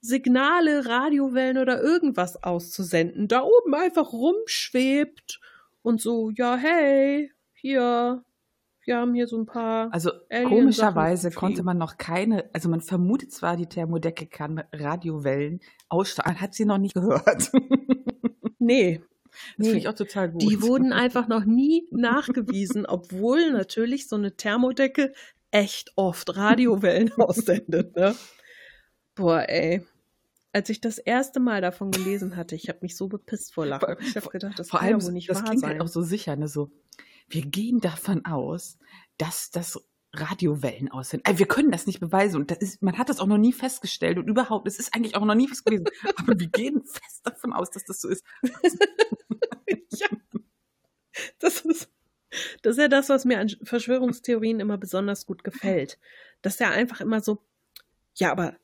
Signale, 0.00 0.86
Radiowellen 0.86 1.58
oder 1.58 1.82
irgendwas 1.82 2.42
auszusenden, 2.42 3.28
da 3.28 3.42
oben 3.42 3.74
einfach 3.74 4.12
rumschwebt 4.12 5.40
und 5.82 6.00
so, 6.00 6.30
ja, 6.30 6.56
hey, 6.56 7.32
hier, 7.60 8.24
wir 8.84 8.96
haben 8.96 9.14
hier 9.14 9.26
so 9.26 9.36
ein 9.38 9.46
paar. 9.46 9.92
Also 9.92 10.10
komischerweise 10.46 11.30
konnte 11.30 11.62
man 11.62 11.78
noch 11.78 11.96
keine, 11.98 12.48
also 12.52 12.68
man 12.68 12.80
vermutet 12.80 13.32
zwar, 13.32 13.56
die 13.56 13.66
Thermodecke 13.66 14.26
kann 14.26 14.62
Radiowellen 14.72 15.60
ausstrahlen, 15.88 16.40
hat 16.40 16.54
sie 16.54 16.64
noch 16.64 16.78
nicht 16.78 16.94
gehört. 16.94 17.50
nee, 18.58 19.00
Das 19.30 19.66
finde 19.66 19.72
nee. 19.72 19.78
ich 19.78 19.88
auch 19.88 19.94
total 19.94 20.30
gut. 20.30 20.42
Die 20.42 20.62
wurden 20.62 20.92
einfach 20.92 21.28
noch 21.28 21.44
nie 21.44 21.86
nachgewiesen, 21.90 22.86
obwohl 22.88 23.50
natürlich 23.52 24.08
so 24.08 24.16
eine 24.16 24.36
Thermodecke 24.36 25.12
echt 25.50 25.92
oft 25.96 26.36
Radiowellen 26.36 27.12
aussendet. 27.18 27.96
Ne? 27.96 28.14
Boah, 29.14 29.48
ey. 29.48 29.84
Als 30.52 30.70
ich 30.70 30.80
das 30.80 30.98
erste 30.98 31.40
Mal 31.40 31.60
davon 31.60 31.90
gelesen 31.90 32.36
hatte, 32.36 32.54
ich 32.54 32.68
habe 32.68 32.78
mich 32.82 32.96
so 32.96 33.06
bepisst 33.08 33.52
vor 33.52 33.66
Lachen. 33.66 33.96
Ich 34.00 34.16
habe 34.16 34.28
gedacht, 34.30 34.58
das 34.58 34.70
Vor 34.70 34.80
kann 34.80 34.88
allem, 34.88 35.00
ja 35.00 35.06
wohl 35.06 35.12
nicht 35.12 35.28
das 35.28 35.38
wahr 35.38 35.44
klingt 35.44 35.60
sein. 35.60 35.70
halt 35.72 35.82
auch 35.82 35.88
so 35.88 36.02
sicher, 36.02 36.36
ne? 36.36 36.48
So, 36.48 36.70
wir 37.28 37.42
gehen 37.42 37.80
davon 37.80 38.24
aus, 38.24 38.78
dass 39.16 39.50
das 39.50 39.78
Radiowellen 40.12 40.90
aussenden. 40.90 41.26
Also 41.26 41.38
wir 41.38 41.48
können 41.48 41.70
das 41.70 41.86
nicht 41.86 42.00
beweisen 42.00 42.40
und 42.40 42.50
ist, 42.52 42.82
man 42.82 42.96
hat 42.96 43.08
das 43.08 43.20
auch 43.20 43.26
noch 43.26 43.38
nie 43.38 43.52
festgestellt 43.52 44.18
und 44.18 44.28
überhaupt, 44.28 44.66
es 44.66 44.78
ist 44.78 44.94
eigentlich 44.94 45.16
auch 45.16 45.24
noch 45.24 45.34
nie 45.34 45.50
was 45.50 45.64
gewesen. 45.64 45.84
Aber 46.16 46.38
wir 46.38 46.48
gehen 46.48 46.82
fest 46.84 47.20
davon 47.24 47.52
aus, 47.52 47.70
dass 47.70 47.84
das 47.84 48.00
so 48.00 48.08
ist. 48.08 48.24
ja. 49.90 50.08
Das 51.38 51.60
ist, 51.60 51.90
das 52.62 52.76
ist 52.76 52.82
ja 52.82 52.88
das, 52.88 53.08
was 53.08 53.24
mir 53.24 53.38
an 53.38 53.48
Verschwörungstheorien 53.62 54.60
immer 54.60 54.78
besonders 54.78 55.26
gut 55.26 55.44
gefällt. 55.44 55.98
Dass 56.42 56.60
er 56.60 56.70
einfach 56.70 57.00
immer 57.00 57.20
so, 57.20 57.42
ja, 58.14 58.30
aber 58.30 58.56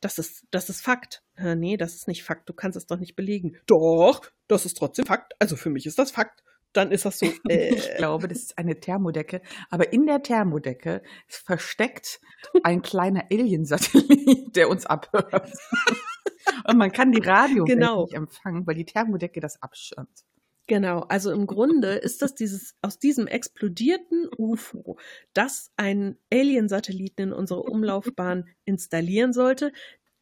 das 0.00 0.18
ist, 0.18 0.46
das 0.50 0.68
ist 0.68 0.82
Fakt. 0.82 1.22
Ja, 1.38 1.54
nee, 1.54 1.78
das 1.78 1.94
ist 1.94 2.08
nicht 2.08 2.24
Fakt. 2.24 2.48
Du 2.48 2.52
kannst 2.52 2.76
es 2.76 2.86
doch 2.86 2.98
nicht 2.98 3.16
belegen. 3.16 3.56
Doch, 3.66 4.20
das 4.48 4.66
ist 4.66 4.76
trotzdem 4.76 5.06
Fakt. 5.06 5.32
Also 5.38 5.56
für 5.56 5.70
mich 5.70 5.86
ist 5.86 5.98
das 5.98 6.10
Fakt. 6.10 6.42
Dann 6.74 6.92
ist 6.92 7.04
das 7.06 7.18
so. 7.18 7.26
Äh, 7.48 7.74
Ich 7.74 7.94
glaube, 7.96 8.28
das 8.28 8.38
ist 8.40 8.58
eine 8.58 8.78
Thermodecke. 8.78 9.40
Aber 9.70 9.92
in 9.92 10.06
der 10.06 10.22
Thermodecke 10.22 11.02
ist 11.28 11.46
versteckt 11.46 12.20
ein 12.62 12.82
kleiner 12.82 13.24
Alien-Satellit, 13.32 14.54
der 14.56 14.68
uns 14.68 14.84
abhört. 14.86 15.50
Und 16.68 16.76
man 16.76 16.92
kann 16.92 17.10
die 17.12 17.22
Radio 17.26 17.64
Genau. 17.64 18.02
nicht 18.02 18.14
empfangen, 18.14 18.66
weil 18.66 18.74
die 18.74 18.84
Thermodecke 18.84 19.40
das 19.40 19.62
abschirmt. 19.62 20.24
Genau, 20.66 21.00
also 21.00 21.30
im 21.30 21.46
Grunde 21.46 21.88
ist 21.96 22.22
das 22.22 22.34
dieses 22.34 22.74
aus 22.80 22.98
diesem 22.98 23.26
explodierten 23.26 24.28
UFO, 24.38 24.96
das 25.34 25.70
einen 25.76 26.18
Alien-Satelliten 26.32 27.20
in 27.20 27.32
unsere 27.34 27.60
Umlaufbahn 27.62 28.46
installieren 28.64 29.34
sollte. 29.34 29.72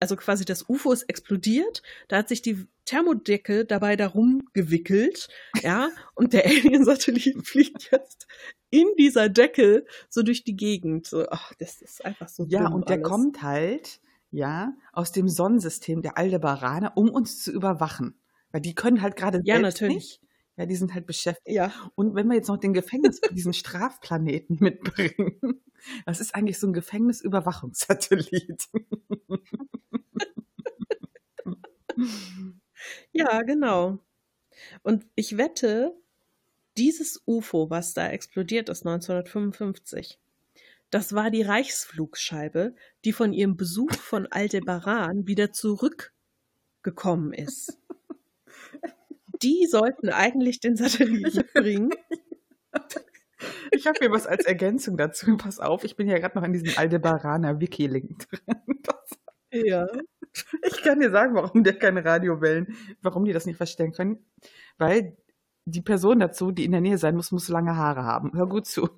Also 0.03 0.17
quasi 0.17 0.45
das 0.45 0.69
UFO 0.69 0.91
ist 0.91 1.05
explodiert, 1.05 1.81
da 2.09 2.17
hat 2.17 2.29
sich 2.29 2.43
die 2.43 2.67
Thermodecke 2.87 3.65
dabei 3.65 3.95
darum 3.95 4.43
gewickelt, 4.53 5.29
ja, 5.63 5.91
und 6.17 6.33
der 6.33 6.45
Alien-Satellit 6.45 7.47
fliegt 7.47 7.93
jetzt 7.93 8.27
in 8.71 8.89
dieser 8.99 9.29
Decke 9.29 9.87
so 10.09 10.25
durch 10.25 10.43
die 10.43 10.57
Gegend. 10.57 11.07
So, 11.07 11.29
ach, 11.31 11.53
das 11.61 11.81
ist 11.81 12.05
einfach 12.05 12.29
so 12.29 12.45
Ja, 12.49 12.67
und 12.67 12.89
der 12.89 12.97
alles. 12.97 13.09
kommt 13.09 13.43
halt, 13.43 14.01
ja, 14.33 14.75
aus 14.93 15.13
dem 15.13 15.29
Sonnensystem 15.29 16.03
der 16.03 16.19
Aldebaraner, 16.19 16.97
um 16.97 17.09
uns 17.09 17.41
zu 17.41 17.53
überwachen. 17.53 18.19
Weil 18.51 18.61
die 18.61 18.75
können 18.75 19.03
halt 19.03 19.15
gerade 19.15 19.41
Ja, 19.45 19.61
selbst 19.61 19.81
natürlich. 19.81 19.95
nicht. 19.95 20.21
Ja, 20.57 20.67
die 20.67 20.77
sind 20.77 20.95
halt 20.95 21.07
beschäftigt. 21.07 21.57
Ja, 21.57 21.73
Und 21.95 22.15
wenn 22.15 22.29
wir 22.29 22.37
jetzt 22.37 22.49
noch 22.49 22.59
den 22.59 22.75
Gefängnis, 22.75 23.21
diesen 23.33 23.55
Strafplaneten 23.55 24.59
mitbringen, 24.61 25.63
das 26.07 26.21
ist 26.21 26.35
eigentlich 26.35 26.59
so 26.59 26.67
ein 26.67 26.73
Gefängnisüberwachungssatellit. 26.73 28.69
Ja, 33.13 33.43
genau. 33.43 33.99
Und 34.83 35.07
ich 35.15 35.37
wette, 35.37 35.95
dieses 36.77 37.23
UFO, 37.27 37.71
was 37.71 37.95
da 37.95 38.09
explodiert 38.09 38.69
ist 38.69 38.87
1955, 38.87 40.19
das 40.91 41.15
war 41.15 41.31
die 41.31 41.43
Reichsflugscheibe, 41.43 42.75
die 43.05 43.13
von 43.13 43.33
ihrem 43.33 43.57
Besuch 43.57 43.95
von 43.95 44.27
Aldebaran 44.27 45.27
wieder 45.27 45.53
zurückgekommen 45.53 47.33
ist. 47.33 47.79
Die 49.43 49.67
sollten 49.69 50.09
eigentlich 50.11 50.61
den 50.61 50.77
Satelliten 50.77 51.45
bringen. 51.55 51.91
Ich 53.73 53.87
habe 53.87 53.99
mir 54.01 54.11
was 54.13 54.27
als 54.27 54.45
Ergänzung 54.45 54.97
dazu. 54.97 55.37
Pass 55.37 55.59
auf, 55.59 55.85
ich 55.85 55.97
bin 55.97 56.09
ja 56.09 56.19
gerade 56.19 56.39
noch 56.39 56.45
in 56.45 56.53
diesem 56.53 56.77
Aldebaraner 56.77 57.61
Wiki-Link 57.61 58.29
drin. 58.29 58.81
Das, 58.83 59.19
Ja. 59.53 59.87
ich 60.67 60.83
kann 60.83 61.01
dir 61.01 61.11
sagen, 61.11 61.35
warum 61.35 61.65
der 61.65 61.79
keine 61.79 62.05
Radiowellen, 62.05 62.77
warum 63.03 63.25
die 63.25 63.33
das 63.33 63.47
nicht 63.47 63.57
verstehen 63.57 63.93
können. 63.93 64.25
Weil 64.79 65.17
die 65.65 65.83
Person 65.83 66.21
dazu, 66.21 66.53
die 66.53 66.65
in 66.65 66.73
der 66.73 66.81
Nähe 66.81 66.99
sein 66.99 67.17
muss, 67.17 67.33
muss 67.33 67.49
lange 67.49 67.77
Haare 67.77 68.05
haben. 68.05 68.33
Hör 68.35 68.49
gut 68.49 68.67
zu. 68.67 68.89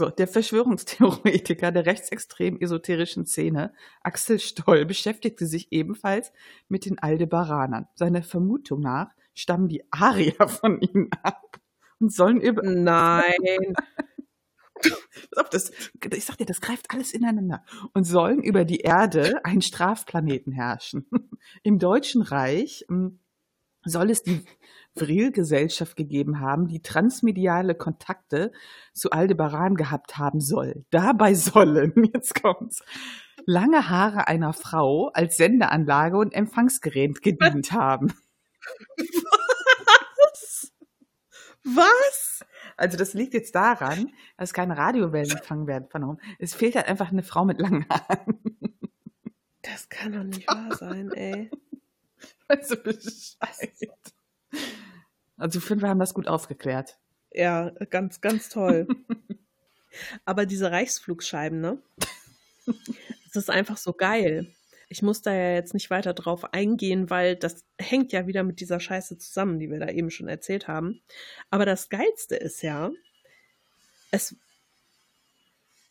So, 0.00 0.08
der 0.08 0.28
Verschwörungstheoretiker 0.28 1.72
der 1.72 1.84
rechtsextrem 1.84 2.58
esoterischen 2.58 3.26
Szene, 3.26 3.74
Axel 4.00 4.38
Stoll, 4.38 4.86
beschäftigte 4.86 5.44
sich 5.44 5.72
ebenfalls 5.72 6.32
mit 6.70 6.86
den 6.86 6.98
Aldebaranern. 6.98 7.86
Seiner 7.96 8.22
Vermutung 8.22 8.80
nach 8.80 9.10
stammen 9.34 9.68
die 9.68 9.84
Arier 9.92 10.48
von 10.48 10.80
ihnen 10.80 11.10
ab 11.22 11.60
und 11.98 12.14
sollen 12.14 12.40
über, 12.40 12.62
Nein. 12.62 13.34
Das, 15.50 15.70
ich 16.14 16.24
sag 16.24 16.38
dir, 16.38 16.46
das 16.46 16.62
greift 16.62 16.90
alles 16.90 17.12
ineinander. 17.12 17.62
Und 17.92 18.04
sollen 18.04 18.42
über 18.42 18.64
die 18.64 18.78
Erde 18.80 19.44
einen 19.44 19.60
Strafplaneten 19.60 20.54
herrschen. 20.54 21.06
Im 21.62 21.78
Deutschen 21.78 22.22
Reich 22.22 22.86
ähm, 22.88 23.18
soll 23.84 24.08
es 24.08 24.22
die 24.22 24.42
Vril-Gesellschaft 24.96 25.96
gegeben 25.96 26.40
haben, 26.40 26.66
die 26.66 26.82
transmediale 26.82 27.74
Kontakte 27.74 28.52
zu 28.92 29.10
Aldebaran 29.10 29.74
gehabt 29.74 30.18
haben 30.18 30.40
soll. 30.40 30.84
Dabei 30.90 31.34
sollen, 31.34 32.10
jetzt 32.14 32.40
kommt's, 32.40 32.82
lange 33.46 33.88
Haare 33.88 34.28
einer 34.28 34.52
Frau 34.52 35.08
als 35.14 35.36
Sendeanlage 35.36 36.16
und 36.16 36.32
Empfangsgerät 36.34 37.22
gedient 37.22 37.72
haben. 37.72 38.12
Was? 41.64 42.44
Also 42.76 42.96
das 42.96 43.12
liegt 43.12 43.34
jetzt 43.34 43.54
daran, 43.54 44.10
dass 44.38 44.54
keine 44.54 44.76
Radiowellen 44.76 45.30
empfangen 45.30 45.66
werden 45.66 45.88
von 45.90 46.04
oben. 46.04 46.18
Es 46.38 46.54
fehlt 46.54 46.74
halt 46.74 46.88
einfach 46.88 47.12
eine 47.12 47.22
Frau 47.22 47.44
mit 47.44 47.60
langen 47.60 47.86
Haaren. 47.88 48.40
Das 49.62 49.88
kann 49.88 50.12
doch 50.12 50.24
nicht 50.24 50.48
wahr 50.48 50.74
sein, 50.76 51.10
ey. 51.12 51.50
Also 52.48 52.76
Bescheid. 52.76 53.72
Also 55.40 55.58
ich 55.58 55.64
finde, 55.64 55.84
wir 55.84 55.88
haben 55.88 55.98
das 55.98 56.12
gut 56.14 56.28
aufgeklärt. 56.28 56.98
Ja, 57.32 57.70
ganz, 57.88 58.20
ganz 58.20 58.50
toll. 58.50 58.86
Aber 60.24 60.44
diese 60.46 60.70
Reichsflugscheiben, 60.70 61.60
ne? 61.60 61.78
Das 62.66 63.36
ist 63.36 63.50
einfach 63.50 63.78
so 63.78 63.92
geil. 63.92 64.52
Ich 64.88 65.02
muss 65.02 65.22
da 65.22 65.32
ja 65.32 65.54
jetzt 65.54 65.72
nicht 65.72 65.88
weiter 65.88 66.12
drauf 66.12 66.52
eingehen, 66.52 67.10
weil 67.10 67.36
das 67.36 67.64
hängt 67.80 68.12
ja 68.12 68.26
wieder 68.26 68.42
mit 68.42 68.60
dieser 68.60 68.80
Scheiße 68.80 69.16
zusammen, 69.18 69.58
die 69.58 69.70
wir 69.70 69.78
da 69.78 69.88
eben 69.88 70.10
schon 70.10 70.28
erzählt 70.28 70.68
haben. 70.68 71.00
Aber 71.48 71.64
das 71.64 71.88
Geilste 71.88 72.36
ist 72.36 72.62
ja, 72.62 72.90
es. 74.10 74.36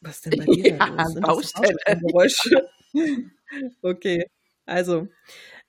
Was 0.02 0.22
denn 0.22 0.38
bei 0.38 0.46
dir 0.46 0.78
da 0.78 0.88
Ja, 0.88 1.08
los? 1.28 1.54
Sind 1.54 1.78
das 1.86 2.02
Baustelle. 2.02 2.70
Okay, 3.82 4.30
also 4.68 5.08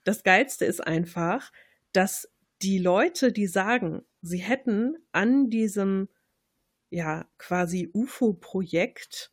das 0.03 0.21
Geilste 0.21 0.65
ist 0.65 0.85
einfach, 0.85 1.51
dass 1.93 2.30
die 2.61 2.77
Leute, 2.77 3.31
die 3.31 3.47
sagen, 3.47 4.03
sie 4.21 4.39
hätten 4.39 4.97
an 5.11 5.49
diesem 5.49 6.09
ja 6.89 7.25
quasi 7.37 7.89
UFO-Projekt 7.93 9.31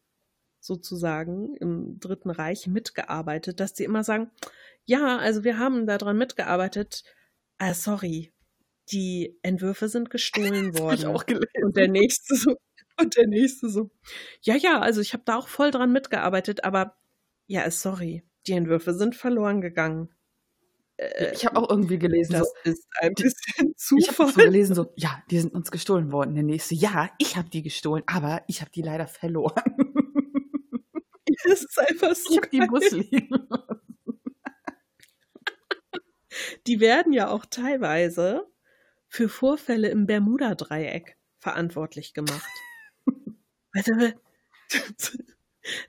sozusagen 0.61 1.55
im 1.57 1.99
Dritten 1.99 2.31
Reich 2.31 2.67
mitgearbeitet, 2.67 3.61
dass 3.61 3.75
die 3.75 3.85
immer 3.85 4.05
sagen, 4.05 4.31
ja, 4.85 5.19
also 5.19 5.45
wir 5.45 5.59
haben 5.59 5.87
daran 5.87 6.17
mitgearbeitet. 6.17 7.05
Ah, 7.59 7.75
sorry, 7.75 8.33
die 8.91 9.39
Entwürfe 9.43 9.89
sind 9.89 10.11
gestohlen 10.11 10.79
worden. 10.79 11.07
auch 11.07 11.27
gelesen. 11.27 11.47
Und 11.63 11.77
der 11.77 11.89
nächste 11.89 12.35
so, 12.35 12.57
und 13.01 13.17
der 13.17 13.27
nächste 13.27 13.69
so, 13.69 13.91
ja, 14.43 14.57
ja, 14.57 14.81
also 14.81 15.01
ich 15.01 15.13
habe 15.13 15.25
da 15.27 15.37
auch 15.37 15.49
voll 15.49 15.71
dran 15.71 15.93
mitgearbeitet, 15.93 16.65
aber 16.65 16.97
ja, 17.47 17.71
sorry, 17.71 18.25
die 18.47 18.53
Entwürfe 18.53 18.95
sind 18.95 19.15
verloren 19.15 19.61
gegangen. 19.61 20.15
Äh, 20.99 21.33
Ich 21.35 21.47
habe 21.47 21.57
auch 21.59 21.71
irgendwie 21.71 21.99
gelesen, 21.99 22.37
so, 22.37 22.45
das 22.65 22.75
ist 22.75 22.87
ein 23.01 23.15
bisschen 23.15 23.75
ich 23.97 24.09
habe 24.09 24.17
Zufall. 24.17 24.33
so 24.33 24.41
gelesen, 24.43 24.75
so, 24.75 24.93
ja, 24.97 25.23
die 25.31 25.41
sind 25.41 25.55
uns 25.55 25.71
gestohlen 25.71 26.13
worden. 26.13 26.35
Der 26.35 26.45
nächste, 26.45 26.75
ja, 26.75 27.11
ich 27.19 27.37
habe 27.37 27.49
die 27.51 27.63
gestohlen, 27.63 28.05
aber 28.07 28.43
ich 28.49 28.61
habe 28.61 28.71
die 28.71 28.83
leider 28.83 29.07
verloren. 29.09 29.63
Das 31.45 31.63
ist 31.63 31.79
einfach 31.79 32.13
Ich 32.13 32.19
so. 32.25 32.37
habe 32.37 32.49
die 32.49 32.59
im 32.59 32.67
Bus 32.67 32.91
liegen. 32.91 33.29
Die 36.67 36.81
werden 36.81 37.13
ja 37.13 37.29
auch 37.29 37.47
teilweise 37.47 38.47
für 39.09 39.29
Vorfälle 39.29 39.89
im 39.89 40.07
Bermuda-Dreieck 40.07 41.17
verantwortlich 41.39 42.15
gemacht. 42.15 42.49
Also, 43.75 43.93
es 44.73 45.15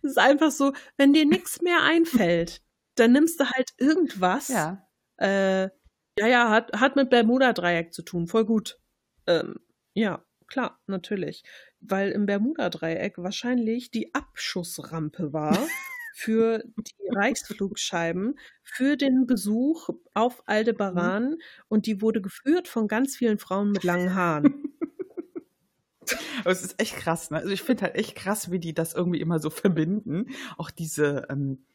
ist 0.03 0.17
einfach 0.17 0.51
so, 0.51 0.73
wenn 0.97 1.13
dir 1.13 1.25
nichts 1.25 1.61
mehr 1.61 1.81
einfällt, 1.81 2.61
dann 2.95 3.13
nimmst 3.13 3.39
du 3.39 3.45
halt 3.49 3.69
irgendwas. 3.77 4.49
Ja. 4.49 4.85
Äh, 5.19 5.69
ja, 6.17 6.27
ja, 6.27 6.49
hat, 6.49 6.73
hat 6.73 6.95
mit 6.95 7.09
Bermuda-Dreieck 7.09 7.93
zu 7.93 8.01
tun, 8.01 8.27
voll 8.27 8.45
gut. 8.45 8.79
Ähm, 9.27 9.55
ja, 9.93 10.23
klar, 10.47 10.79
natürlich. 10.87 11.43
Weil 11.81 12.11
im 12.11 12.25
Bermuda-Dreieck 12.25 13.17
wahrscheinlich 13.17 13.91
die 13.91 14.13
Abschussrampe 14.13 15.33
war 15.33 15.57
für 16.13 16.63
die 16.77 17.09
Reichsflugscheiben 17.15 18.37
für 18.63 18.97
den 18.97 19.25
Besuch 19.27 19.89
auf 20.13 20.43
Aldebaran 20.47 21.37
und 21.69 21.85
die 21.85 22.01
wurde 22.01 22.21
geführt 22.21 22.67
von 22.67 22.87
ganz 22.87 23.15
vielen 23.15 23.39
Frauen 23.39 23.71
mit 23.71 23.83
langen 23.83 24.15
Haaren. 24.15 24.63
Aber 26.39 26.51
es 26.51 26.63
ist 26.63 26.79
echt 26.81 26.95
krass, 26.95 27.29
ne? 27.29 27.37
Also 27.37 27.51
ich 27.51 27.61
finde 27.61 27.83
halt 27.83 27.95
echt 27.95 28.15
krass, 28.15 28.51
wie 28.51 28.59
die 28.59 28.73
das 28.73 28.93
irgendwie 28.93 29.21
immer 29.21 29.39
so 29.39 29.49
verbinden. 29.49 30.27
Auch 30.57 30.71
diese, 30.71 31.27
ähm, 31.29 31.65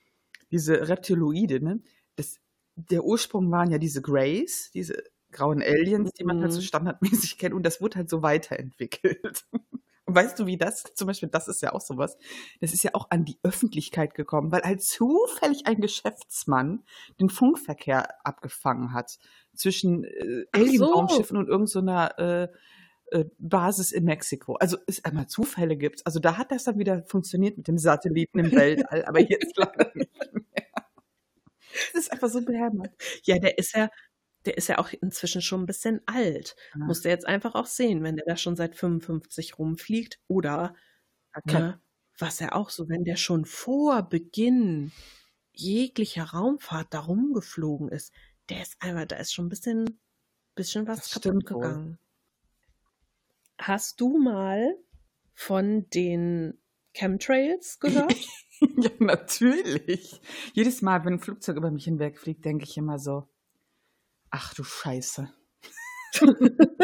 diese 0.51 0.89
Reptiloide, 0.89 1.63
ne? 1.63 1.81
Das, 2.17 2.41
der 2.77 3.05
Ursprung 3.05 3.51
waren 3.51 3.71
ja 3.71 3.79
diese 3.79 4.03
Greys, 4.03 4.71
diese 4.73 5.03
grauen 5.31 5.63
Aliens, 5.63 6.13
die 6.13 6.25
man 6.25 6.41
halt 6.41 6.53
so 6.53 6.61
Mhm. 6.61 6.65
standardmäßig 6.65 7.39
kennt. 7.39 7.55
Und 7.55 7.65
das 7.65 7.81
wurde 7.81 7.97
halt 7.97 8.11
so 8.11 8.23
weiterentwickelt. 8.23 9.45
Und 10.07 10.15
weißt 10.15 10.39
du, 10.39 10.45
wie 10.45 10.59
das, 10.59 10.85
zum 10.95 11.07
Beispiel, 11.07 11.31
das 11.31 11.49
ist 11.49 11.63
ja 11.63 11.73
auch 11.73 11.81
sowas, 11.81 12.19
das 12.61 12.75
ist 12.75 12.83
ja 12.85 12.91
auch 12.93 13.07
an 13.11 13.25
die 13.25 13.39
Öffentlichkeit 13.43 14.15
gekommen, 14.15 14.53
weil 14.53 14.61
halt 14.63 14.83
zufällig 14.83 15.67
ein 15.67 15.81
Geschäftsmann 15.81 16.85
den 17.19 17.31
Funkverkehr 17.31 18.09
abgefangen 18.27 18.93
hat 18.93 19.19
zwischen 19.55 20.05
äh, 20.05 20.45
Ach 20.53 20.59
so. 20.59 20.65
Alien-Raumschiffen 20.67 21.39
und 21.39 21.49
irgendeiner 21.49 22.19
äh, 22.19 22.49
äh, 23.13 23.25
Basis 23.39 23.93
in 23.93 24.05
Mexiko. 24.05 24.57
Also 24.57 24.77
es 24.87 25.03
einmal 25.07 25.27
Zufälle 25.27 25.77
gibt. 25.77 26.07
Also 26.07 26.21
da 26.21 26.37
hat 26.37 26.53
das 26.53 26.65
dann 26.65 26.79
wieder 26.79 27.03
funktioniert 27.05 27.57
mit 27.57 27.67
dem 27.69 27.79
Satelliten 27.79 28.39
im 28.41 28.53
Weltall, 28.53 29.05
aber 29.07 29.21
jetzt 29.21 29.57
leider 29.57 29.91
nicht 29.95 30.11
mehr. 30.35 30.64
Das 31.95 32.03
ist 32.05 32.13
einfach 32.13 32.29
so 32.29 32.43
behämmert. 32.45 32.93
Ja, 33.25 33.39
der 33.39 33.59
ist 33.59 33.75
ja, 33.75 33.91
der 34.47 34.57
ist 34.59 34.69
ja 34.69 34.79
auch 34.79 34.93
inzwischen 34.93 35.43
schon 35.43 35.63
ein 35.63 35.67
bisschen 35.67 36.01
alt. 36.07 36.57
Ja. 36.75 36.85
Muss 36.87 37.03
der 37.03 37.13
jetzt 37.13 37.27
einfach 37.27 37.55
auch 37.55 37.67
sehen, 37.67 38.03
wenn 38.03 38.17
der 38.17 38.27
da 38.27 38.37
schon 38.37 38.57
seit 38.57 38.77
55 38.77 39.59
rumfliegt. 39.59 40.21
Oder, 40.29 40.75
Okay. 41.37 41.59
ne, 41.59 41.81
was 42.19 42.39
ja 42.41 42.53
auch 42.53 42.71
so, 42.71 42.89
wenn 42.89 43.05
der 43.05 43.17
schon 43.17 43.45
vor 43.45 44.03
Beginn 44.09 44.93
jeglicher 45.53 46.25
Raumfahrt 46.25 46.95
da 46.95 47.01
rumgeflogen 47.01 47.89
ist, 47.89 48.13
der 48.51 48.63
ist 48.63 48.77
einfach, 48.81 49.07
da 49.07 49.17
ist 49.17 49.33
schon 49.35 49.47
ein 49.47 49.51
bisschen, 49.51 50.01
bisschen 50.55 50.87
was 50.87 51.01
Das 51.11 51.11
kaputt 51.23 51.51
wohl. 51.51 51.61
gegangen. 51.61 51.99
Hast 53.59 54.01
du 54.01 54.19
mal 54.19 54.77
von 55.33 55.89
den 55.91 56.59
Chemtrails 56.93 57.79
gehört? 57.81 58.15
ja, 58.77 58.91
natürlich. 58.99 60.21
Jedes 60.53 60.83
Mal, 60.83 61.05
wenn 61.05 61.15
ein 61.15 61.21
Flugzeug 61.21 61.57
über 61.57 61.71
mich 61.71 61.85
hinwegfliegt, 61.85 62.45
denke 62.45 62.65
ich 62.65 62.77
immer 62.77 62.99
so, 62.99 63.29
ach 64.31 64.55
du 64.55 64.65
Scheiße. 64.65 65.33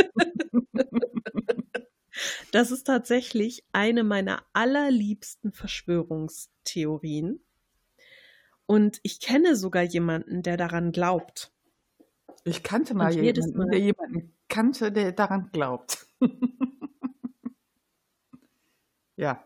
Das 2.53 2.71
ist 2.71 2.85
tatsächlich 2.85 3.65
eine 3.73 4.05
meiner 4.05 4.43
allerliebsten 4.53 5.53
Verschwörungstheorien. 5.53 7.41
Und 8.67 9.01
ich 9.03 9.21
kenne 9.21 9.57
sogar 9.57 9.83
jemanden, 9.83 10.43
der 10.43 10.57
daran 10.57 10.93
glaubt. 10.93 11.53
Ich 12.45 12.63
kannte 12.63 12.95
mal 12.95 13.13
Und 13.13 13.23
jedes 13.23 13.47
jemanden, 13.47 13.59
Mal- 13.59 13.71
der 13.71 13.81
jemanden 13.81 14.37
kannte, 14.49 14.93
der 14.93 15.13
daran 15.13 15.51
glaubt. 15.53 16.07
ja, 19.17 19.45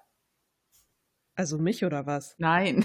Also 1.35 1.59
mich 1.59 1.85
oder 1.85 2.07
was? 2.07 2.35
nein. 2.39 2.85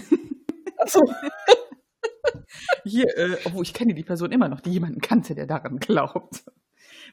Achso. 0.78 1.12
Hier, 2.84 3.16
äh, 3.16 3.36
obwohl 3.44 3.62
ich 3.62 3.74
kenne 3.74 3.94
die 3.94 4.02
Person 4.02 4.32
immer 4.32 4.48
noch, 4.48 4.60
die 4.60 4.70
jemanden 4.70 5.00
kannte, 5.00 5.34
der 5.34 5.46
daran 5.46 5.78
glaubt. 5.78 6.44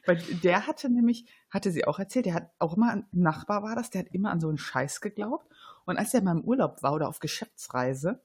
Weil 0.06 0.16
der 0.42 0.66
hatte 0.66 0.88
nämlich, 0.88 1.26
hatte 1.50 1.70
sie 1.70 1.84
auch 1.84 1.98
erzählt, 1.98 2.26
der 2.26 2.34
hat 2.34 2.50
auch 2.58 2.76
immer, 2.76 2.92
ein 2.92 3.06
Nachbar 3.12 3.62
war 3.62 3.76
das, 3.76 3.90
der 3.90 4.00
hat 4.02 4.08
immer 4.12 4.30
an 4.30 4.40
so 4.40 4.48
einen 4.48 4.58
Scheiß 4.58 5.00
geglaubt. 5.00 5.46
Und 5.84 5.96
als 5.96 6.14
er 6.14 6.22
mal 6.22 6.36
im 6.36 6.44
Urlaub 6.44 6.82
war 6.82 6.94
oder 6.94 7.08
auf 7.08 7.20
Geschäftsreise, 7.20 8.20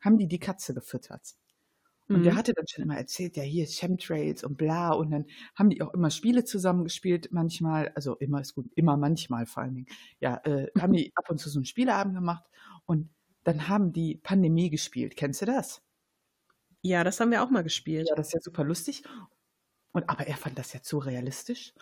haben 0.00 0.18
die 0.18 0.28
die 0.28 0.38
Katze 0.38 0.74
gefüttert. 0.74 1.34
Und 2.08 2.22
der 2.24 2.34
Mhm. 2.34 2.36
hatte 2.36 2.52
dann 2.54 2.66
schon 2.68 2.84
immer 2.84 2.96
erzählt, 2.96 3.36
ja, 3.36 3.42
hier 3.42 3.64
ist 3.64 3.78
Chemtrails 3.78 4.44
und 4.44 4.56
bla. 4.56 4.92
Und 4.92 5.10
dann 5.10 5.26
haben 5.54 5.70
die 5.70 5.82
auch 5.82 5.92
immer 5.94 6.10
Spiele 6.10 6.44
zusammengespielt, 6.44 7.28
manchmal, 7.32 7.90
also 7.94 8.16
immer 8.16 8.40
ist 8.40 8.54
gut, 8.54 8.66
immer 8.74 8.96
manchmal 8.96 9.46
vor 9.46 9.62
allen 9.64 9.74
Dingen. 9.74 9.86
Ja, 10.20 10.40
äh, 10.44 10.68
haben 10.92 10.92
die 10.92 11.12
ab 11.16 11.30
und 11.30 11.38
zu 11.38 11.50
so 11.50 11.58
einen 11.58 11.66
Spieleabend 11.66 12.14
gemacht 12.14 12.44
und 12.86 13.10
dann 13.44 13.68
haben 13.68 13.92
die 13.92 14.16
Pandemie 14.16 14.70
gespielt. 14.70 15.16
Kennst 15.16 15.42
du 15.42 15.46
das? 15.46 15.82
Ja, 16.82 17.04
das 17.04 17.20
haben 17.20 17.30
wir 17.30 17.42
auch 17.42 17.50
mal 17.50 17.62
gespielt. 17.64 18.08
Ja, 18.08 18.14
das 18.14 18.28
ist 18.28 18.34
ja 18.34 18.40
super 18.40 18.64
lustig. 18.64 19.02
Und 19.92 20.08
aber 20.10 20.26
er 20.26 20.36
fand 20.36 20.58
das 20.58 20.72
ja 20.72 20.82
zu 20.82 20.98
realistisch. 20.98 21.74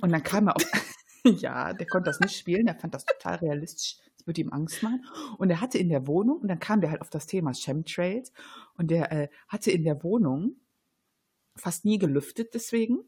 Und 0.00 0.12
dann 0.12 0.22
kam 0.22 0.48
er 0.48 0.56
auf. 0.56 0.62
ja, 1.24 1.72
der 1.72 1.86
konnte 1.86 2.10
das 2.10 2.20
nicht 2.20 2.36
spielen, 2.36 2.66
er 2.66 2.74
fand 2.76 2.94
das 2.94 3.04
total 3.06 3.36
realistisch. 3.36 3.96
Das 4.24 4.28
würde 4.28 4.40
ihm 4.40 4.52
Angst 4.52 4.82
machen. 4.82 5.04
Und 5.36 5.50
er 5.50 5.60
hatte 5.60 5.76
in 5.76 5.90
der 5.90 6.06
Wohnung, 6.06 6.38
und 6.38 6.48
dann 6.48 6.58
kam 6.58 6.80
der 6.80 6.90
halt 6.90 7.02
auf 7.02 7.10
das 7.10 7.26
Thema 7.26 7.52
Chemtrails, 7.52 8.32
und 8.76 8.90
der 8.90 9.12
äh, 9.12 9.28
hatte 9.48 9.70
in 9.70 9.84
der 9.84 10.02
Wohnung 10.02 10.56
fast 11.56 11.84
nie 11.84 11.98
gelüftet 11.98 12.54
deswegen. 12.54 13.00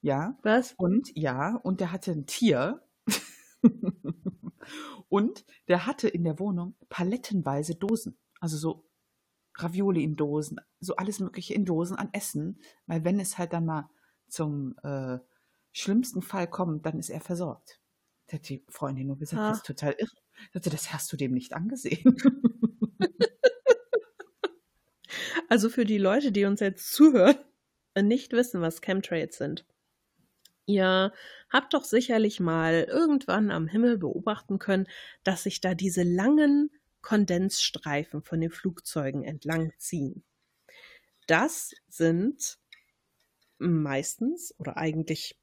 Ja. 0.00 0.38
Was? 0.42 0.72
Und 0.78 1.10
ja, 1.14 1.56
und 1.56 1.80
der 1.80 1.92
hatte 1.92 2.12
ein 2.12 2.26
Tier. 2.26 2.82
und 5.08 5.44
der 5.68 5.86
hatte 5.86 6.08
in 6.08 6.24
der 6.24 6.38
Wohnung 6.38 6.74
palettenweise 6.88 7.74
Dosen. 7.74 8.18
Also 8.40 8.56
so 8.56 8.86
Ravioli 9.56 10.02
in 10.02 10.16
Dosen, 10.16 10.60
so 10.80 10.96
alles 10.96 11.20
Mögliche 11.20 11.54
in 11.54 11.64
Dosen 11.64 11.96
an 11.96 12.08
Essen. 12.12 12.60
Weil 12.86 13.04
wenn 13.04 13.20
es 13.20 13.38
halt 13.38 13.52
dann 13.52 13.66
mal 13.66 13.88
zum 14.28 14.74
äh, 14.82 15.18
schlimmsten 15.72 16.22
Fall 16.22 16.48
kommt, 16.48 16.86
dann 16.86 16.98
ist 16.98 17.10
er 17.10 17.20
versorgt. 17.20 17.80
Da 18.26 18.38
hat 18.38 18.48
die 18.48 18.64
Freundin 18.68 19.06
nur 19.06 19.18
gesagt, 19.18 19.40
Ah. 19.40 19.48
das 19.50 19.58
ist 19.58 19.66
total 19.66 19.94
irre. 19.98 20.10
Ich 20.52 20.60
das 20.62 20.92
hast 20.92 21.12
du 21.12 21.16
dem 21.16 21.32
nicht 21.32 21.52
angesehen. 21.52 22.16
Also 25.48 25.68
für 25.68 25.84
die 25.84 25.98
Leute, 25.98 26.32
die 26.32 26.46
uns 26.46 26.60
jetzt 26.60 26.92
zuhören 26.92 27.36
und 27.94 28.08
nicht 28.08 28.32
wissen, 28.32 28.60
was 28.60 28.80
Chemtrails 28.80 29.36
sind. 29.36 29.64
Ihr 30.66 31.12
habt 31.50 31.74
doch 31.74 31.84
sicherlich 31.84 32.40
mal 32.40 32.84
irgendwann 32.88 33.50
am 33.50 33.68
Himmel 33.68 33.98
beobachten 33.98 34.58
können, 34.58 34.88
dass 35.22 35.42
sich 35.42 35.60
da 35.60 35.74
diese 35.74 36.02
langen 36.02 36.70
Kondensstreifen 37.02 38.22
von 38.22 38.40
den 38.40 38.50
Flugzeugen 38.50 39.24
entlang 39.24 39.72
ziehen. 39.78 40.24
Das 41.26 41.74
sind 41.88 42.58
meistens 43.58 44.54
oder 44.58 44.78
eigentlich 44.78 45.38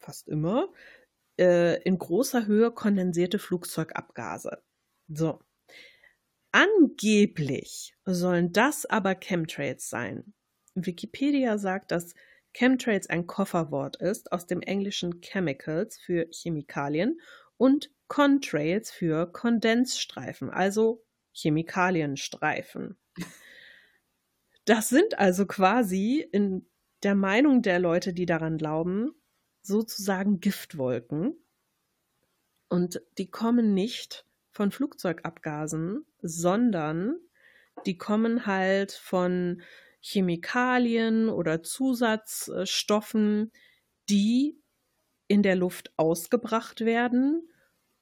fast 0.00 0.28
immer 0.28 0.68
äh, 1.38 1.82
in 1.82 1.98
großer 1.98 2.46
Höhe 2.46 2.70
kondensierte 2.70 3.38
Flugzeugabgase. 3.38 4.62
So. 5.08 5.40
Angeblich 6.52 7.94
sollen 8.04 8.52
das 8.52 8.86
aber 8.86 9.14
Chemtrails 9.14 9.90
sein. 9.90 10.32
Wikipedia 10.74 11.58
sagt, 11.58 11.90
dass 11.90 12.14
Chemtrails 12.54 13.08
ein 13.08 13.26
Kofferwort 13.26 13.96
ist 13.96 14.32
aus 14.32 14.46
dem 14.46 14.62
englischen 14.62 15.20
Chemicals 15.20 15.98
für 15.98 16.26
Chemikalien 16.32 17.20
und 17.58 17.90
Contrails 18.08 18.90
für 18.90 19.30
Kondensstreifen, 19.30 20.50
also 20.50 21.04
Chemikalienstreifen. 21.32 22.96
Das 24.64 24.88
sind 24.88 25.18
also 25.18 25.46
quasi 25.46 26.26
in 26.32 26.68
der 27.02 27.14
Meinung 27.14 27.62
der 27.62 27.78
Leute, 27.78 28.12
die 28.12 28.26
daran 28.26 28.58
glauben, 28.58 29.12
sozusagen 29.66 30.40
Giftwolken. 30.40 31.34
Und 32.68 33.00
die 33.18 33.30
kommen 33.30 33.74
nicht 33.74 34.26
von 34.50 34.70
Flugzeugabgasen, 34.70 36.06
sondern 36.22 37.16
die 37.84 37.98
kommen 37.98 38.46
halt 38.46 38.92
von 38.92 39.62
Chemikalien 40.00 41.28
oder 41.28 41.62
Zusatzstoffen, 41.62 43.52
die 44.08 44.58
in 45.28 45.42
der 45.42 45.56
Luft 45.56 45.92
ausgebracht 45.96 46.80
werden, 46.84 47.48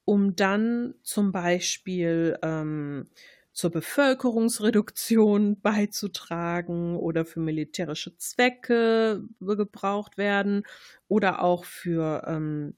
um 0.05 0.35
dann 0.35 0.93
zum 1.01 1.31
Beispiel 1.31 2.37
ähm, 2.43 3.09
zur 3.55 3.71
Bevölkerungsreduktion 3.71 5.61
beizutragen 5.61 6.97
oder 6.97 7.25
für 7.25 7.39
militärische 7.41 8.17
Zwecke 8.17 9.23
gebraucht 9.41 10.19
werden 10.19 10.63
oder 11.07 11.41
auch 11.43 11.65
für 11.65 12.25
ähm, 12.27 12.75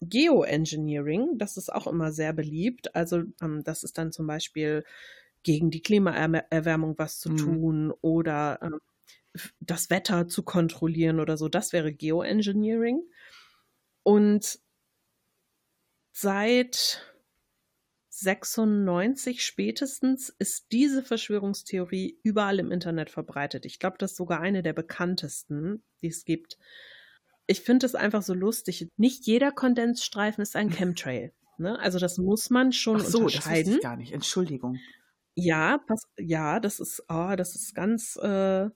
Geoengineering. 0.00 1.38
Das 1.38 1.56
ist 1.56 1.72
auch 1.72 1.86
immer 1.86 2.12
sehr 2.12 2.32
beliebt. 2.32 2.94
Also 2.94 3.24
ähm, 3.42 3.64
das 3.64 3.84
ist 3.84 3.98
dann 3.98 4.12
zum 4.12 4.26
Beispiel 4.26 4.84
gegen 5.42 5.70
die 5.70 5.82
Klimaerwärmung 5.82 6.94
was 6.98 7.20
zu 7.20 7.30
Mhm. 7.30 7.34
tun 7.34 7.92
oder 8.00 8.60
ähm, 8.62 8.80
das 9.60 9.90
Wetter 9.90 10.28
zu 10.28 10.42
kontrollieren 10.44 11.20
oder 11.20 11.36
so. 11.36 11.48
Das 11.48 11.72
wäre 11.72 11.92
Geoengineering. 11.92 13.02
Und 14.02 14.58
seit 16.12 17.02
96 18.20 19.44
spätestens 19.44 20.28
ist 20.38 20.72
diese 20.72 21.02
Verschwörungstheorie 21.02 22.18
überall 22.22 22.58
im 22.58 22.72
Internet 22.72 23.10
verbreitet. 23.10 23.64
Ich 23.64 23.78
glaube, 23.78 23.96
das 23.98 24.12
ist 24.12 24.16
sogar 24.16 24.40
eine 24.40 24.62
der 24.62 24.72
bekanntesten, 24.72 25.82
die 26.02 26.08
es 26.08 26.24
gibt. 26.24 26.58
Ich 27.46 27.60
finde 27.60 27.86
es 27.86 27.94
einfach 27.94 28.22
so 28.22 28.34
lustig. 28.34 28.88
Nicht 28.96 29.26
jeder 29.26 29.52
Kondensstreifen 29.52 30.42
ist 30.42 30.56
ein 30.56 30.70
Chemtrail. 30.70 31.32
Ne? 31.58 31.78
Also 31.78 31.98
das 31.98 32.18
muss 32.18 32.50
man 32.50 32.72
schon 32.72 32.96
Ach 32.96 33.00
so, 33.00 33.04
das 33.04 33.12
wusste 33.12 33.38
unterscheiden. 33.38 33.74
ich 33.76 33.80
gar 33.80 33.96
nicht. 33.96 34.12
Entschuldigung. 34.12 34.78
Ja, 35.34 35.78
pass, 35.78 36.02
ja, 36.18 36.58
das 36.60 36.80
ist, 36.80 37.04
oh, 37.08 37.34
das 37.36 37.54
ist 37.54 37.74
ganz, 37.74 38.16
äh, 38.16 38.68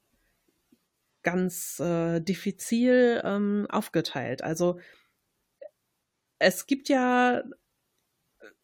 ganz 1.22 1.80
äh, 1.80 2.20
diffizil 2.20 3.20
ähm, 3.24 3.66
aufgeteilt. 3.68 4.42
Also 4.42 4.78
es 6.38 6.66
gibt 6.66 6.88
ja, 6.88 7.42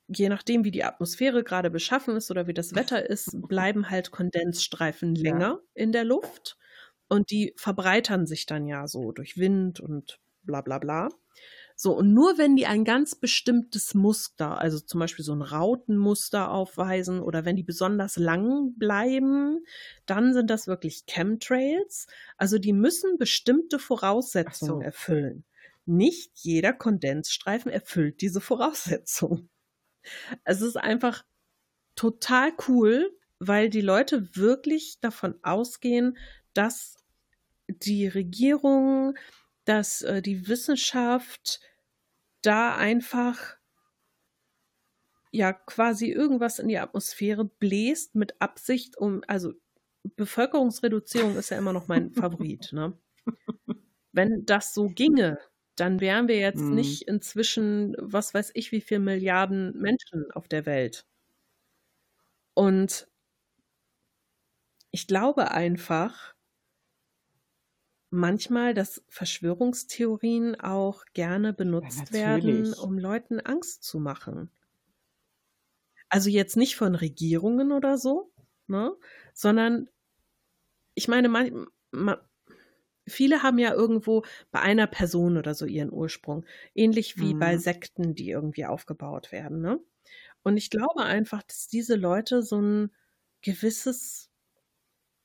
je 0.08 0.28
nachdem, 0.28 0.64
wie 0.64 0.70
die 0.70 0.84
Atmosphäre 0.84 1.44
gerade 1.44 1.70
beschaffen 1.70 2.16
ist 2.16 2.30
oder 2.30 2.46
wie 2.46 2.54
das 2.54 2.74
Wetter 2.74 3.08
ist, 3.08 3.36
bleiben 3.48 3.90
halt 3.90 4.10
Kondensstreifen 4.10 5.14
Ja. 5.14 5.22
länger 5.22 5.60
in 5.74 5.92
der 5.92 6.04
Luft 6.04 6.58
und 7.08 7.30
die 7.30 7.54
verbreitern 7.56 8.26
sich 8.26 8.46
dann 8.46 8.66
ja 8.66 8.86
so 8.86 9.12
durch 9.12 9.38
Wind 9.38 9.80
und 9.80 10.20
bla 10.42 10.60
bla 10.62 10.78
bla. 10.78 11.08
So, 11.76 11.96
und 11.96 12.12
nur 12.12 12.38
wenn 12.38 12.56
die 12.56 12.66
ein 12.66 12.84
ganz 12.84 13.14
bestimmtes 13.14 13.94
Muster, 13.94 14.58
also 14.58 14.80
zum 14.80 14.98
Beispiel 15.00 15.24
so 15.24 15.32
ein 15.34 15.42
Rautenmuster 15.42 16.50
aufweisen 16.50 17.20
oder 17.20 17.44
wenn 17.44 17.54
die 17.56 17.62
besonders 17.62 18.16
lang 18.16 18.74
bleiben, 18.76 19.64
dann 20.06 20.32
sind 20.34 20.50
das 20.50 20.66
wirklich 20.66 21.04
Chemtrails. 21.06 22.08
Also 22.36 22.58
die 22.58 22.72
müssen 22.72 23.16
bestimmte 23.18 23.78
Voraussetzungen 23.78 24.80
so. 24.80 24.80
erfüllen. 24.80 25.44
Nicht 25.86 26.32
jeder 26.34 26.72
Kondensstreifen 26.72 27.70
erfüllt 27.70 28.20
diese 28.22 28.40
Voraussetzung. 28.40 29.48
Es 30.44 30.60
ist 30.60 30.76
einfach 30.76 31.24
total 31.94 32.52
cool, 32.68 33.16
weil 33.38 33.70
die 33.70 33.80
Leute 33.80 34.36
wirklich 34.36 35.00
davon 35.00 35.38
ausgehen, 35.42 36.16
dass 36.54 36.96
die 37.68 38.08
Regierung, 38.08 39.16
dass 39.64 40.02
äh, 40.02 40.22
die 40.22 40.48
Wissenschaft 40.48 41.60
da 42.42 42.76
einfach 42.76 43.56
ja 45.30 45.52
quasi 45.52 46.10
irgendwas 46.10 46.58
in 46.58 46.68
die 46.68 46.78
Atmosphäre 46.78 47.44
bläst 47.44 48.14
mit 48.14 48.40
Absicht, 48.40 48.96
um, 48.96 49.22
also 49.26 49.52
Bevölkerungsreduzierung 50.16 51.36
ist 51.36 51.50
ja 51.50 51.58
immer 51.58 51.72
noch 51.72 51.88
mein 51.88 52.12
Favorit, 52.12 52.72
ne? 52.72 52.98
Wenn 54.12 54.46
das 54.46 54.72
so 54.72 54.88
ginge, 54.88 55.38
dann 55.80 56.00
wären 56.00 56.28
wir 56.28 56.38
jetzt 56.38 56.70
Mhm. 56.70 56.72
nicht 56.72 57.02
inzwischen, 57.08 57.94
was 57.98 58.34
weiß 58.34 58.50
ich, 58.54 58.72
wie 58.72 58.80
viel 58.80 58.98
Milliarden 59.00 59.76
Menschen 59.78 60.30
auf 60.32 60.48
der 60.48 60.66
Welt. 60.66 61.06
Und 62.54 63.08
ich 64.90 65.06
glaube 65.06 65.50
einfach 65.50 66.34
manchmal, 68.10 68.74
dass 68.74 69.02
Verschwörungstheorien 69.08 70.60
auch 70.60 71.06
gerne 71.14 71.54
benutzt 71.54 72.12
werden, 72.12 72.74
natürlich. 72.74 72.74
um 72.74 72.98
Leuten 72.98 73.40
Angst 73.40 73.82
zu 73.82 73.98
machen. 73.98 74.50
Also 76.10 76.30
jetzt 76.30 76.56
nicht 76.56 76.76
von 76.76 76.94
Regierungen 76.94 77.72
oder 77.72 77.98
so, 77.98 78.32
ne? 78.66 78.94
sondern 79.34 79.88
ich 80.94 81.08
meine, 81.08 81.28
man, 81.28 81.66
man, 81.90 82.18
viele 83.08 83.42
haben 83.42 83.58
ja 83.58 83.72
irgendwo 83.74 84.24
bei 84.50 84.60
einer 84.60 84.86
Person 84.86 85.36
oder 85.36 85.54
so 85.54 85.66
ihren 85.66 85.92
Ursprung, 85.92 86.44
ähnlich 86.74 87.18
wie 87.18 87.34
bei 87.34 87.56
Mhm. 87.56 87.58
Sekten, 87.58 88.14
die 88.14 88.30
irgendwie 88.30 88.66
aufgebaut 88.66 89.32
werden. 89.32 89.60
Ne? 89.60 89.80
Und 90.44 90.56
ich 90.56 90.70
glaube 90.70 91.02
einfach, 91.04 91.42
dass 91.44 91.68
diese 91.68 91.96
Leute 91.96 92.42
so 92.42 92.60
ein 92.60 92.92
gewisses 93.42 94.30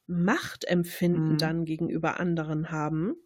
Machtempfinden 0.07 1.35
Mhm. 1.35 1.37
dann 1.37 1.65
gegenüber 1.65 2.17
anderen 2.17 2.71
haben 2.71 3.17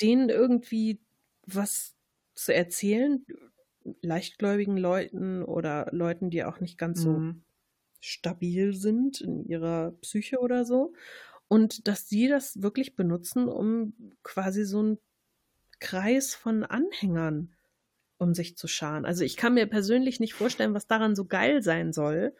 denen 0.00 0.28
irgendwie 0.28 1.00
was 1.46 1.96
zu 2.34 2.54
erzählen, 2.54 3.24
leichtgläubigen 4.02 4.76
Leuten 4.76 5.42
oder 5.42 5.88
Leuten, 5.92 6.30
die 6.30 6.44
auch 6.44 6.60
nicht 6.60 6.78
ganz 6.78 7.02
so 7.02 7.24
Mhm. 7.24 7.42
stabil 8.00 8.74
sind 8.74 9.20
in 9.20 9.44
ihrer 9.46 9.92
Psyche 10.02 10.38
oder 10.40 10.64
so. 10.64 10.94
Und 11.50 11.88
dass 11.88 12.06
die 12.06 12.28
das 12.28 12.62
wirklich 12.62 12.94
benutzen, 12.94 13.48
um 13.48 13.92
quasi 14.22 14.64
so 14.64 14.78
einen 14.78 14.98
Kreis 15.80 16.32
von 16.32 16.62
Anhängern 16.62 17.56
um 18.18 18.34
sich 18.34 18.56
zu 18.56 18.68
scharen. 18.68 19.04
Also 19.04 19.24
ich 19.24 19.36
kann 19.36 19.54
mir 19.54 19.66
persönlich 19.66 20.20
nicht 20.20 20.34
vorstellen, 20.34 20.74
was 20.74 20.86
daran 20.86 21.16
so 21.16 21.24
geil 21.24 21.62
sein 21.62 21.92
soll, 21.92 22.36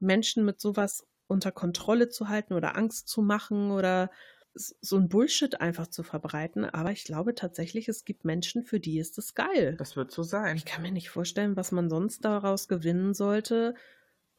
Menschen 0.00 0.44
mit 0.44 0.60
sowas 0.60 1.06
unter 1.26 1.52
Kontrolle 1.52 2.08
zu 2.08 2.28
halten 2.28 2.54
oder 2.54 2.76
Angst 2.76 3.06
zu 3.06 3.22
machen 3.22 3.70
oder 3.70 4.10
so 4.54 4.96
ein 4.96 5.08
Bullshit 5.08 5.60
einfach 5.60 5.86
zu 5.86 6.02
verbreiten. 6.02 6.64
Aber 6.64 6.90
ich 6.90 7.04
glaube 7.04 7.34
tatsächlich, 7.34 7.88
es 7.88 8.04
gibt 8.04 8.24
Menschen, 8.24 8.64
für 8.64 8.80
die 8.80 8.98
ist 8.98 9.18
es 9.18 9.34
geil. 9.34 9.76
Das 9.78 9.94
wird 9.94 10.10
so 10.10 10.22
sein. 10.22 10.56
Ich 10.56 10.64
kann 10.64 10.82
mir 10.82 10.90
nicht 10.90 11.10
vorstellen, 11.10 11.54
was 11.54 11.70
man 11.70 11.88
sonst 11.88 12.24
daraus 12.24 12.66
gewinnen 12.66 13.14
sollte, 13.14 13.74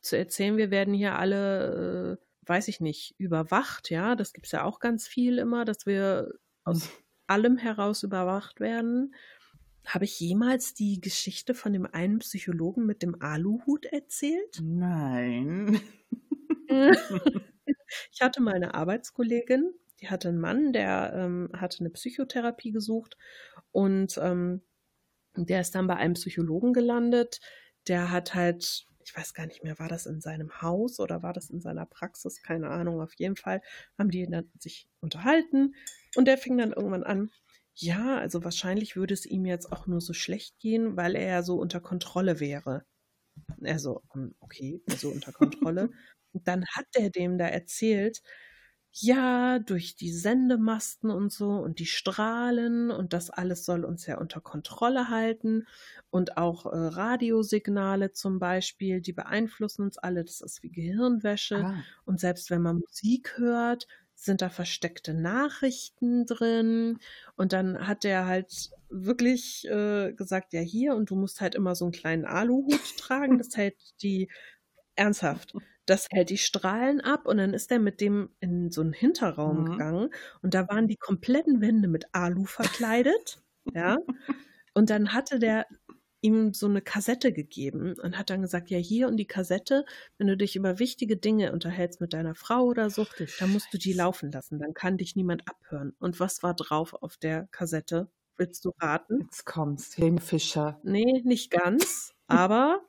zu 0.01 0.17
erzählen, 0.17 0.57
wir 0.57 0.71
werden 0.71 0.93
hier 0.93 1.17
alle, 1.17 2.17
äh, 2.19 2.25
weiß 2.51 2.67
ich 2.67 2.81
nicht, 2.81 3.15
überwacht, 3.17 3.89
ja. 3.89 4.15
Das 4.15 4.33
gibt's 4.33 4.51
ja 4.51 4.65
auch 4.65 4.79
ganz 4.79 5.07
viel 5.07 5.37
immer, 5.37 5.63
dass 5.63 5.85
wir 5.85 6.33
aus 6.65 6.89
allem 7.27 7.57
heraus 7.57 8.03
überwacht 8.03 8.59
werden. 8.59 9.15
Habe 9.85 10.03
ich 10.03 10.19
jemals 10.19 10.73
die 10.73 10.99
Geschichte 10.99 11.55
von 11.55 11.71
dem 11.71 11.85
einen 11.85 12.19
Psychologen 12.19 12.85
mit 12.85 13.01
dem 13.01 13.21
Aluhut 13.21 13.85
erzählt? 13.85 14.59
Nein. 14.61 15.79
Ich 18.13 18.21
hatte 18.21 18.41
mal 18.41 18.53
eine 18.53 18.73
Arbeitskollegin, 18.73 19.73
die 19.99 20.09
hatte 20.09 20.29
einen 20.29 20.39
Mann, 20.39 20.71
der 20.71 21.11
ähm, 21.13 21.49
hatte 21.53 21.81
eine 21.81 21.89
Psychotherapie 21.89 22.71
gesucht 22.71 23.17
und 23.71 24.17
ähm, 24.21 24.61
der 25.35 25.61
ist 25.61 25.75
dann 25.75 25.87
bei 25.87 25.95
einem 25.95 26.13
Psychologen 26.13 26.73
gelandet. 26.73 27.41
Der 27.87 28.11
hat 28.11 28.33
halt, 28.33 28.85
ich 29.11 29.17
weiß 29.17 29.33
gar 29.33 29.45
nicht 29.45 29.61
mehr, 29.61 29.77
war 29.77 29.89
das 29.89 30.05
in 30.05 30.21
seinem 30.21 30.61
Haus 30.61 30.99
oder 31.01 31.21
war 31.21 31.33
das 31.33 31.49
in 31.49 31.59
seiner 31.59 31.85
Praxis? 31.85 32.41
Keine 32.41 32.69
Ahnung. 32.69 33.01
Auf 33.01 33.13
jeden 33.17 33.35
Fall 33.35 33.61
haben 33.99 34.09
die 34.09 34.25
dann 34.25 34.49
sich 34.57 34.87
unterhalten 35.01 35.75
und 36.15 36.25
der 36.25 36.37
fing 36.37 36.57
dann 36.57 36.71
irgendwann 36.71 37.03
an. 37.03 37.29
Ja, 37.75 38.17
also 38.19 38.43
wahrscheinlich 38.45 38.95
würde 38.95 39.13
es 39.13 39.25
ihm 39.25 39.45
jetzt 39.45 39.69
auch 39.71 39.85
nur 39.85 39.99
so 39.99 40.13
schlecht 40.13 40.59
gehen, 40.59 40.95
weil 40.95 41.15
er 41.15 41.27
ja 41.27 41.43
so 41.43 41.57
unter 41.57 41.81
Kontrolle 41.81 42.39
wäre. 42.39 42.85
Er 43.61 43.79
so, 43.79 44.01
hm, 44.13 44.35
okay, 44.39 44.81
so 44.87 45.09
unter 45.09 45.33
Kontrolle. 45.33 45.89
Und 46.33 46.47
dann 46.47 46.65
hat 46.75 46.87
er 46.95 47.09
dem 47.09 47.37
da 47.37 47.47
erzählt, 47.47 48.21
ja, 48.93 49.59
durch 49.59 49.95
die 49.95 50.11
Sendemasten 50.11 51.09
und 51.09 51.31
so 51.31 51.51
und 51.51 51.79
die 51.79 51.85
Strahlen 51.85 52.91
und 52.91 53.13
das 53.13 53.29
alles 53.29 53.63
soll 53.63 53.85
uns 53.85 54.05
ja 54.05 54.17
unter 54.17 54.41
Kontrolle 54.41 55.07
halten 55.07 55.65
und 56.09 56.37
auch 56.37 56.65
äh, 56.65 56.75
Radiosignale 56.75 58.11
zum 58.11 58.39
Beispiel, 58.39 58.99
die 58.99 59.13
beeinflussen 59.13 59.83
uns 59.83 59.97
alle, 59.97 60.25
das 60.25 60.41
ist 60.41 60.61
wie 60.61 60.71
Gehirnwäsche. 60.71 61.63
Ah, 61.65 61.83
und 62.05 62.19
selbst 62.19 62.49
wenn 62.49 62.61
man 62.61 62.79
Musik 62.79 63.37
hört, 63.37 63.87
sind 64.13 64.41
da 64.41 64.49
versteckte 64.49 65.13
Nachrichten 65.13 66.25
drin. 66.25 66.99
Und 67.35 67.53
dann 67.53 67.87
hat 67.87 68.05
er 68.05 68.27
halt 68.27 68.69
wirklich 68.89 69.67
äh, 69.67 70.13
gesagt, 70.13 70.53
ja 70.53 70.59
hier 70.59 70.95
und 70.95 71.09
du 71.09 71.15
musst 71.15 71.41
halt 71.41 71.55
immer 71.55 71.75
so 71.75 71.85
einen 71.85 71.91
kleinen 71.93 72.25
Aluhut 72.25 72.97
tragen, 72.97 73.37
das 73.37 73.55
hält 73.55 73.77
die 74.03 74.29
ernsthaft. 74.95 75.55
Das 75.85 76.07
hält 76.11 76.29
die 76.29 76.37
Strahlen 76.37 77.01
ab 77.01 77.25
und 77.27 77.37
dann 77.37 77.53
ist 77.53 77.71
er 77.71 77.79
mit 77.79 78.01
dem 78.01 78.29
in 78.39 78.71
so 78.71 78.81
einen 78.81 78.93
Hinterraum 78.93 79.63
Mhm. 79.63 79.65
gegangen 79.65 80.09
und 80.41 80.53
da 80.53 80.67
waren 80.69 80.87
die 80.87 80.97
kompletten 80.97 81.61
Wände 81.61 81.87
mit 81.87 82.05
Alu 82.13 82.45
verkleidet, 82.45 83.41
ja. 83.75 83.97
Und 84.73 84.89
dann 84.89 85.13
hatte 85.13 85.39
der 85.39 85.65
ihm 86.21 86.53
so 86.53 86.67
eine 86.67 86.81
Kassette 86.81 87.33
gegeben 87.33 87.95
und 87.99 88.17
hat 88.17 88.29
dann 88.29 88.41
gesagt, 88.43 88.69
ja 88.69 88.77
hier 88.77 89.07
und 89.07 89.17
die 89.17 89.25
Kassette, 89.27 89.85
wenn 90.17 90.27
du 90.27 90.37
dich 90.37 90.55
über 90.55 90.77
wichtige 90.79 91.17
Dinge 91.17 91.51
unterhältst 91.51 91.99
mit 91.99 92.13
deiner 92.13 92.35
Frau 92.35 92.63
oder 92.65 92.89
so, 92.91 93.07
Ach 93.09 93.15
dann 93.39 93.51
musst 93.51 93.73
du 93.73 93.77
die 93.79 93.93
laufen 93.93 94.31
lassen, 94.31 94.59
dann 94.59 94.73
kann 94.75 94.97
dich 94.97 95.15
niemand 95.15 95.47
abhören. 95.47 95.95
Und 95.99 96.19
was 96.19 96.43
war 96.43 96.53
drauf 96.55 96.93
auf 96.93 97.17
der 97.17 97.47
Kassette? 97.51 98.07
Willst 98.37 98.65
du 98.65 98.71
raten? 98.79 99.21
Jetzt 99.21 99.45
kommt's. 99.45 99.97
Helene 99.97 100.21
Fischer. 100.21 100.79
Nee, 100.83 101.21
nicht 101.25 101.49
ganz, 101.51 102.13
aber 102.27 102.81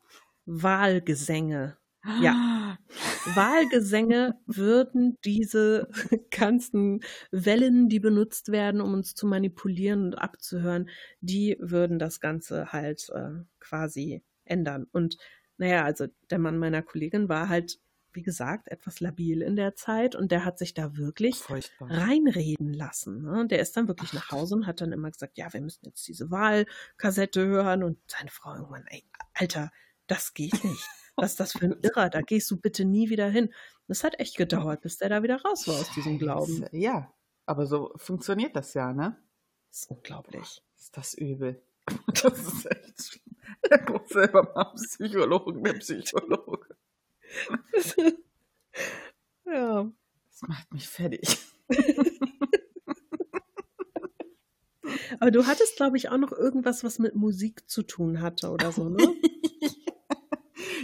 Wahlgesänge. 0.45 1.79
Ja. 2.21 2.79
Wahlgesänge 3.35 4.39
würden 4.47 5.19
diese 5.25 5.89
ganzen 6.31 7.01
Wellen, 7.31 7.89
die 7.89 8.01
benutzt 8.01 8.51
werden, 8.51 8.81
um 8.81 8.93
uns 8.95 9.15
zu 9.15 9.27
manipulieren 9.27 10.07
und 10.07 10.15
abzuhören, 10.15 10.89
die 11.21 11.57
würden 11.61 11.99
das 11.99 12.21
Ganze 12.21 12.73
halt 12.73 13.09
äh, 13.15 13.45
quasi 13.61 14.23
ändern. 14.45 14.87
Und 14.93 15.17
naja, 15.57 15.85
also 15.85 16.07
der 16.31 16.39
Mann 16.39 16.59
meiner 16.59 16.83
Kollegin 16.83 17.29
war 17.29 17.49
halt, 17.49 17.79
wie 18.13 18.23
gesagt, 18.23 18.69
etwas 18.69 19.01
labil 19.01 19.41
in 19.41 19.57
der 19.57 19.75
Zeit 19.75 20.15
und 20.15 20.33
der 20.33 20.45
hat 20.45 20.59
sich 20.59 20.75
da 20.75 20.97
wirklich 20.97 21.37
Furchtbar. 21.37 21.91
reinreden 21.91 22.75
lassen. 22.75 23.23
Ne? 23.23 23.47
Der 23.47 23.61
ist 23.61 23.77
dann 23.77 23.89
wirklich 23.89 24.13
nach 24.13 24.31
Hause 24.31 24.57
und 24.57 24.67
hat 24.67 24.81
dann 24.81 24.93
immer 24.93 25.11
gesagt, 25.11 25.39
ja, 25.39 25.51
wir 25.53 25.61
müssen 25.61 25.87
jetzt 25.87 26.07
diese 26.09 26.31
Wahlkassette 26.31 27.47
hören 27.47 27.83
und 27.85 27.99
seine 28.07 28.31
Frau 28.31 28.55
irgendwann, 28.55 28.87
ey, 28.89 29.05
Alter, 29.35 29.71
das 30.09 30.35
geht 30.35 30.63
nicht. 30.65 30.89
Was 31.17 31.33
ist 31.33 31.41
das 31.41 31.53
für 31.53 31.67
ein 31.67 31.77
Irrer? 31.83 32.09
Da 32.09 32.23
gehst 32.23 32.51
du 32.51 32.57
bitte 32.57 32.85
nie 32.85 33.11
wieder 33.11 33.29
hin. 33.29 33.53
Das 33.89 34.05
hat 34.05 34.19
echt 34.19 34.37
gedauert, 34.37 34.81
bis 34.81 34.99
der 34.99 35.09
da 35.09 35.23
wieder 35.23 35.41
raus 35.43 35.69
war 35.69 35.75
aus 35.75 35.91
diesem 35.93 36.19
Glauben. 36.19 36.67
Ja, 36.73 37.13
aber 37.47 37.67
so 37.67 37.93
funktioniert 37.97 38.57
das 38.57 38.75
ja, 38.75 38.93
ne? 38.93 39.17
Das 39.69 39.83
ist 39.83 39.91
unglaublich. 39.91 40.63
Ist 40.77 40.97
das 40.97 41.15
übel. 41.15 41.63
Das 42.23 42.39
ist 42.39 42.67
echt 42.67 43.03
schlimm. 43.03 43.37
Er 43.63 43.91
muss 43.91 44.09
selber 44.09 44.53
mal 44.55 44.73
Psychologen, 44.75 45.65
der 45.65 45.73
Psychologe. 45.75 46.77
ja. 49.47 49.91
Das 50.31 50.43
macht 50.49 50.73
mich 50.73 50.89
fertig. 50.89 51.39
Aber 55.21 55.31
du 55.31 55.47
hattest, 55.47 55.77
glaube 55.77 55.97
ich, 55.97 56.09
auch 56.09 56.19
noch 56.19 56.33
irgendwas, 56.33 56.85
was 56.85 56.99
mit 56.99 57.15
Musik 57.15 57.69
zu 57.69 57.83
tun 57.83 58.21
hatte 58.21 58.51
oder 58.51 58.73
so, 58.73 58.89
ne? 58.89 59.15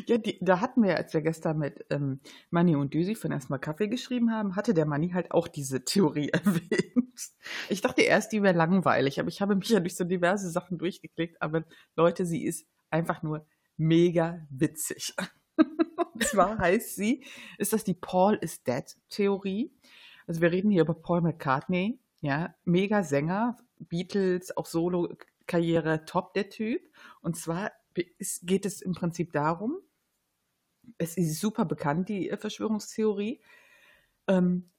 Ja, 0.09 0.17
die, 0.17 0.39
da 0.41 0.63
hatten 0.63 0.83
wir, 0.83 0.97
als 0.97 1.13
wir 1.13 1.21
gestern 1.21 1.59
mit 1.59 1.85
ähm, 1.91 2.21
Manni 2.49 2.75
und 2.77 2.95
Düsi 2.95 3.15
von 3.15 3.31
erstmal 3.31 3.59
Kaffee 3.59 3.89
geschrieben 3.89 4.33
haben, 4.33 4.57
hatte 4.57 4.73
der 4.73 4.87
Manni 4.87 5.11
halt 5.11 5.33
auch 5.33 5.49
diese 5.49 5.85
Theorie 5.85 6.29
erwähnt. 6.33 7.31
Ich 7.69 7.83
dachte 7.83 8.01
erst, 8.01 8.33
die 8.33 8.43
wäre 8.43 8.57
langweilig, 8.57 9.21
aber 9.21 9.29
ich 9.29 9.43
habe 9.43 9.55
mich 9.55 9.69
ja 9.69 9.81
durch 9.81 9.97
so 9.97 10.05
diverse 10.05 10.49
Sachen 10.49 10.79
durchgeklickt. 10.79 11.43
Aber 11.43 11.65
Leute, 11.95 12.25
sie 12.25 12.43
ist 12.43 12.67
einfach 12.89 13.23
nur 13.23 13.47
mega 13.77 14.47
witzig. 14.49 15.15
Und 16.15 16.25
zwar 16.25 16.57
heißt 16.57 16.97
sie, 16.97 17.23
ist 17.59 17.75
das 17.75 17.85
die 17.85 17.93
Paul 17.93 18.39
is 18.41 18.63
Dead 18.63 18.85
Theorie. 19.11 19.75
Also 20.27 20.41
wir 20.41 20.51
reden 20.51 20.71
hier 20.71 20.85
über 20.85 20.95
Paul 20.95 21.21
McCartney, 21.21 22.01
ja, 22.23 22.55
mega 22.65 23.03
Sänger, 23.03 23.59
Beatles, 23.79 24.57
auch 24.57 24.65
Solo-Karriere, 24.65 26.07
top 26.07 26.33
der 26.33 26.49
Typ. 26.49 26.81
Und 27.21 27.37
zwar 27.37 27.73
geht 27.93 28.65
es 28.65 28.81
im 28.81 28.93
Prinzip 28.93 29.33
darum, 29.33 29.83
es 30.97 31.17
ist 31.17 31.41
super 31.41 31.65
bekannt, 31.65 32.09
die 32.09 32.31
äh, 32.31 32.37
Verschwörungstheorie. 32.37 33.41
Ähm, 34.27 34.71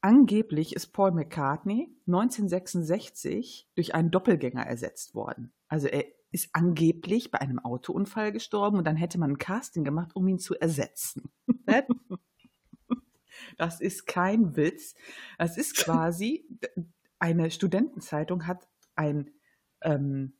angeblich 0.00 0.74
ist 0.74 0.88
Paul 0.88 1.12
McCartney 1.12 1.94
1966 2.06 3.68
durch 3.74 3.94
einen 3.94 4.10
Doppelgänger 4.10 4.66
ersetzt 4.66 5.14
worden. 5.14 5.52
Also 5.68 5.88
er 5.88 6.04
ist 6.30 6.50
angeblich 6.52 7.30
bei 7.30 7.40
einem 7.40 7.58
Autounfall 7.58 8.32
gestorben 8.32 8.78
und 8.78 8.84
dann 8.84 8.96
hätte 8.96 9.18
man 9.18 9.32
ein 9.32 9.38
Casting 9.38 9.84
gemacht, 9.84 10.14
um 10.14 10.26
ihn 10.28 10.38
zu 10.38 10.54
ersetzen. 10.54 11.30
Das 13.56 13.80
ist 13.80 14.06
kein 14.06 14.56
Witz. 14.56 14.94
Das 15.38 15.56
ist 15.56 15.76
quasi, 15.76 16.46
eine 17.18 17.50
Studentenzeitung 17.50 18.46
hat 18.46 18.68
ein 18.96 19.30
ähm, 19.82 20.34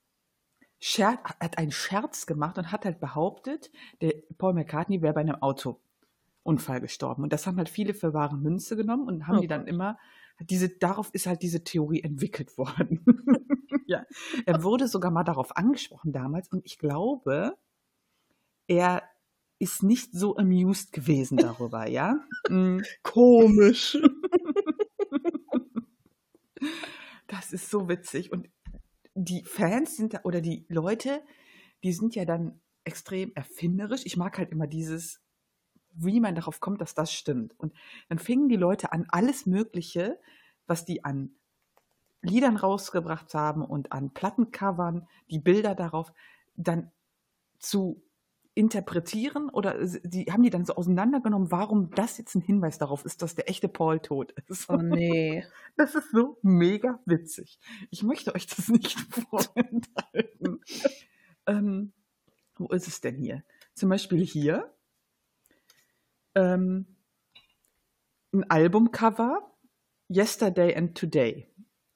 Scherz, 0.86 1.18
hat 1.40 1.56
einen 1.56 1.70
Scherz 1.70 2.26
gemacht 2.26 2.58
und 2.58 2.70
hat 2.70 2.84
halt 2.84 3.00
behauptet, 3.00 3.72
der 4.02 4.12
Paul 4.36 4.52
McCartney 4.52 5.00
wäre 5.00 5.14
bei 5.14 5.22
einem 5.22 5.36
Autounfall 5.36 6.82
gestorben. 6.82 7.22
Und 7.22 7.32
das 7.32 7.46
haben 7.46 7.56
halt 7.56 7.70
viele 7.70 7.94
für 7.94 8.12
wahre 8.12 8.36
Münze 8.36 8.76
genommen 8.76 9.08
und 9.08 9.26
haben 9.26 9.38
Oh 9.38 9.40
die 9.40 9.46
dann 9.46 9.66
immer, 9.66 9.98
diese, 10.40 10.68
darauf 10.68 11.08
ist 11.14 11.26
halt 11.26 11.40
diese 11.40 11.64
Theorie 11.64 12.02
entwickelt 12.02 12.58
worden. 12.58 13.02
ja. 13.86 14.04
Er 14.44 14.62
wurde 14.62 14.86
sogar 14.86 15.10
mal 15.10 15.24
darauf 15.24 15.56
angesprochen 15.56 16.12
damals 16.12 16.48
und 16.48 16.66
ich 16.66 16.78
glaube, 16.78 17.56
er 18.66 19.04
ist 19.58 19.82
nicht 19.82 20.12
so 20.12 20.36
amused 20.36 20.92
gewesen 20.92 21.38
darüber, 21.38 21.88
ja. 21.88 22.20
Mm. 22.50 22.80
Komisch. 23.02 23.96
Das 27.26 27.52
ist 27.52 27.68
so 27.68 27.88
witzig. 27.88 28.30
Und 28.32 28.48
die 29.14 29.44
Fans 29.44 29.96
sind 29.96 30.20
oder 30.24 30.40
die 30.40 30.66
Leute, 30.68 31.22
die 31.82 31.92
sind 31.92 32.14
ja 32.14 32.24
dann 32.24 32.60
extrem 32.84 33.32
erfinderisch. 33.34 34.04
Ich 34.04 34.16
mag 34.16 34.38
halt 34.38 34.50
immer 34.50 34.66
dieses, 34.66 35.20
wie 35.92 36.20
man 36.20 36.34
darauf 36.34 36.60
kommt, 36.60 36.80
dass 36.80 36.94
das 36.94 37.12
stimmt. 37.12 37.58
Und 37.58 37.72
dann 38.08 38.18
fingen 38.18 38.48
die 38.48 38.56
Leute 38.56 38.92
an, 38.92 39.06
alles 39.08 39.46
Mögliche, 39.46 40.20
was 40.66 40.84
die 40.84 41.04
an 41.04 41.36
Liedern 42.22 42.56
rausgebracht 42.56 43.34
haben 43.34 43.62
und 43.62 43.92
an 43.92 44.12
Plattencovern 44.12 45.06
die 45.30 45.38
Bilder 45.38 45.74
darauf 45.74 46.12
dann 46.56 46.90
zu 47.58 48.02
interpretieren 48.54 49.48
oder 49.50 49.84
die 50.04 50.26
haben 50.30 50.42
die 50.44 50.50
dann 50.50 50.64
so 50.64 50.76
auseinandergenommen, 50.76 51.50
warum 51.50 51.90
das 51.90 52.18
jetzt 52.18 52.36
ein 52.36 52.40
Hinweis 52.40 52.78
darauf 52.78 53.04
ist, 53.04 53.20
dass 53.22 53.34
der 53.34 53.48
echte 53.48 53.68
Paul 53.68 53.98
tot 54.00 54.32
ist. 54.48 54.68
Oh 54.68 54.76
nee. 54.76 55.44
Das 55.76 55.96
ist 55.96 56.12
so 56.12 56.38
mega 56.42 57.00
witzig. 57.04 57.58
Ich 57.90 58.04
möchte 58.04 58.32
euch 58.32 58.46
das 58.46 58.68
nicht 58.68 58.96
vorenthalten. 59.28 60.60
ähm, 61.46 61.92
wo 62.54 62.68
ist 62.68 62.86
es 62.86 63.00
denn 63.00 63.16
hier? 63.16 63.42
Zum 63.74 63.88
Beispiel 63.88 64.24
hier 64.24 64.72
ähm, 66.36 66.86
ein 68.32 68.48
Albumcover, 68.48 69.52
Yesterday 70.08 70.76
and 70.76 70.96
Today. 70.96 71.48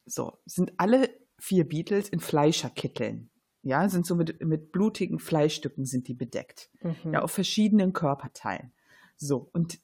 So, 0.06 0.38
sind 0.44 0.72
alle 0.76 1.08
vier 1.38 1.68
Beatles 1.68 2.08
in 2.08 2.18
Fleischerkitteln. 2.18 3.30
Ja, 3.68 3.86
sind 3.90 4.06
so 4.06 4.14
mit, 4.14 4.42
mit 4.42 4.72
blutigen 4.72 5.18
Fleischstücken 5.18 5.84
sind 5.84 6.08
die 6.08 6.14
bedeckt. 6.14 6.70
Mhm. 6.80 7.12
Ja, 7.12 7.20
auf 7.20 7.32
verschiedenen 7.32 7.92
Körperteilen. 7.92 8.72
So, 9.16 9.50
und 9.52 9.78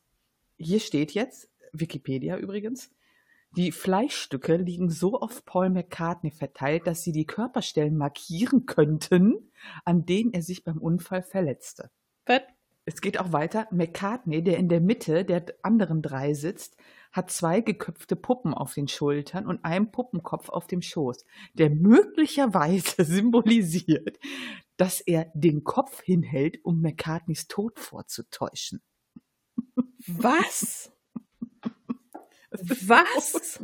hier 0.56 0.80
steht 0.80 1.12
jetzt, 1.12 1.50
Wikipedia 1.74 2.38
übrigens, 2.38 2.90
die 3.56 3.72
Fleischstücke 3.72 4.56
liegen 4.56 4.88
so 4.88 5.20
auf 5.20 5.44
Paul 5.44 5.68
McCartney 5.68 6.30
verteilt, 6.30 6.86
dass 6.86 7.02
sie 7.02 7.12
die 7.12 7.26
Körperstellen 7.26 7.98
markieren 7.98 8.64
könnten, 8.64 9.50
an 9.84 10.06
denen 10.06 10.32
er 10.32 10.40
sich 10.40 10.64
beim 10.64 10.78
Unfall 10.78 11.22
verletzte. 11.22 11.90
Was? 12.24 12.40
Es 12.86 13.02
geht 13.02 13.20
auch 13.20 13.32
weiter. 13.32 13.68
McCartney, 13.70 14.42
der 14.42 14.56
in 14.56 14.70
der 14.70 14.80
Mitte 14.80 15.26
der 15.26 15.44
anderen 15.62 16.00
drei 16.00 16.32
sitzt, 16.32 16.78
hat 17.14 17.30
zwei 17.30 17.60
geköpfte 17.60 18.16
Puppen 18.16 18.52
auf 18.52 18.74
den 18.74 18.88
Schultern 18.88 19.46
und 19.46 19.64
einen 19.64 19.92
Puppenkopf 19.92 20.48
auf 20.48 20.66
dem 20.66 20.82
Schoß, 20.82 21.24
der 21.54 21.70
möglicherweise 21.70 23.04
symbolisiert, 23.04 24.18
dass 24.76 25.00
er 25.00 25.30
den 25.32 25.62
Kopf 25.62 26.02
hinhält, 26.02 26.58
um 26.64 26.80
McCartneys 26.82 27.46
Tod 27.46 27.78
vorzutäuschen. 27.78 28.82
Was? 30.06 30.90
Was? 32.50 33.62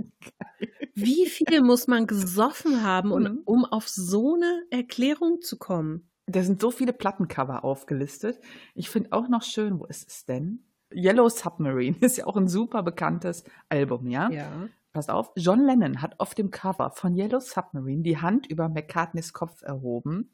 Wie 0.95 1.27
viel 1.27 1.63
muss 1.63 1.89
man 1.89 2.07
gesoffen 2.07 2.83
haben, 2.85 3.11
um, 3.11 3.23
Mhm. 3.23 3.43
um 3.45 3.65
auf 3.65 3.89
so 3.89 4.35
eine 4.35 4.65
Erklärung 4.71 5.43
zu 5.43 5.59
kommen? 5.59 6.09
Da 6.27 6.45
sind 6.45 6.61
so 6.61 6.71
viele 6.71 6.93
Plattencover 6.93 7.65
aufgelistet. 7.65 8.41
Ich 8.75 8.91
finde 8.91 9.11
auch 9.13 9.29
noch 9.29 9.43
schön, 9.43 9.81
wo 9.81 9.87
ist 9.87 10.09
es 10.09 10.25
denn? 10.25 10.70
Yellow 10.93 11.29
Submarine 11.29 11.97
ist 12.01 12.19
ja 12.19 12.27
auch 12.27 12.37
ein 12.37 12.49
super 12.49 12.83
bekanntes 12.83 13.45
Album, 13.69 14.09
ja? 14.09 14.31
Ja. 14.31 14.69
Passt 14.93 15.11
auf, 15.11 15.31
John 15.37 15.65
Lennon 15.65 16.03
hat 16.03 16.19
auf 16.19 16.35
dem 16.35 16.51
Cover 16.51 16.91
von 16.91 17.17
Yellow 17.17 17.41
Submarine 17.41 18.03
die 18.03 18.19
Hand 18.19 18.47
über 18.49 18.69
McCartneys 18.69 19.33
Kopf 19.33 19.63
erhoben. 19.63 20.33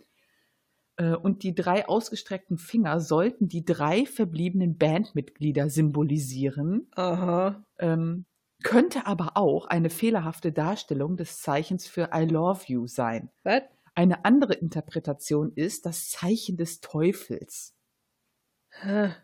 Äh, 0.97 1.15
Und 1.15 1.43
die 1.43 1.55
drei 1.55 1.87
ausgestreckten 1.87 2.57
Finger 2.57 3.01
sollten 3.01 3.49
die 3.49 3.65
drei 3.65 4.07
verbliebenen 4.07 4.79
Bandmitglieder 4.79 5.69
symbolisieren. 5.69 6.89
Aha. 6.95 7.65
Ähm, 7.79 8.25
könnte 8.63 9.07
aber 9.07 9.33
auch 9.37 9.67
eine 9.67 9.91
fehlerhafte 9.91 10.53
Darstellung 10.53 11.19
des 11.19 11.43
Zeichens 11.43 11.87
für 11.87 12.11
I 12.15 12.25
love 12.25 12.63
you 12.67 12.87
sein. 12.87 13.31
Was? 13.43 13.63
Eine 13.95 14.25
andere 14.25 14.55
Interpretation 14.55 15.53
ist 15.55 15.87
das 15.87 16.11
Zeichen 16.11 16.57
des 16.57 16.81
Teufels. 16.81 17.75
Hä? 18.71 19.15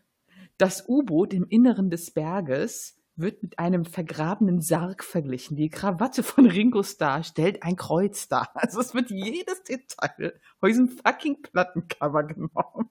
Das 0.63 0.87
U-Boot 0.87 1.33
im 1.33 1.45
Inneren 1.49 1.89
des 1.89 2.11
Berges 2.11 2.95
wird 3.17 3.43
mit 3.43 3.59
einem 3.59 3.83
vergrabenen 3.83 4.61
Sarg 4.61 5.03
verglichen. 5.03 5.57
Die 5.57 5.67
Krawatte 5.67 6.23
von 6.23 6.45
Ringo 6.45 6.83
Starr 6.83 7.25
stellt 7.25 7.63
ein 7.63 7.75
Kreuz 7.75 8.29
dar. 8.29 8.49
Also 8.55 8.79
es 8.79 8.93
wird 8.93 9.11
jedes 9.11 9.61
Detail 9.63 10.39
aus 10.61 10.69
diesem 10.69 10.87
fucking 10.87 11.41
Plattencover 11.41 12.23
genommen 12.23 12.89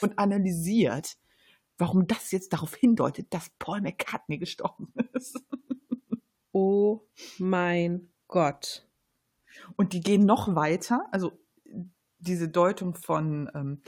und 0.00 0.16
analysiert, 0.16 1.16
warum 1.76 2.06
das 2.06 2.30
jetzt 2.30 2.52
darauf 2.52 2.76
hindeutet, 2.76 3.34
dass 3.34 3.50
Paul 3.58 3.80
McCartney 3.80 4.38
gestorben 4.38 4.92
ist. 5.12 5.42
Oh 6.52 7.08
mein 7.38 8.12
Gott. 8.28 8.86
Und 9.74 9.92
die 9.92 10.00
gehen 10.00 10.24
noch 10.24 10.54
weiter. 10.54 11.08
Also 11.10 11.32
diese 12.18 12.48
Deutung 12.48 12.94
von, 12.94 13.50
ähm, 13.54 13.82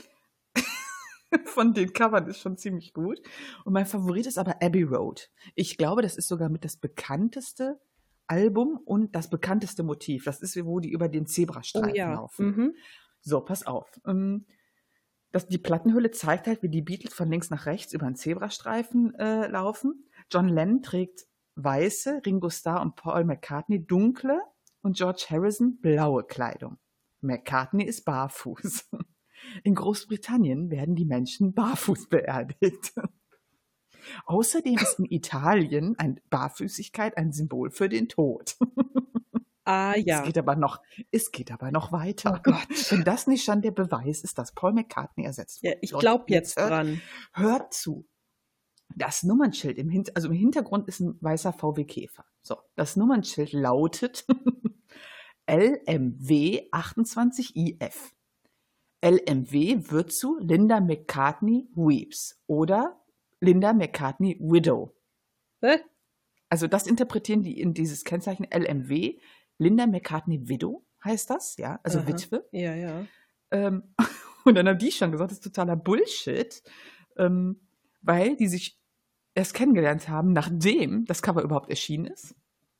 von 1.45 1.73
den 1.73 1.93
Covern 1.93 2.27
ist 2.27 2.39
schon 2.39 2.57
ziemlich 2.57 2.93
gut. 2.93 3.21
Und 3.63 3.73
mein 3.73 3.85
Favorit 3.85 4.25
ist 4.25 4.37
aber 4.37 4.61
Abbey 4.61 4.83
Road. 4.83 5.29
Ich 5.55 5.77
glaube, 5.77 6.01
das 6.01 6.17
ist 6.17 6.27
sogar 6.27 6.49
mit 6.49 6.63
das 6.65 6.77
bekannteste 6.77 7.79
Album 8.27 8.79
und 8.85 9.15
das 9.15 9.29
bekannteste 9.29 9.83
Motiv. 9.83 10.25
Das 10.25 10.41
ist, 10.41 10.63
wo 10.65 10.79
die 10.79 10.91
über 10.91 11.09
den 11.09 11.23
Oh 11.23 11.27
Zebrastreifen 11.27 11.95
ja. 11.95 12.13
laufen. 12.13 12.45
Mhm. 12.47 12.75
So, 13.21 13.41
pass 13.41 13.65
auf. 13.65 13.87
Ähm, 14.05 14.45
Das, 15.31 15.47
die 15.47 15.57
Plattenhülle 15.57 16.11
zeigt 16.11 16.47
halt, 16.47 16.63
wie 16.63 16.69
die 16.69 16.81
Beatles 16.81 17.13
von 17.13 17.29
links 17.29 17.49
nach 17.49 17.65
rechts 17.65 17.91
über 17.93 18.05
einen 18.05 18.15
Zebrastreifen 18.15 19.13
äh, 19.15 19.47
laufen. 19.47 20.05
John 20.31 20.47
Lennon 20.47 20.81
trägt 20.81 21.27
weiße, 21.55 22.21
Ringo 22.25 22.49
Starr 22.49 22.81
und 22.81 22.95
Paul 22.95 23.25
McCartney 23.25 23.85
dunkle 23.85 24.39
und 24.81 24.95
George 24.95 25.25
Harrison 25.29 25.77
blaue 25.81 26.23
Kleidung. 26.23 26.77
McCartney 27.21 27.83
ist 27.83 28.05
barfuß. 28.05 28.89
In 29.63 29.75
Großbritannien 29.75 30.69
werden 30.69 30.95
die 30.95 31.05
Menschen 31.05 31.53
barfuß 31.53 32.07
beerdigt. 32.09 32.93
Außerdem 34.25 34.75
ist 34.75 34.99
in 34.99 35.05
Italien 35.05 35.95
ein 35.97 36.19
Barfüßigkeit 36.29 37.17
ein 37.17 37.31
Symbol 37.31 37.71
für 37.71 37.89
den 37.89 38.07
Tod. 38.07 38.57
Ah 39.67 39.95
ja. 39.97 40.19
Es 40.19 40.25
geht 40.27 40.37
aber 40.37 40.55
noch, 40.55 40.79
es 41.11 41.31
geht 41.31 41.51
aber 41.51 41.71
noch 41.71 41.91
weiter. 41.91 42.35
Oh 42.37 42.51
Gott. 42.51 42.91
Wenn 42.91 43.03
das 43.03 43.25
nicht 43.25 43.43
schon 43.43 43.63
der 43.63 43.71
Beweis 43.71 44.21
ist, 44.21 44.37
dass 44.37 44.53
Paul 44.53 44.73
McCartney 44.73 45.25
ersetzt 45.25 45.63
Ja, 45.63 45.71
wurde. 45.71 45.79
ich 45.81 45.91
glaube 45.91 46.25
jetzt 46.27 46.57
hört, 46.59 46.69
dran. 46.69 47.01
Hört 47.33 47.73
zu. 47.73 48.05
Das 48.95 49.23
Nummernschild 49.23 49.79
im, 49.79 49.89
Hin 49.89 50.03
also 50.13 50.27
im 50.29 50.35
Hintergrund 50.35 50.87
ist 50.87 50.99
ein 50.99 51.17
weißer 51.19 51.51
VW 51.51 51.83
Käfer. 51.85 52.25
So, 52.43 52.57
das 52.75 52.95
Nummernschild 52.95 53.53
lautet 53.53 54.27
LMW 55.49 56.69
28IF. 56.71 57.93
LMW 59.05 59.91
wird 59.91 60.11
zu 60.11 60.39
Linda 60.39 60.79
McCartney 60.79 61.69
Weeps 61.75 62.41
oder 62.47 62.99
Linda 63.39 63.71
McCartney 63.71 64.39
Widow. 64.39 64.95
Hä? 65.61 65.77
Also 66.49 66.65
das 66.65 66.87
interpretieren 66.87 67.43
die 67.43 67.61
in 67.61 67.75
dieses 67.75 68.03
Kennzeichen 68.03 68.47
LMW. 68.51 69.19
Linda 69.59 69.85
McCartney 69.85 70.49
Widow 70.49 70.83
heißt 71.03 71.29
das, 71.29 71.55
ja, 71.57 71.79
also 71.83 71.99
Aha. 71.99 72.07
Witwe. 72.07 72.49
Ja, 72.51 72.73
ja. 72.73 73.05
Ähm, 73.51 73.93
und 74.43 74.55
dann 74.55 74.67
haben 74.67 74.79
die 74.79 74.91
schon 74.91 75.11
gesagt, 75.11 75.29
das 75.29 75.37
ist 75.37 75.43
totaler 75.43 75.75
Bullshit, 75.75 76.63
ähm, 77.17 77.61
weil 78.01 78.35
die 78.35 78.47
sich 78.47 78.81
erst 79.35 79.53
kennengelernt 79.53 80.09
haben, 80.09 80.33
nachdem 80.33 81.05
das 81.05 81.21
Cover 81.21 81.43
überhaupt 81.43 81.69
erschienen 81.69 82.07
ist. 82.07 82.33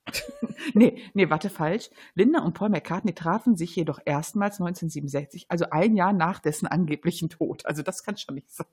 nee, 0.74 1.02
nee, 1.14 1.30
warte, 1.30 1.50
falsch. 1.50 1.90
Linda 2.14 2.42
und 2.42 2.54
Paul 2.54 2.70
McCartney 2.70 3.14
trafen 3.14 3.56
sich 3.56 3.76
jedoch 3.76 4.00
erstmals 4.06 4.60
1967, 4.60 5.46
also 5.50 5.66
ein 5.72 5.96
Jahr 5.96 6.14
nach 6.14 6.40
dessen 6.40 6.68
angeblichen 6.68 7.30
Tod. 7.30 7.66
Also 7.66 7.82
das 7.82 8.04
kann 8.04 8.18
schon 8.18 8.36
nicht 8.36 8.52
sein. 8.52 8.68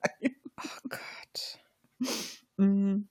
Oh 0.61 0.89
Gott. 0.89 1.59
Mm. 2.57 3.07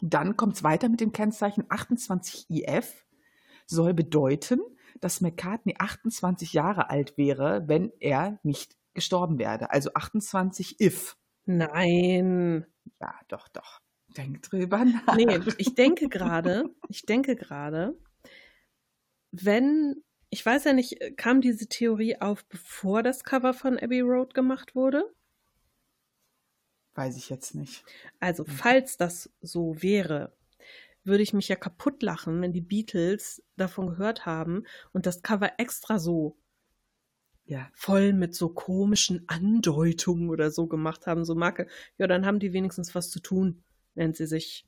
Dann 0.00 0.36
kommt 0.36 0.56
es 0.56 0.64
weiter 0.64 0.88
mit 0.88 1.00
dem 1.00 1.12
Kennzeichen 1.12 1.64
28IF. 1.64 2.86
Soll 3.66 3.94
bedeuten, 3.94 4.60
dass 5.00 5.20
McCartney 5.20 5.74
28 5.78 6.52
Jahre 6.52 6.90
alt 6.90 7.16
wäre, 7.16 7.64
wenn 7.68 7.92
er 8.00 8.38
nicht 8.42 8.76
gestorben 8.94 9.38
wäre. 9.38 9.70
Also 9.70 9.90
28 9.94 10.80
if. 10.80 11.16
Nein. 11.44 12.66
Ja, 13.00 13.14
doch, 13.28 13.48
doch. 13.48 13.81
Denk 14.16 14.42
drüber 14.42 14.84
nach. 14.84 15.16
Nee, 15.16 15.40
ich 15.58 15.74
denke 15.74 16.08
gerade, 16.08 16.70
ich 16.88 17.06
denke 17.06 17.36
gerade, 17.36 17.96
wenn, 19.30 20.02
ich 20.30 20.44
weiß 20.44 20.64
ja 20.64 20.72
nicht, 20.72 21.16
kam 21.16 21.40
diese 21.40 21.66
Theorie 21.68 22.20
auf, 22.20 22.44
bevor 22.46 23.02
das 23.02 23.24
Cover 23.24 23.54
von 23.54 23.78
Abbey 23.78 24.00
Road 24.00 24.34
gemacht 24.34 24.74
wurde? 24.74 25.04
Weiß 26.94 27.16
ich 27.16 27.30
jetzt 27.30 27.54
nicht. 27.54 27.84
Also, 28.20 28.44
falls 28.44 28.98
das 28.98 29.30
so 29.40 29.82
wäre, 29.82 30.36
würde 31.04 31.22
ich 31.22 31.32
mich 31.32 31.48
ja 31.48 31.56
kaputt 31.56 32.02
lachen, 32.02 32.40
wenn 32.42 32.52
die 32.52 32.60
Beatles 32.60 33.42
davon 33.56 33.88
gehört 33.88 34.26
haben 34.26 34.64
und 34.92 35.06
das 35.06 35.22
Cover 35.22 35.52
extra 35.58 35.98
so 35.98 36.36
Ja. 37.44 37.70
voll 37.74 38.12
mit 38.12 38.34
so 38.34 38.50
komischen 38.50 39.24
Andeutungen 39.28 40.30
oder 40.30 40.50
so 40.50 40.66
gemacht 40.66 41.06
haben, 41.06 41.24
so 41.24 41.34
Marke, 41.34 41.66
ja, 41.98 42.06
dann 42.06 42.24
haben 42.26 42.38
die 42.38 42.52
wenigstens 42.52 42.94
was 42.94 43.10
zu 43.10 43.20
tun, 43.20 43.64
wenn 43.94 44.14
sie 44.14 44.26
sich 44.26 44.66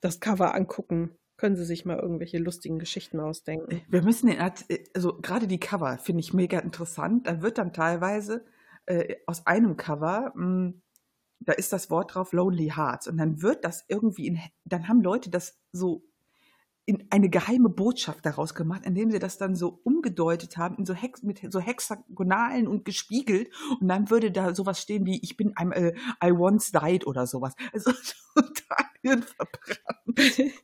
das 0.00 0.20
Cover 0.20 0.54
angucken. 0.54 1.16
Können 1.36 1.56
sie 1.56 1.64
sich 1.64 1.86
mal 1.86 1.98
irgendwelche 1.98 2.36
lustigen 2.38 2.78
Geschichten 2.78 3.18
ausdenken. 3.18 3.80
Wir 3.88 4.02
müssen 4.02 4.26
den, 4.26 4.40
Art- 4.40 4.66
also 4.94 5.18
gerade 5.20 5.46
die 5.46 5.60
Cover 5.60 5.96
finde 5.96 6.20
ich 6.20 6.34
mega 6.34 6.58
interessant. 6.58 7.26
Da 7.26 7.40
wird 7.40 7.56
dann 7.56 7.72
teilweise 7.72 8.44
äh, 8.84 9.16
aus 9.26 9.46
einem 9.46 9.78
Cover, 9.78 10.32
mh, 10.34 10.74
da 11.40 11.54
ist 11.54 11.72
das 11.72 11.88
Wort 11.88 12.14
drauf 12.14 12.32
Lonely 12.34 12.72
Hearts 12.76 13.08
und 13.08 13.16
dann 13.16 13.40
wird 13.40 13.64
das 13.64 13.86
irgendwie 13.88 14.26
in, 14.26 14.38
dann 14.64 14.86
haben 14.88 15.00
Leute 15.00 15.30
das 15.30 15.58
so 15.72 16.04
in 16.86 17.06
eine 17.10 17.28
geheime 17.28 17.68
Botschaft 17.68 18.26
daraus 18.26 18.54
gemacht, 18.54 18.82
indem 18.84 19.10
sie 19.10 19.18
das 19.18 19.38
dann 19.38 19.54
so 19.54 19.80
umgedeutet 19.84 20.56
haben, 20.56 20.76
in 20.76 20.86
so 20.86 20.94
Hex 20.94 21.22
mit 21.22 21.40
so 21.52 21.60
Hexagonalen 21.60 22.66
und 22.66 22.84
gespiegelt. 22.84 23.50
Und 23.80 23.88
dann 23.88 24.10
würde 24.10 24.32
da 24.32 24.54
sowas 24.54 24.80
stehen 24.80 25.06
wie, 25.06 25.20
ich 25.22 25.36
bin 25.36 25.56
ein, 25.56 25.72
äh, 25.72 25.94
I 26.24 26.32
once 26.32 26.72
died 26.72 27.06
oder 27.06 27.26
sowas. 27.26 27.54
Also 27.72 27.92
total 28.34 28.86
hirnverbrannt. 29.02 30.54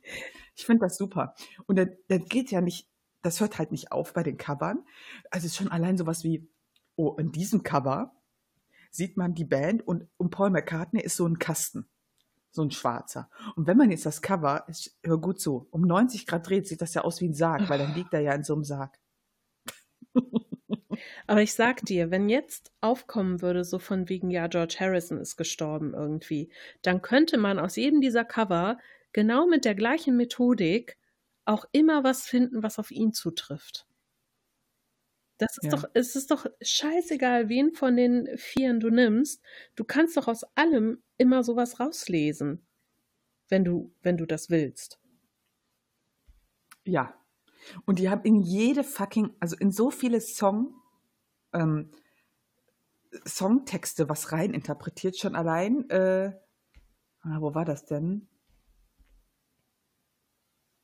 Ich 0.55 0.65
finde 0.65 0.85
das 0.85 0.97
super. 0.97 1.35
Und 1.65 1.77
dann, 1.77 1.91
dann 2.07 2.25
geht 2.25 2.51
ja 2.51 2.61
nicht, 2.61 2.89
das 3.21 3.39
hört 3.39 3.59
halt 3.59 3.71
nicht 3.71 3.91
auf 3.91 4.13
bei 4.13 4.23
den 4.23 4.37
Covern. 4.37 4.83
Also 5.31 5.45
es 5.45 5.51
ist 5.51 5.57
schon 5.57 5.71
allein 5.71 5.97
sowas 5.97 6.23
wie, 6.23 6.49
oh, 6.95 7.15
in 7.17 7.31
diesem 7.31 7.63
Cover 7.63 8.11
sieht 8.89 9.17
man 9.17 9.35
die 9.35 9.45
Band 9.45 9.87
und 9.87 10.07
um 10.17 10.29
Paul 10.29 10.49
McCartney 10.49 11.01
ist 11.01 11.15
so 11.15 11.27
ein 11.27 11.39
Kasten 11.39 11.87
so 12.51 12.63
ein 12.63 12.71
schwarzer. 12.71 13.29
Und 13.55 13.67
wenn 13.67 13.77
man 13.77 13.91
jetzt 13.91 14.05
das 14.05 14.21
Cover, 14.21 14.65
ist, 14.67 14.97
hör 15.03 15.17
gut 15.17 15.39
zu, 15.39 15.67
um 15.71 15.81
90 15.81 16.25
Grad 16.25 16.47
dreht, 16.47 16.67
sieht 16.67 16.81
das 16.81 16.93
ja 16.93 17.03
aus 17.03 17.21
wie 17.21 17.27
ein 17.27 17.33
Sarg, 17.33 17.69
weil 17.69 17.79
dann 17.79 17.93
liegt 17.93 18.13
er 18.13 18.21
ja 18.21 18.33
in 18.33 18.43
so 18.43 18.53
einem 18.53 18.63
Sarg. 18.63 18.97
Aber 21.27 21.41
ich 21.41 21.53
sag 21.53 21.81
dir, 21.85 22.09
wenn 22.11 22.29
jetzt 22.29 22.71
aufkommen 22.81 23.41
würde, 23.41 23.63
so 23.63 23.79
von 23.79 24.09
wegen, 24.09 24.29
ja, 24.29 24.47
George 24.47 24.77
Harrison 24.79 25.19
ist 25.19 25.37
gestorben 25.37 25.93
irgendwie, 25.93 26.51
dann 26.81 27.01
könnte 27.01 27.37
man 27.37 27.59
aus 27.59 27.75
jedem 27.75 28.01
dieser 28.01 28.25
Cover 28.25 28.79
genau 29.13 29.47
mit 29.47 29.65
der 29.65 29.75
gleichen 29.75 30.17
Methodik 30.17 30.97
auch 31.45 31.65
immer 31.71 32.03
was 32.03 32.25
finden, 32.25 32.63
was 32.63 32.79
auf 32.79 32.91
ihn 32.91 33.13
zutrifft. 33.13 33.85
Das 35.37 35.57
ist 35.57 35.65
ja. 35.65 35.69
doch, 35.71 35.85
es 35.93 36.15
ist 36.15 36.31
doch 36.31 36.47
scheißegal, 36.61 37.47
wen 37.47 37.71
von 37.73 37.95
den 37.95 38.27
Vieren 38.37 38.79
du 38.79 38.89
nimmst. 38.89 39.41
Du 39.75 39.83
kannst 39.83 40.17
doch 40.17 40.27
aus 40.27 40.43
allem 40.55 41.03
immer 41.17 41.43
sowas 41.43 41.79
rauslesen, 41.79 42.65
wenn 43.47 43.63
du, 43.63 43.93
wenn 44.01 44.17
du 44.17 44.25
das 44.25 44.49
willst. 44.49 44.99
Ja. 46.85 47.13
Und 47.85 47.99
die 47.99 48.09
haben 48.09 48.23
in 48.23 48.41
jede 48.41 48.83
fucking, 48.83 49.35
also 49.39 49.55
in 49.57 49.71
so 49.71 49.91
viele 49.91 50.21
Song, 50.21 50.73
ähm, 51.53 51.91
Songtexte 53.25 54.09
was 54.09 54.31
rein 54.31 54.53
interpretiert, 54.53 55.17
schon 55.17 55.35
allein. 55.35 55.89
Äh, 55.89 56.33
ah, 57.21 57.41
wo 57.41 57.53
war 57.53 57.65
das 57.65 57.85
denn? 57.85 58.27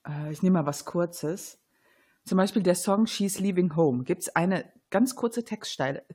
Äh, 0.07 0.31
ich 0.31 0.43
nehme 0.43 0.59
mal 0.59 0.65
was 0.65 0.85
Kurzes. 0.85 1.62
Zum 2.25 2.37
Beispiel 2.37 2.63
der 2.63 2.75
Song 2.75 3.05
She's 3.05 3.39
Leaving 3.39 3.75
Home 3.75 4.03
gibt 4.03 4.21
es 4.23 4.35
eine 4.35 4.71
ganz 4.89 5.15
kurze 5.15 5.43
Textzeile, 5.43 6.05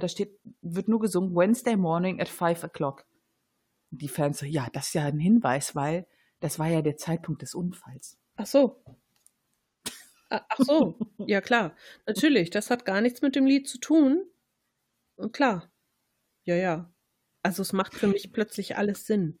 da 0.00 0.08
steht, 0.08 0.38
wird 0.60 0.88
nur 0.88 1.00
gesungen, 1.00 1.34
Wednesday 1.34 1.76
morning 1.76 2.20
at 2.20 2.28
five 2.28 2.64
o'clock. 2.64 3.06
Die 3.90 4.08
Fans 4.08 4.38
so, 4.38 4.46
ja, 4.46 4.68
das 4.72 4.88
ist 4.88 4.94
ja 4.94 5.04
ein 5.04 5.20
Hinweis, 5.20 5.74
weil 5.74 6.06
das 6.40 6.58
war 6.58 6.66
ja 6.68 6.82
der 6.82 6.96
Zeitpunkt 6.96 7.42
des 7.42 7.54
Unfalls. 7.54 8.18
Ach 8.36 8.46
so. 8.46 8.82
Ach 10.28 10.58
so, 10.58 10.98
ja 11.18 11.40
klar. 11.40 11.76
Natürlich, 12.06 12.50
das 12.50 12.70
hat 12.70 12.84
gar 12.84 13.00
nichts 13.00 13.22
mit 13.22 13.36
dem 13.36 13.46
Lied 13.46 13.68
zu 13.68 13.78
tun. 13.78 14.24
Und 15.16 15.32
klar. 15.32 15.70
Ja, 16.42 16.56
ja. 16.56 16.92
Also 17.42 17.62
es 17.62 17.72
macht 17.72 17.94
für 17.94 18.08
mich 18.08 18.32
plötzlich 18.32 18.76
alles 18.76 19.06
Sinn. 19.06 19.38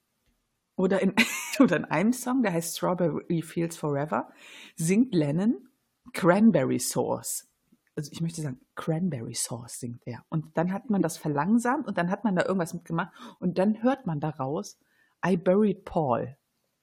Oder 0.76 1.02
in, 1.02 1.14
oder 1.58 1.76
in 1.76 1.84
einem 1.84 2.12
Song, 2.12 2.42
der 2.42 2.52
heißt 2.52 2.76
Strawberry 2.76 3.42
Fields 3.42 3.76
Forever, 3.76 4.32
singt 4.76 5.14
Lennon 5.14 5.68
Cranberry 6.12 6.78
Sauce. 6.78 7.48
Also 7.96 8.10
ich 8.12 8.20
möchte 8.20 8.42
sagen, 8.42 8.60
Cranberry 8.74 9.34
Sauce 9.34 9.78
singt 9.78 10.02
er. 10.06 10.24
Und 10.28 10.56
dann 10.56 10.72
hat 10.72 10.90
man 10.90 11.02
das 11.02 11.16
verlangsamt 11.16 11.86
und 11.86 11.96
dann 11.96 12.10
hat 12.10 12.24
man 12.24 12.34
da 12.34 12.44
irgendwas 12.44 12.74
mitgemacht 12.74 13.12
und 13.38 13.58
dann 13.58 13.82
hört 13.82 14.06
man 14.06 14.20
daraus, 14.20 14.78
I 15.24 15.36
buried 15.36 15.84
Paul. 15.84 16.36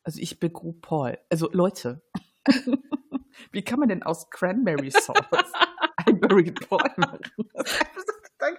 Also 0.04 0.20
ich 0.20 0.40
begrub 0.40 0.82
Paul. 0.82 1.18
Also 1.30 1.50
Leute, 1.52 2.02
wie 3.52 3.62
kann 3.62 3.80
man 3.80 3.90
denn 3.90 4.04
aus 4.04 4.30
Cranberry 4.30 4.92
Sauce 4.92 5.18
I 6.10 6.14
buried 6.14 6.68
Paul 6.68 6.90
machen? 6.98 7.20
Das 7.54 7.72
ist 7.72 8.22
total 8.40 8.58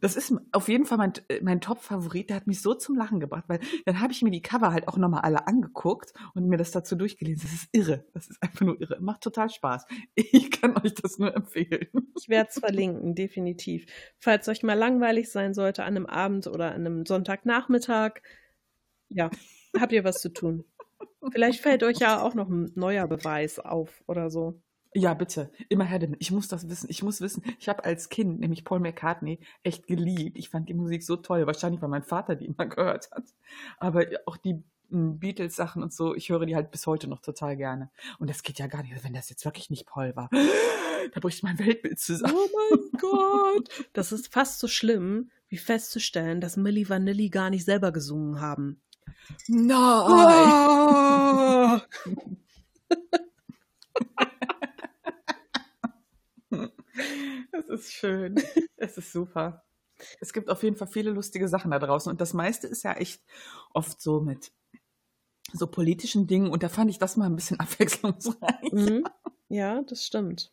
das 0.00 0.16
ist 0.16 0.34
auf 0.52 0.68
jeden 0.68 0.84
Fall 0.84 0.98
mein, 0.98 1.12
äh, 1.28 1.40
mein 1.42 1.60
Top-Favorit. 1.60 2.30
Der 2.30 2.36
hat 2.36 2.46
mich 2.46 2.60
so 2.60 2.74
zum 2.74 2.96
Lachen 2.96 3.20
gebracht, 3.20 3.44
weil 3.48 3.60
dann 3.84 4.00
habe 4.00 4.12
ich 4.12 4.22
mir 4.22 4.30
die 4.30 4.42
Cover 4.42 4.72
halt 4.72 4.88
auch 4.88 4.96
nochmal 4.96 5.22
alle 5.22 5.46
angeguckt 5.46 6.12
und 6.34 6.48
mir 6.48 6.56
das 6.56 6.70
dazu 6.70 6.96
durchgelesen. 6.96 7.42
Das 7.42 7.52
ist 7.52 7.68
irre. 7.72 8.04
Das 8.14 8.28
ist 8.28 8.42
einfach 8.42 8.62
nur 8.62 8.80
irre. 8.80 8.98
Macht 9.00 9.22
total 9.22 9.50
Spaß. 9.50 9.86
Ich 10.30 10.50
kann 10.50 10.76
euch 10.76 10.94
das 10.94 11.18
nur 11.18 11.34
empfehlen. 11.34 11.88
Ich 12.18 12.28
werde 12.28 12.50
es 12.50 12.58
verlinken, 12.58 13.14
definitiv. 13.14 13.86
Falls 14.18 14.48
euch 14.48 14.62
mal 14.62 14.74
langweilig 14.74 15.30
sein 15.30 15.54
sollte 15.54 15.84
an 15.84 15.96
einem 15.96 16.06
Abend 16.06 16.46
oder 16.46 16.74
an 16.74 16.86
einem 16.86 17.06
Sonntagnachmittag, 17.06 18.20
ja, 19.08 19.30
habt 19.78 19.92
ihr 19.92 20.04
was 20.04 20.20
zu 20.20 20.32
tun. 20.32 20.64
Vielleicht 21.32 21.60
fällt 21.60 21.82
euch 21.82 21.98
ja 21.98 22.22
auch 22.22 22.34
noch 22.34 22.48
ein 22.48 22.72
neuer 22.74 23.06
Beweis 23.06 23.58
auf 23.58 24.02
oder 24.06 24.30
so. 24.30 24.60
Ja, 24.98 25.14
bitte. 25.14 25.52
Immer 25.68 25.84
her 25.84 26.00
damit. 26.00 26.20
Ich 26.20 26.32
muss 26.32 26.48
das 26.48 26.68
wissen. 26.68 26.88
Ich 26.90 27.04
muss 27.04 27.20
wissen. 27.20 27.44
Ich 27.60 27.68
habe 27.68 27.84
als 27.84 28.08
Kind, 28.08 28.40
nämlich 28.40 28.64
Paul 28.64 28.80
McCartney, 28.80 29.38
echt 29.62 29.86
geliebt. 29.86 30.36
Ich 30.36 30.48
fand 30.48 30.68
die 30.68 30.74
Musik 30.74 31.04
so 31.04 31.14
toll. 31.14 31.46
Wahrscheinlich, 31.46 31.80
weil 31.80 31.88
mein 31.88 32.02
Vater 32.02 32.34
die 32.34 32.46
immer 32.46 32.66
gehört 32.66 33.08
hat. 33.12 33.22
Aber 33.78 34.06
auch 34.26 34.36
die 34.36 34.64
hm, 34.90 35.20
Beatles-Sachen 35.20 35.84
und 35.84 35.92
so, 35.92 36.16
ich 36.16 36.30
höre 36.30 36.46
die 36.46 36.56
halt 36.56 36.72
bis 36.72 36.84
heute 36.88 37.06
noch 37.06 37.20
total 37.20 37.56
gerne. 37.56 37.90
Und 38.18 38.28
das 38.28 38.42
geht 38.42 38.58
ja 38.58 38.66
gar 38.66 38.82
nicht, 38.82 39.04
wenn 39.04 39.12
das 39.12 39.30
jetzt 39.30 39.44
wirklich 39.44 39.70
nicht 39.70 39.86
Paul 39.86 40.16
war. 40.16 40.30
Da 41.14 41.20
bricht 41.20 41.42
mein 41.42 41.58
Weltbild 41.58 41.98
zusammen. 41.98 42.34
Oh 42.36 42.48
mein 42.70 42.90
Gott. 43.00 43.88
Das 43.94 44.12
ist 44.12 44.30
fast 44.30 44.58
so 44.58 44.68
schlimm, 44.68 45.30
wie 45.48 45.56
festzustellen, 45.56 46.42
dass 46.42 46.58
Milli 46.58 46.88
Vanilli 46.88 47.30
gar 47.30 47.48
nicht 47.48 47.64
selber 47.64 47.92
gesungen 47.92 48.40
haben. 48.40 48.82
Nein. 49.46 49.72
Oh. 51.30 51.80
Es 57.52 57.66
ist 57.68 57.92
schön. 57.92 58.36
Es 58.76 58.98
ist 58.98 59.12
super. 59.12 59.64
Es 60.20 60.32
gibt 60.32 60.50
auf 60.50 60.62
jeden 60.62 60.76
Fall 60.76 60.88
viele 60.88 61.10
lustige 61.10 61.48
Sachen 61.48 61.70
da 61.70 61.78
draußen. 61.78 62.10
Und 62.10 62.20
das 62.20 62.34
meiste 62.34 62.66
ist 62.66 62.84
ja 62.84 62.92
echt 62.92 63.22
oft 63.72 64.00
so 64.00 64.20
mit 64.20 64.52
so 65.52 65.66
politischen 65.66 66.26
Dingen. 66.26 66.50
Und 66.50 66.62
da 66.62 66.68
fand 66.68 66.90
ich 66.90 66.98
das 66.98 67.16
mal 67.16 67.26
ein 67.26 67.36
bisschen 67.36 67.60
abwechslungsreich. 67.60 68.72
Mhm. 68.72 69.04
Ja, 69.48 69.82
das 69.82 70.04
stimmt. 70.04 70.52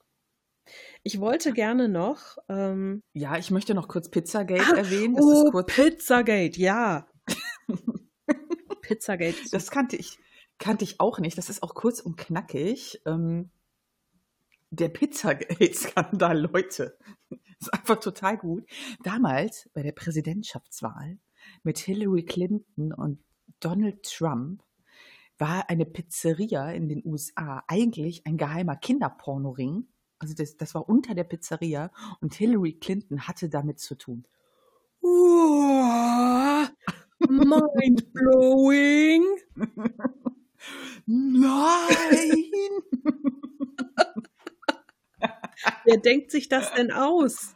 Ich 1.03 1.19
wollte 1.19 1.53
gerne 1.53 1.87
noch. 1.87 2.37
Ähm, 2.49 3.03
ja, 3.13 3.37
ich 3.37 3.51
möchte 3.51 3.75
noch 3.75 3.87
kurz 3.87 4.09
Pizzagate 4.09 4.73
ah, 4.73 4.77
erwähnen. 4.77 5.15
Das 5.15 5.25
oh, 5.25 5.63
Pizzagate, 5.63 6.59
ja. 6.59 7.07
Pizzagate. 8.81 9.37
Das 9.51 9.69
kannte 9.69 9.95
ich, 9.95 10.17
kannte 10.57 10.83
ich 10.83 10.99
auch 10.99 11.19
nicht. 11.19 11.37
Das 11.37 11.49
ist 11.49 11.61
auch 11.61 11.75
kurz 11.75 11.99
und 11.99 12.17
knackig. 12.17 13.01
Ähm, 13.05 13.51
der 14.75 14.89
Pizzagate-Skandal, 14.89 16.39
Leute. 16.39 16.97
ist 17.59 17.73
einfach 17.73 17.99
total 17.99 18.37
gut. 18.37 18.65
Damals 19.03 19.69
bei 19.73 19.83
der 19.83 19.91
Präsidentschaftswahl 19.91 21.17
mit 21.63 21.77
Hillary 21.79 22.23
Clinton 22.23 22.93
und 22.93 23.19
Donald 23.59 24.03
Trump 24.03 24.63
war 25.37 25.69
eine 25.69 25.85
Pizzeria 25.85 26.71
in 26.71 26.87
den 26.87 27.03
USA 27.05 27.63
eigentlich 27.67 28.25
ein 28.25 28.37
geheimer 28.37 28.75
Kinderpornoring. 28.75 29.87
Also 30.19 30.33
das, 30.33 30.55
das 30.57 30.73
war 30.75 30.87
unter 30.87 31.13
der 31.13 31.25
Pizzeria 31.25 31.91
und 32.21 32.33
Hillary 32.33 32.73
Clinton 32.73 33.27
hatte 33.27 33.49
damit 33.49 33.79
zu 33.79 33.95
tun. 33.95 34.25
mind 37.19 38.13
blowing. 38.13 39.23
Nein! 41.05 42.51
Wer 45.85 45.97
denkt 45.97 46.31
sich 46.31 46.49
das 46.49 46.73
denn 46.73 46.91
aus? 46.91 47.55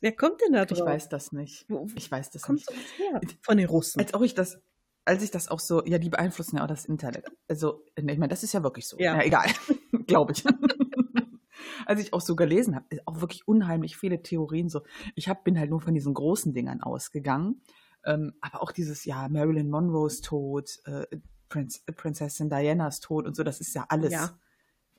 Wer 0.00 0.14
kommt 0.14 0.40
denn 0.40 0.52
da 0.52 0.64
drauf? 0.64 0.78
Ich 0.78 0.84
weiß 0.84 1.08
das 1.08 1.32
nicht. 1.32 1.66
Ich 1.94 2.10
weiß 2.10 2.30
das 2.30 2.42
kommt 2.42 2.58
nicht. 2.70 2.98
Her? 2.98 3.20
Von 3.42 3.56
den 3.56 3.66
Russen. 3.68 4.00
Als 4.00 4.14
auch 4.14 4.22
ich 4.22 4.34
das, 4.34 4.60
als 5.04 5.22
ich 5.22 5.30
das 5.30 5.48
auch 5.48 5.60
so, 5.60 5.84
ja, 5.84 5.98
die 5.98 6.10
beeinflussen 6.10 6.56
ja 6.56 6.64
auch 6.64 6.68
das 6.68 6.84
Internet. 6.84 7.26
Also, 7.48 7.84
ich 7.96 8.04
meine, 8.04 8.28
das 8.28 8.42
ist 8.42 8.52
ja 8.52 8.62
wirklich 8.62 8.86
so. 8.86 8.98
Ja, 8.98 9.16
ja 9.16 9.24
egal. 9.24 9.46
Glaube 10.06 10.32
ich. 10.32 10.44
als 11.86 12.00
ich 12.00 12.12
auch 12.12 12.20
so 12.20 12.36
gelesen 12.36 12.76
habe, 12.76 12.86
auch 13.06 13.20
wirklich 13.20 13.48
unheimlich 13.48 13.96
viele 13.96 14.22
Theorien 14.22 14.68
so. 14.68 14.82
Ich 15.14 15.28
hab, 15.28 15.44
bin 15.44 15.58
halt 15.58 15.70
nur 15.70 15.80
von 15.80 15.94
diesen 15.94 16.14
großen 16.14 16.52
Dingern 16.52 16.82
ausgegangen. 16.82 17.62
Ähm, 18.04 18.34
aber 18.40 18.62
auch 18.62 18.72
dieses, 18.72 19.04
ja, 19.04 19.28
Marilyn 19.28 19.68
Monroes 19.68 20.20
Tod, 20.20 20.78
äh, 20.84 21.06
Prinz, 21.48 21.84
Prinzessin 21.96 22.48
Dianas 22.48 23.00
Tod 23.00 23.26
und 23.26 23.34
so, 23.34 23.42
das 23.42 23.60
ist 23.60 23.74
ja 23.74 23.86
alles 23.88 24.12
ja. 24.12 24.38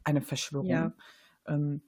eine 0.04 0.22
Verschwörung. 0.22 0.68
Ja. 0.68 0.94
Ähm, 1.48 1.84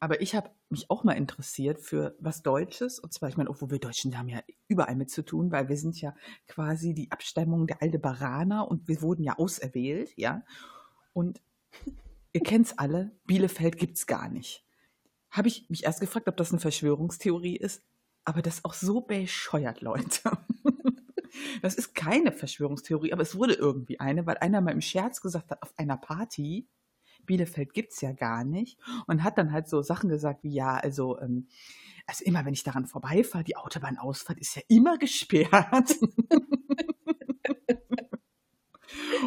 aber 0.00 0.20
ich 0.20 0.34
habe 0.34 0.50
mich 0.68 0.90
auch 0.90 1.04
mal 1.04 1.12
interessiert 1.12 1.80
für 1.80 2.16
was 2.18 2.42
Deutsches. 2.42 2.98
Und 2.98 3.12
zwar, 3.12 3.28
ich 3.28 3.36
meine, 3.36 3.50
obwohl 3.50 3.70
wir 3.70 3.78
Deutschen 3.78 4.18
haben 4.18 4.28
ja 4.28 4.40
überall 4.68 4.96
mit 4.96 5.10
zu 5.10 5.24
tun, 5.24 5.50
weil 5.50 5.68
wir 5.68 5.76
sind 5.76 6.00
ja 6.00 6.14
quasi 6.48 6.94
die 6.94 7.10
Abstammung 7.10 7.66
der 7.66 7.82
Aldebaraner 7.82 8.68
und 8.68 8.88
wir 8.88 9.02
wurden 9.02 9.22
ja 9.22 9.38
auserwählt, 9.38 10.12
ja. 10.16 10.42
Und 11.12 11.40
ihr 12.32 12.42
kennt 12.42 12.66
es 12.66 12.78
alle, 12.78 13.12
Bielefeld 13.26 13.78
gibt 13.78 13.96
es 13.96 14.06
gar 14.06 14.28
nicht. 14.28 14.64
Habe 15.30 15.48
ich 15.48 15.68
mich 15.70 15.84
erst 15.84 16.00
gefragt, 16.00 16.28
ob 16.28 16.36
das 16.36 16.50
eine 16.50 16.60
Verschwörungstheorie 16.60 17.56
ist, 17.56 17.82
aber 18.24 18.42
das 18.42 18.56
ist 18.56 18.64
auch 18.64 18.74
so 18.74 19.00
bescheuert, 19.00 19.80
Leute. 19.80 20.30
Das 21.62 21.74
ist 21.74 21.94
keine 21.94 22.32
Verschwörungstheorie, 22.32 23.12
aber 23.12 23.22
es 23.22 23.36
wurde 23.36 23.54
irgendwie 23.54 24.00
eine, 24.00 24.26
weil 24.26 24.38
einer 24.38 24.60
mal 24.60 24.70
im 24.70 24.80
Scherz 24.80 25.20
gesagt 25.20 25.50
hat, 25.50 25.62
auf 25.62 25.72
einer 25.78 25.96
Party, 25.96 26.66
Bielefeld 27.26 27.72
gibt's 27.72 28.00
ja 28.00 28.12
gar 28.12 28.44
nicht, 28.44 28.78
und 29.06 29.22
hat 29.22 29.38
dann 29.38 29.52
halt 29.52 29.68
so 29.68 29.82
Sachen 29.82 30.08
gesagt 30.08 30.42
wie, 30.44 30.52
ja, 30.52 30.74
also, 30.76 31.18
ähm, 31.20 31.48
also 32.06 32.24
immer 32.24 32.44
wenn 32.44 32.54
ich 32.54 32.62
daran 32.62 32.86
vorbeifahre, 32.86 33.44
die 33.44 33.56
Autobahnausfahrt 33.56 34.38
ist 34.38 34.56
ja 34.56 34.62
immer 34.68 34.98
gesperrt. 34.98 35.96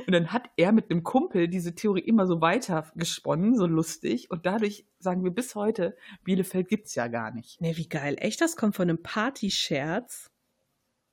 Und 0.05 0.13
dann 0.13 0.31
hat 0.31 0.49
er 0.57 0.71
mit 0.71 0.89
einem 0.89 1.03
Kumpel 1.03 1.47
diese 1.47 1.75
Theorie 1.75 2.01
immer 2.01 2.25
so 2.25 2.41
weiter 2.41 2.91
gesponnen, 2.95 3.55
so 3.55 3.67
lustig. 3.67 4.31
Und 4.31 4.45
dadurch 4.45 4.87
sagen 4.97 5.23
wir 5.23 5.31
bis 5.31 5.55
heute, 5.55 5.95
Bielefeld 6.23 6.67
gibt's 6.67 6.95
ja 6.95 7.07
gar 7.07 7.31
nicht. 7.31 7.61
Nee, 7.61 7.77
wie 7.77 7.87
geil. 7.87 8.15
Echt, 8.19 8.41
das 8.41 8.55
kommt 8.55 8.75
von 8.75 8.89
einem 8.89 9.03
Partyscherz. 9.03 10.31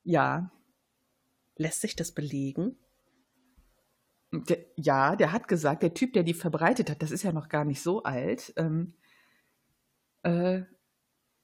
Ja. 0.05 0.51
Lässt 1.57 1.80
sich 1.80 1.97
das 1.97 2.12
belegen? 2.12 2.76
Der, 4.33 4.59
ja, 4.77 5.16
der 5.16 5.33
hat 5.33 5.49
gesagt, 5.49 5.83
der 5.83 5.95
Typ, 5.95 6.12
der 6.12 6.22
die 6.22 6.35
verbreitet 6.35 6.91
hat, 6.91 7.03
das 7.03 7.11
ist 7.11 7.22
ja 7.22 7.33
noch 7.33 7.49
gar 7.49 7.64
nicht 7.64 7.81
so 7.81 8.03
alt, 8.03 8.53
ähm, 8.57 8.95
äh, 10.22 10.62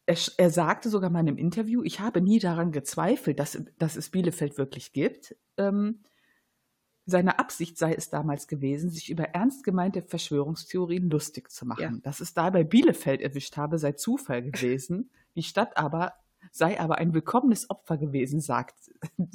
er, 0.06 0.18
er, 0.36 0.50
sagte 0.50 0.90
sogar 0.90 1.10
mal 1.10 1.20
in 1.20 1.28
einem 1.28 1.38
Interview, 1.38 1.82
ich 1.84 2.00
habe 2.00 2.20
nie 2.20 2.40
daran 2.40 2.72
gezweifelt, 2.72 3.38
dass, 3.38 3.62
dass 3.78 3.96
es 3.96 4.10
Bielefeld 4.10 4.58
wirklich 4.58 4.92
gibt. 4.92 5.36
Ähm, 5.56 6.00
seine 7.06 7.38
Absicht 7.38 7.78
sei 7.78 7.94
es 7.94 8.10
damals 8.10 8.46
gewesen, 8.46 8.90
sich 8.90 9.10
über 9.10 9.24
ernst 9.30 9.64
gemeinte 9.64 10.02
Verschwörungstheorien 10.02 11.10
lustig 11.10 11.50
zu 11.50 11.66
machen. 11.66 11.82
Ja. 11.82 12.00
Dass 12.02 12.20
es 12.20 12.34
da 12.34 12.50
bei 12.50 12.64
Bielefeld 12.64 13.20
erwischt 13.20 13.56
habe, 13.56 13.78
sei 13.78 13.92
Zufall 13.92 14.42
gewesen. 14.42 15.10
Die 15.36 15.42
Stadt 15.42 15.76
aber 15.76 16.14
sei 16.50 16.78
aber 16.78 16.98
ein 16.98 17.14
willkommenes 17.14 17.70
Opfer 17.70 17.96
gewesen, 17.96 18.40
sagt 18.40 18.74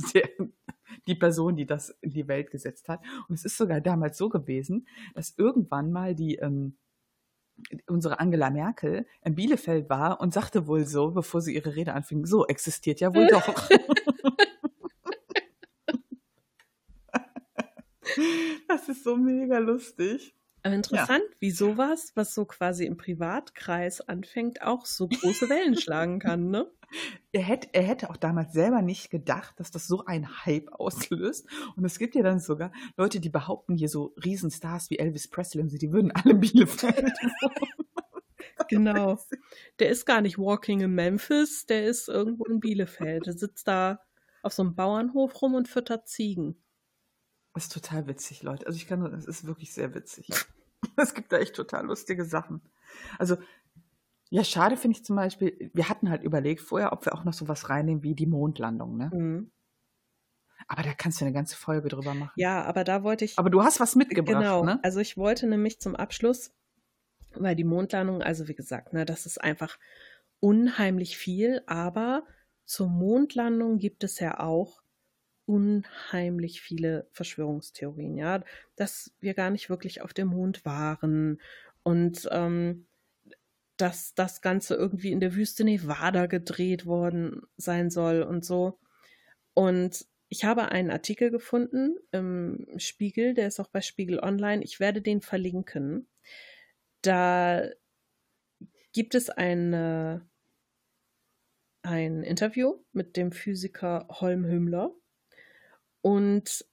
die 1.08 1.16
Person, 1.16 1.56
die 1.56 1.66
das 1.66 1.90
in 2.02 2.12
die 2.12 2.28
Welt 2.28 2.52
gesetzt 2.52 2.90
hat. 2.90 3.02
Und 3.28 3.36
es 3.36 3.46
ist 3.46 3.58
sogar 3.58 3.82
damals 3.82 4.18
so 4.18 4.30
gewesen, 4.30 4.88
dass 5.14 5.34
irgendwann 5.38 5.92
mal 5.92 6.16
die 6.16 6.36
ähm, 6.36 6.78
unsere 7.88 8.20
Angela 8.20 8.50
Merkel 8.50 9.06
in 9.24 9.36
Bielefeld 9.36 9.90
war 9.90 10.22
und 10.22 10.34
sagte 10.34 10.68
wohl 10.68 10.86
so, 10.86 11.12
bevor 11.12 11.42
sie 11.42 11.56
ihre 11.56 11.76
Rede 11.76 11.94
anfing, 11.94 12.26
so 12.26 12.46
existiert 12.48 13.00
ja 13.00 13.14
wohl 13.14 13.28
doch. 13.32 13.70
Das 18.68 18.90
ist 18.90 19.04
so 19.04 19.16
mega 19.16 19.60
lustig. 19.60 20.36
Aber 20.64 20.76
interessant, 20.76 21.24
ja. 21.24 21.36
wie 21.40 21.52
sowas, 21.52 22.12
was 22.16 22.34
so 22.34 22.46
quasi 22.46 22.86
im 22.86 22.98
Privatkreis 22.98 24.02
anfängt, 24.02 24.62
auch 24.62 24.86
so 24.86 25.08
große 25.08 25.50
Wellen 25.50 25.78
schlagen 25.78 26.20
kann, 26.20 26.50
ne? 26.50 26.70
Er 27.32 27.42
hätte, 27.42 27.70
er 27.74 27.84
hätte 27.84 28.10
auch 28.10 28.18
damals 28.18 28.54
selber 28.54 28.82
nicht 28.82 29.10
gedacht, 29.10 29.60
dass 29.60 29.72
das 29.72 29.88
so 29.88 30.06
ein 30.06 30.46
Hype 30.46 30.72
auslöst. 30.72 31.48
Und 31.76 31.86
es 31.86 32.00
gibt 32.00 32.16
ja 32.16 32.24
dann 32.24 32.40
sogar 32.40 32.72
Leute, 32.96 33.20
die 33.20 33.30
behaupten 33.30 33.76
hier 33.76 33.90
so 33.90 34.14
Riesenstars 34.24 34.90
wie 34.90 35.00
Elvis 35.00 35.28
Presley 35.28 35.62
und 35.62 35.70
sie, 35.70 35.78
die 35.78 35.92
würden 35.92 36.12
alle 36.12 36.36
Bielefeld 36.36 37.14
Genau. 38.70 39.18
Der 39.80 39.90
ist 39.90 40.06
gar 40.06 40.22
nicht 40.22 40.38
walking 40.38 40.82
in 40.82 40.92
Memphis, 40.92 41.66
der 41.66 41.86
ist 41.86 42.10
irgendwo 42.10 42.46
in 42.46 42.60
Bielefeld. 42.60 43.26
Der 43.26 43.34
sitzt 43.34 43.68
da 43.68 44.02
auf 44.42 44.54
so 44.54 44.64
einem 44.64 44.76
Bauernhof 44.76 45.42
rum 45.42 45.56
und 45.56 45.68
füttert 45.68 46.08
Ziegen. 46.08 46.62
Das 47.54 47.64
ist 47.64 47.74
total 47.74 48.08
witzig, 48.08 48.44
Leute. 48.44 48.68
Also 48.68 48.78
ich 48.78 48.88
kann, 48.88 49.04
es 49.14 49.26
ist 49.26 49.46
wirklich 49.46 49.74
sehr 49.74 49.94
witzig. 49.94 50.30
Es 50.96 51.16
gibt 51.16 51.32
da 51.32 51.40
echt 51.40 51.56
total 51.56 51.88
lustige 51.88 52.24
Sachen. 52.24 52.62
Also, 53.18 53.38
ja, 54.30 54.44
schade 54.44 54.78
finde 54.78 54.98
ich 54.98 55.06
zum 55.06 55.16
Beispiel, 55.16 55.72
wir 55.74 55.90
hatten 55.90 56.10
halt 56.10 56.24
überlegt 56.24 56.62
vorher, 56.62 56.92
ob 56.94 57.06
wir 57.06 57.14
auch 57.14 57.24
noch 57.24 57.34
sowas 57.34 57.70
reinnehmen 57.70 58.04
wie 58.04 58.16
die 58.16 58.26
Mondlandung, 58.26 58.98
ne? 58.98 59.10
Mhm. 59.14 59.52
Aber 60.68 60.82
da 60.82 60.94
kannst 60.94 61.22
du 61.22 61.26
eine 61.26 61.34
ganze 61.34 61.56
Folge 61.56 61.88
drüber 61.88 62.14
machen. 62.14 62.34
Ja, 62.36 62.64
aber 62.66 62.84
da 62.84 63.04
wollte 63.04 63.24
ich. 63.24 63.38
Aber 63.38 63.50
du 63.50 63.64
hast 63.64 63.80
was 63.80 63.96
mitgebracht, 63.96 64.42
genau. 64.42 64.64
ne? 64.64 64.80
Also 64.84 65.00
ich 65.00 65.16
wollte 65.16 65.48
nämlich 65.48 65.80
zum 65.80 65.96
Abschluss, 65.96 66.54
weil 67.32 67.56
die 67.56 67.64
Mondlandung, 67.64 68.22
also 68.22 68.48
wie 68.48 68.56
gesagt, 68.56 68.92
ne, 68.92 69.06
das 69.06 69.26
ist 69.26 69.42
einfach 69.42 69.78
unheimlich 70.40 71.18
viel, 71.18 71.62
aber 71.68 72.24
zur 72.66 72.90
Mondlandung 72.90 73.78
gibt 73.78 74.04
es 74.04 74.20
ja 74.20 74.40
auch 74.40 74.82
unheimlich 75.46 76.62
viele 76.62 77.08
Verschwörungstheorien, 77.12 78.18
ja, 78.18 78.44
dass 78.76 79.16
wir 79.22 79.34
gar 79.34 79.50
nicht 79.50 79.70
wirklich 79.70 80.02
auf 80.02 80.14
dem 80.14 80.28
Mond 80.28 80.66
waren 80.66 81.40
und 81.84 82.28
ähm, 82.32 82.87
dass 83.78 84.14
das 84.16 84.42
Ganze 84.42 84.76
irgendwie 84.76 85.12
in 85.12 85.20
der 85.20 85.36
Wüste 85.36 85.64
Nevada 85.64 86.26
gedreht 86.26 86.86
worden 86.86 87.44
sein 87.58 87.90
soll 87.90 88.24
und 88.24 88.44
so. 88.44 88.80
Und 89.54 90.06
ich 90.30 90.44
habe 90.44 90.72
einen 90.72 90.92
Artikel 90.92 91.32
gefunden 91.32 91.96
im 92.12 92.68
Spiegel, 92.78 93.34
der 93.34 93.48
ist 93.48 93.60
auch 93.60 93.70
bei 93.70 93.82
Spiegel 93.82 94.20
Online. 94.20 94.64
Ich 94.64 94.80
werde 94.80 95.02
den 95.02 95.22
verlinken. 95.22 96.08
Da 97.02 97.70
gibt 98.92 99.16
es 99.16 99.30
eine, 99.30 100.28
ein 101.84 102.24
Interview 102.24 102.84
mit 102.92 103.16
dem 103.16 103.32
Physiker 103.32 104.08
Holm 104.10 104.46
Hümmler 104.46 104.94
und 106.02 106.66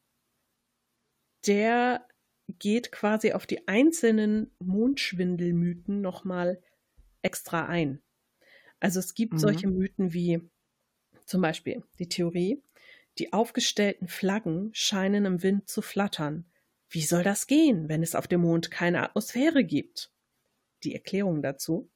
der 1.46 2.06
geht 2.58 2.92
quasi 2.92 3.32
auf 3.32 3.46
die 3.46 3.68
einzelnen 3.68 4.50
Mondschwindelmythen 4.58 6.00
nochmal 6.00 6.60
extra 7.24 7.66
ein. 7.66 8.02
Also 8.80 9.00
es 9.00 9.14
gibt 9.14 9.34
mhm. 9.34 9.38
solche 9.38 9.66
Mythen 9.68 10.12
wie 10.12 10.40
zum 11.26 11.40
Beispiel 11.40 11.82
die 11.98 12.08
Theorie, 12.08 12.62
die 13.18 13.32
aufgestellten 13.32 14.08
Flaggen 14.08 14.70
scheinen 14.72 15.24
im 15.24 15.42
Wind 15.42 15.68
zu 15.68 15.82
flattern. 15.82 16.44
Wie 16.88 17.02
soll 17.02 17.22
das 17.22 17.46
gehen, 17.46 17.88
wenn 17.88 18.02
es 18.02 18.14
auf 18.14 18.26
dem 18.26 18.42
Mond 18.42 18.70
keine 18.70 19.02
Atmosphäre 19.02 19.64
gibt? 19.64 20.10
Die 20.82 20.94
Erklärung 20.94 21.42
dazu. 21.42 21.90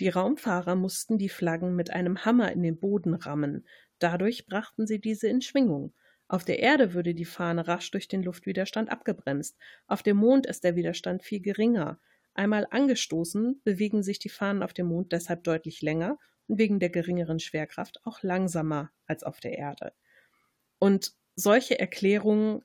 Die 0.00 0.08
Raumfahrer 0.08 0.74
mussten 0.74 1.18
die 1.18 1.28
Flaggen 1.28 1.76
mit 1.76 1.90
einem 1.90 2.24
Hammer 2.24 2.52
in 2.52 2.62
den 2.62 2.78
Boden 2.78 3.14
rammen. 3.14 3.66
Dadurch 3.98 4.46
brachten 4.46 4.86
sie 4.86 5.00
diese 5.00 5.28
in 5.28 5.40
Schwingung 5.42 5.94
auf 6.28 6.44
der 6.44 6.58
Erde 6.58 6.92
würde 6.92 7.14
die 7.14 7.24
Fahne 7.24 7.68
rasch 7.68 7.90
durch 7.92 8.08
den 8.08 8.22
Luftwiderstand 8.22 8.90
abgebremst. 8.90 9.56
Auf 9.86 10.02
dem 10.02 10.16
Mond 10.16 10.46
ist 10.46 10.64
der 10.64 10.74
Widerstand 10.74 11.22
viel 11.22 11.40
geringer. 11.40 12.00
Einmal 12.36 12.66
angestoßen 12.70 13.62
bewegen 13.64 14.02
sich 14.02 14.18
die 14.18 14.28
Fahnen 14.28 14.62
auf 14.62 14.72
dem 14.74 14.86
Mond 14.88 15.12
deshalb 15.12 15.44
deutlich 15.44 15.82
länger 15.82 16.18
und 16.48 16.58
wegen 16.58 16.78
der 16.80 16.90
geringeren 16.90 17.40
Schwerkraft 17.40 18.00
auch 18.04 18.22
langsamer 18.22 18.90
als 19.06 19.24
auf 19.24 19.40
der 19.40 19.58
Erde. 19.58 19.92
Und 20.78 21.14
solche 21.36 21.78
Erklärungen 21.78 22.62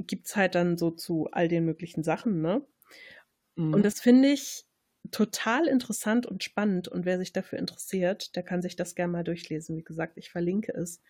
gibt 0.00 0.26
es 0.28 0.36
halt 0.36 0.54
dann 0.56 0.78
so 0.78 0.90
zu 0.92 1.28
all 1.32 1.48
den 1.48 1.64
möglichen 1.66 2.04
Sachen, 2.04 2.42
ne? 2.42 2.66
Mhm. 3.56 3.72
Und 3.72 3.84
das 3.84 4.00
finde 4.00 4.28
ich 4.30 4.66
total 5.10 5.66
interessant 5.66 6.26
und 6.26 6.44
spannend. 6.44 6.88
Und 6.88 7.04
wer 7.04 7.18
sich 7.18 7.32
dafür 7.32 7.58
interessiert, 7.58 8.36
der 8.36 8.42
kann 8.42 8.62
sich 8.62 8.76
das 8.76 8.94
gerne 8.94 9.12
mal 9.12 9.24
durchlesen. 9.24 9.76
Wie 9.76 9.82
gesagt, 9.84 10.16
ich 10.18 10.30
verlinke 10.30 10.72
es. 10.72 11.00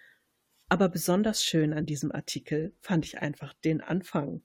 Aber 0.69 0.89
besonders 0.89 1.45
schön 1.45 1.73
an 1.75 1.87
diesem 1.87 2.13
Artikel 2.13 2.77
fand 2.81 3.05
ich 3.07 3.19
einfach 3.21 3.55
den 3.55 3.81
Anfang. 3.83 4.43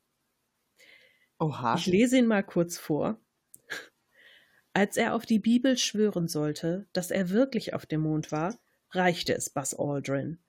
Oha. 1.39 1.73
Ich 1.73 1.85
lese 1.85 2.17
ihn 2.17 2.25
mal 2.25 2.43
kurz 2.43 2.79
vor. 2.79 3.19
Als 4.77 4.97
er 4.97 5.15
auf 5.15 5.25
die 5.25 5.39
Bibel 5.39 5.77
schwören 5.77 6.27
sollte, 6.27 6.85
dass 6.91 7.09
er 7.09 7.29
wirklich 7.29 7.73
auf 7.73 7.85
dem 7.85 8.01
Mond 8.01 8.33
war, 8.33 8.59
reichte 8.91 9.33
es 9.33 9.49
Buzz 9.49 9.73
Aldrin. 9.73 10.39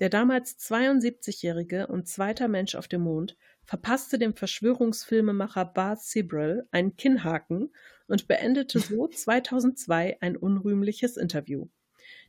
Der 0.00 0.08
damals 0.08 0.58
72-jährige 0.58 1.88
und 1.88 2.08
zweiter 2.08 2.48
Mensch 2.48 2.76
auf 2.76 2.88
dem 2.88 3.02
Mond 3.02 3.36
verpasste 3.62 4.18
dem 4.18 4.34
Verschwörungsfilmemacher 4.34 5.66
Bart 5.66 6.00
Sibrel 6.00 6.66
einen 6.70 6.96
Kinnhaken 6.96 7.74
und 8.06 8.26
beendete 8.26 8.80
so 8.80 9.06
2002 9.14 10.16
ein 10.22 10.38
unrühmliches 10.38 11.18
Interview. 11.18 11.68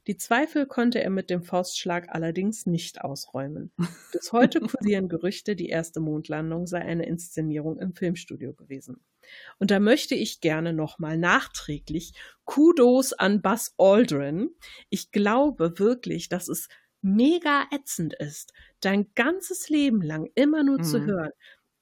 Die 0.07 0.17
Zweifel 0.17 0.67
konnte 0.67 1.01
er 1.03 1.09
mit 1.09 1.29
dem 1.31 1.41
Faustschlag 1.41 2.09
allerdings 2.09 2.67
nicht 2.67 3.01
ausräumen. 3.01 3.71
Bis 4.11 4.31
heute 4.31 4.59
kursieren 4.61 5.09
Gerüchte, 5.09 5.55
die 5.55 5.69
erste 5.69 5.99
Mondlandung 5.99 6.67
sei 6.67 6.79
eine 6.79 7.07
Inszenierung 7.07 7.79
im 7.79 7.93
Filmstudio 7.93 8.53
gewesen. 8.53 9.03
Und 9.57 9.71
da 9.71 9.79
möchte 9.79 10.13
ich 10.13 10.41
gerne 10.41 10.73
nochmal 10.73 11.17
nachträglich 11.17 12.13
Kudos 12.43 13.13
an 13.13 13.41
Buzz 13.41 13.73
Aldrin. 13.77 14.51
Ich 14.89 15.11
glaube 15.11 15.79
wirklich, 15.79 16.29
dass 16.29 16.47
es 16.49 16.67
mega 17.01 17.65
ätzend 17.71 18.13
ist, 18.13 18.53
dein 18.81 19.11
ganzes 19.15 19.69
Leben 19.69 20.01
lang 20.01 20.29
immer 20.35 20.63
nur 20.63 20.79
mhm. 20.79 20.83
zu 20.83 21.05
hören, 21.05 21.31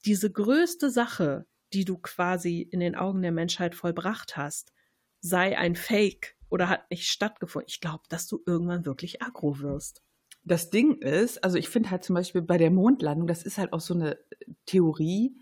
diese 0.06 0.32
größte 0.32 0.90
Sache, 0.90 1.46
die 1.74 1.86
du 1.86 1.98
quasi 1.98 2.62
in 2.62 2.80
den 2.80 2.96
Augen 2.96 3.22
der 3.22 3.32
Menschheit 3.32 3.76
vollbracht 3.76 4.38
hast, 4.38 4.74
sei 5.22 5.58
ein 5.58 5.76
Fake 5.76 6.36
oder 6.54 6.70
hat 6.70 6.92
nicht 6.92 7.08
stattgefunden. 7.08 7.68
Ich 7.68 7.82
glaube, 7.82 8.04
dass 8.10 8.28
du 8.28 8.44
irgendwann 8.46 8.86
wirklich 8.86 9.24
aggro 9.24 9.58
wirst. 9.58 10.04
Das 10.44 10.70
Ding 10.70 11.02
ist, 11.02 11.44
also 11.44 11.58
ich 11.58 11.68
finde 11.68 11.90
halt 11.90 12.04
zum 12.04 12.14
Beispiel 12.14 12.44
bei 12.44 12.60
der 12.60 12.70
Mondlandung, 12.70 13.26
das 13.26 13.42
ist 13.42 13.58
halt 13.58 13.74
auch 13.74 13.80
so 13.80 13.96
eine 13.96 14.20
Theorie, 14.68 15.36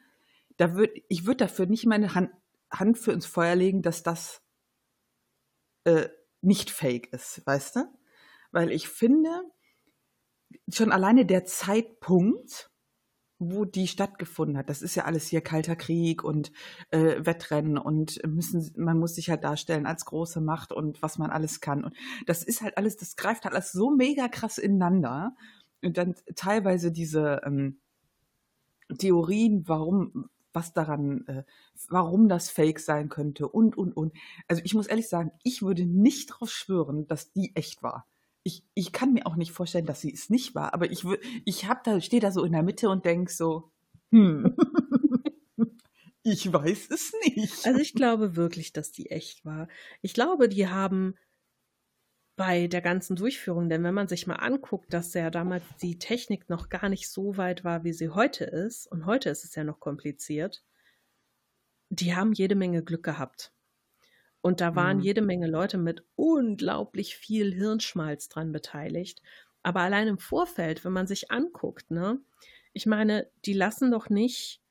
da 0.55 0.73
würd, 0.73 0.97
ich 1.09 1.25
würde 1.25 1.37
dafür 1.37 1.65
nicht 1.65 1.85
meine 1.85 2.15
Hand, 2.15 2.31
Hand 2.71 2.97
für 2.97 3.11
ins 3.11 3.25
Feuer 3.25 3.55
legen, 3.55 3.81
dass 3.81 4.03
das 4.03 4.41
äh, 5.83 6.07
nicht 6.39 6.69
fake 6.69 7.11
ist, 7.11 7.45
weißt 7.45 7.75
du? 7.75 7.93
Weil 8.53 8.71
ich 8.71 8.87
finde, 8.87 9.43
schon 10.69 10.93
alleine 10.93 11.25
der 11.25 11.43
Zeitpunkt, 11.43 12.70
wo 13.43 13.65
die 13.65 13.87
stattgefunden 13.87 14.55
hat. 14.55 14.69
Das 14.69 14.83
ist 14.83 14.93
ja 14.93 15.05
alles 15.05 15.27
hier 15.27 15.41
Kalter 15.41 15.75
Krieg 15.75 16.23
und 16.23 16.51
äh, 16.91 17.25
Wettrennen 17.25 17.79
und 17.79 18.21
müssen, 18.25 18.71
man 18.77 18.99
muss 18.99 19.15
sich 19.15 19.31
halt 19.31 19.43
darstellen 19.43 19.87
als 19.87 20.05
große 20.05 20.39
Macht 20.41 20.71
und 20.71 21.01
was 21.01 21.17
man 21.17 21.31
alles 21.31 21.59
kann. 21.59 21.83
Und 21.83 21.95
das 22.27 22.43
ist 22.43 22.61
halt 22.61 22.77
alles, 22.77 22.97
das 22.97 23.15
greift 23.15 23.43
halt 23.43 23.55
alles 23.55 23.71
so 23.71 23.89
mega 23.89 24.27
krass 24.27 24.59
ineinander. 24.59 25.35
Und 25.83 25.97
dann 25.97 26.13
teilweise 26.35 26.91
diese 26.91 27.41
ähm, 27.43 27.79
Theorien, 28.99 29.67
warum, 29.67 30.29
was 30.53 30.73
daran, 30.73 31.25
äh, 31.25 31.43
warum 31.89 32.29
das 32.29 32.51
Fake 32.51 32.79
sein 32.79 33.09
könnte 33.09 33.47
und, 33.47 33.75
und, 33.75 33.97
und. 33.97 34.13
Also 34.47 34.61
ich 34.63 34.75
muss 34.75 34.85
ehrlich 34.85 35.09
sagen, 35.09 35.31
ich 35.43 35.63
würde 35.63 35.87
nicht 35.87 36.27
drauf 36.27 36.51
schwören, 36.51 37.07
dass 37.07 37.31
die 37.31 37.55
echt 37.55 37.81
war 37.81 38.05
ich, 38.43 38.63
ich 38.73 38.91
kann 38.91 39.13
mir 39.13 39.27
auch 39.27 39.35
nicht 39.35 39.51
vorstellen, 39.51 39.85
dass 39.85 40.01
sie 40.01 40.13
es 40.13 40.29
nicht 40.29 40.55
war, 40.55 40.73
aber 40.73 40.89
ich, 40.91 41.05
ich 41.45 41.67
hab 41.67 41.83
da, 41.83 42.01
stehe 42.01 42.21
da 42.21 42.31
so 42.31 42.43
in 42.43 42.53
der 42.53 42.63
Mitte 42.63 42.89
und 42.89 43.05
denke 43.05 43.31
so, 43.31 43.71
hm, 44.11 44.55
ich 46.23 46.51
weiß 46.51 46.89
es 46.89 47.13
nicht. 47.25 47.65
Also 47.65 47.79
ich 47.79 47.93
glaube 47.93 48.35
wirklich, 48.35 48.73
dass 48.73 48.91
die 48.91 49.11
echt 49.11 49.45
war. 49.45 49.67
Ich 50.01 50.13
glaube, 50.13 50.49
die 50.49 50.67
haben 50.67 51.15
bei 52.35 52.67
der 52.67 52.81
ganzen 52.81 53.15
Durchführung, 53.15 53.69
denn 53.69 53.83
wenn 53.83 53.93
man 53.93 54.07
sich 54.07 54.25
mal 54.25 54.37
anguckt, 54.37 54.93
dass 54.93 55.13
ja 55.13 55.29
damals 55.29 55.63
die 55.81 55.99
Technik 55.99 56.49
noch 56.49 56.69
gar 56.69 56.89
nicht 56.89 57.09
so 57.09 57.37
weit 57.37 57.63
war, 57.63 57.83
wie 57.83 57.93
sie 57.93 58.09
heute 58.09 58.45
ist, 58.45 58.87
und 58.87 59.05
heute 59.05 59.29
ist 59.29 59.43
es 59.43 59.53
ja 59.53 59.63
noch 59.63 59.79
kompliziert, 59.79 60.63
die 61.89 62.15
haben 62.15 62.33
jede 62.33 62.55
Menge 62.55 62.83
Glück 62.83 63.03
gehabt. 63.03 63.53
Und 64.41 64.59
da 64.59 64.75
waren 64.75 64.97
mhm. 64.97 65.03
jede 65.03 65.21
Menge 65.21 65.47
Leute 65.47 65.77
mit 65.77 66.03
unglaublich 66.15 67.15
viel 67.15 67.53
Hirnschmalz 67.53 68.27
dran 68.27 68.51
beteiligt. 68.51 69.21
Aber 69.63 69.81
allein 69.81 70.07
im 70.07 70.17
Vorfeld, 70.17 70.83
wenn 70.83 70.93
man 70.93 71.07
sich 71.07 71.31
anguckt, 71.31 71.91
ne, 71.91 72.19
ich 72.73 72.85
meine, 72.85 73.29
die 73.45 73.53
lassen 73.53 73.91
doch 73.91 74.09
nicht, 74.09 74.61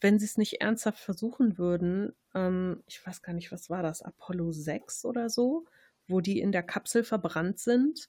wenn 0.00 0.18
sie 0.18 0.26
es 0.26 0.38
nicht 0.38 0.60
ernsthaft 0.60 1.00
versuchen 1.00 1.58
würden, 1.58 2.12
ähm, 2.34 2.82
ich 2.86 3.04
weiß 3.04 3.22
gar 3.22 3.32
nicht, 3.32 3.50
was 3.50 3.70
war 3.70 3.82
das, 3.82 4.02
Apollo 4.02 4.52
6 4.52 5.04
oder 5.04 5.28
so, 5.28 5.64
wo 6.06 6.20
die 6.20 6.40
in 6.40 6.52
der 6.52 6.62
Kapsel 6.62 7.02
verbrannt 7.02 7.58
sind, 7.58 8.08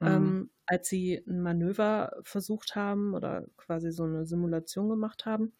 mhm. 0.00 0.06
ähm, 0.06 0.50
als 0.66 0.88
sie 0.88 1.22
ein 1.28 1.42
Manöver 1.42 2.16
versucht 2.22 2.74
haben 2.74 3.14
oder 3.14 3.46
quasi 3.56 3.92
so 3.92 4.04
eine 4.04 4.26
Simulation 4.26 4.88
gemacht 4.88 5.26
haben. 5.26 5.52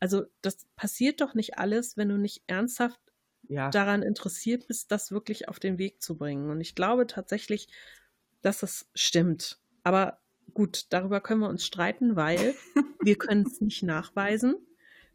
Also 0.00 0.24
das 0.40 0.66
passiert 0.76 1.20
doch 1.20 1.34
nicht 1.34 1.58
alles, 1.58 1.96
wenn 1.96 2.08
du 2.08 2.16
nicht 2.16 2.42
ernsthaft 2.46 3.00
ja. 3.48 3.70
daran 3.70 4.02
interessiert 4.02 4.66
bist, 4.66 4.90
das 4.90 5.10
wirklich 5.10 5.48
auf 5.48 5.58
den 5.58 5.78
Weg 5.78 6.02
zu 6.02 6.16
bringen. 6.16 6.50
Und 6.50 6.60
ich 6.60 6.74
glaube 6.74 7.06
tatsächlich, 7.06 7.68
dass 8.42 8.58
das 8.58 8.88
stimmt. 8.94 9.58
Aber 9.82 10.18
gut, 10.52 10.86
darüber 10.90 11.20
können 11.20 11.40
wir 11.40 11.48
uns 11.48 11.64
streiten, 11.64 12.16
weil 12.16 12.54
wir 13.02 13.16
können 13.16 13.46
es 13.46 13.60
nicht 13.60 13.82
nachweisen. 13.82 14.56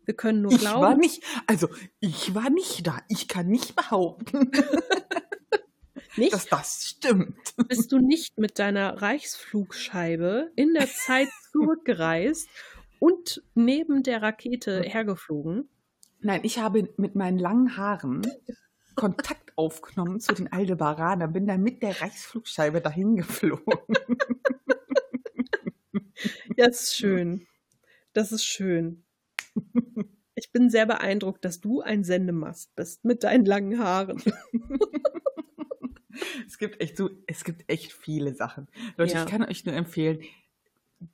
Wir 0.05 0.15
können 0.15 0.41
nur 0.41 0.51
ich 0.51 0.59
glauben. 0.59 0.81
War 0.81 0.97
nicht, 0.97 1.23
also 1.45 1.69
ich 1.99 2.33
war 2.33 2.49
nicht 2.49 2.87
da. 2.87 2.99
Ich 3.09 3.27
kann 3.27 3.47
nicht 3.47 3.75
behaupten, 3.75 4.51
nicht? 6.17 6.33
dass 6.33 6.47
das 6.47 6.85
stimmt. 6.85 7.37
Bist 7.67 7.91
du 7.91 7.99
nicht 7.99 8.37
mit 8.37 8.57
deiner 8.57 9.01
Reichsflugscheibe 9.01 10.51
in 10.55 10.73
der 10.73 10.87
Zeit 10.87 11.29
zurückgereist 11.51 12.49
und 12.97 13.43
neben 13.53 14.01
der 14.01 14.23
Rakete 14.23 14.81
hergeflogen? 14.81 15.69
Nein, 16.21 16.41
ich 16.43 16.59
habe 16.59 16.89
mit 16.97 17.15
meinen 17.15 17.39
langen 17.39 17.77
Haaren 17.77 18.21
Kontakt 18.95 19.53
aufgenommen 19.55 20.19
zu 20.19 20.33
den 20.33 20.51
Aldebaraner, 20.51 21.27
bin 21.27 21.47
dann 21.47 21.63
mit 21.63 21.81
der 21.81 22.01
Reichsflugscheibe 22.01 22.81
dahin 22.81 23.15
geflogen. 23.15 23.79
Ja, 26.57 26.67
das 26.67 26.83
ist 26.83 26.97
schön. 26.97 27.47
Das 28.11 28.33
ist 28.33 28.43
schön. 28.43 29.05
Ich 30.35 30.51
bin 30.51 30.69
sehr 30.69 30.85
beeindruckt, 30.85 31.45
dass 31.45 31.61
du 31.61 31.81
ein 31.81 32.03
Sendemast 32.03 32.75
bist 32.75 33.05
mit 33.05 33.23
deinen 33.23 33.45
langen 33.45 33.79
Haaren. 33.79 34.21
Es 36.47 36.57
gibt 36.57 36.81
echt 36.81 36.97
so, 36.97 37.09
es 37.27 37.45
gibt 37.45 37.69
echt 37.71 37.93
viele 37.93 38.33
Sachen. 38.33 38.67
Leute, 38.97 39.13
ja. 39.13 39.23
ich 39.23 39.29
kann 39.29 39.43
euch 39.43 39.65
nur 39.65 39.75
empfehlen, 39.75 40.19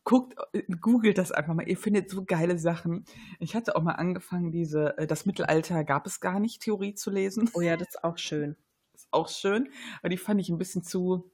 guckt, 0.03 0.35
äh, 0.53 0.63
googelt 0.79 1.17
das 1.17 1.31
einfach 1.31 1.53
mal. 1.53 1.67
Ihr 1.67 1.77
findet 1.77 2.09
so 2.09 2.23
geile 2.25 2.57
Sachen. 2.57 3.05
Ich 3.39 3.55
hatte 3.55 3.75
auch 3.75 3.81
mal 3.81 3.93
angefangen, 3.93 4.51
diese, 4.51 4.97
äh, 4.97 5.07
das 5.07 5.25
Mittelalter 5.25 5.83
gab 5.83 6.07
es 6.07 6.19
gar 6.19 6.39
nicht, 6.39 6.61
Theorie 6.61 6.95
zu 6.95 7.11
lesen. 7.11 7.49
Oh 7.53 7.61
ja, 7.61 7.77
das 7.77 7.89
ist 7.89 8.03
auch 8.03 8.17
schön. 8.17 8.55
Das 8.93 9.01
ist 9.03 9.07
auch 9.11 9.29
schön. 9.29 9.69
Aber 9.99 10.09
die 10.09 10.17
fand 10.17 10.41
ich 10.41 10.49
ein 10.49 10.57
bisschen 10.57 10.83
zu, 10.83 11.31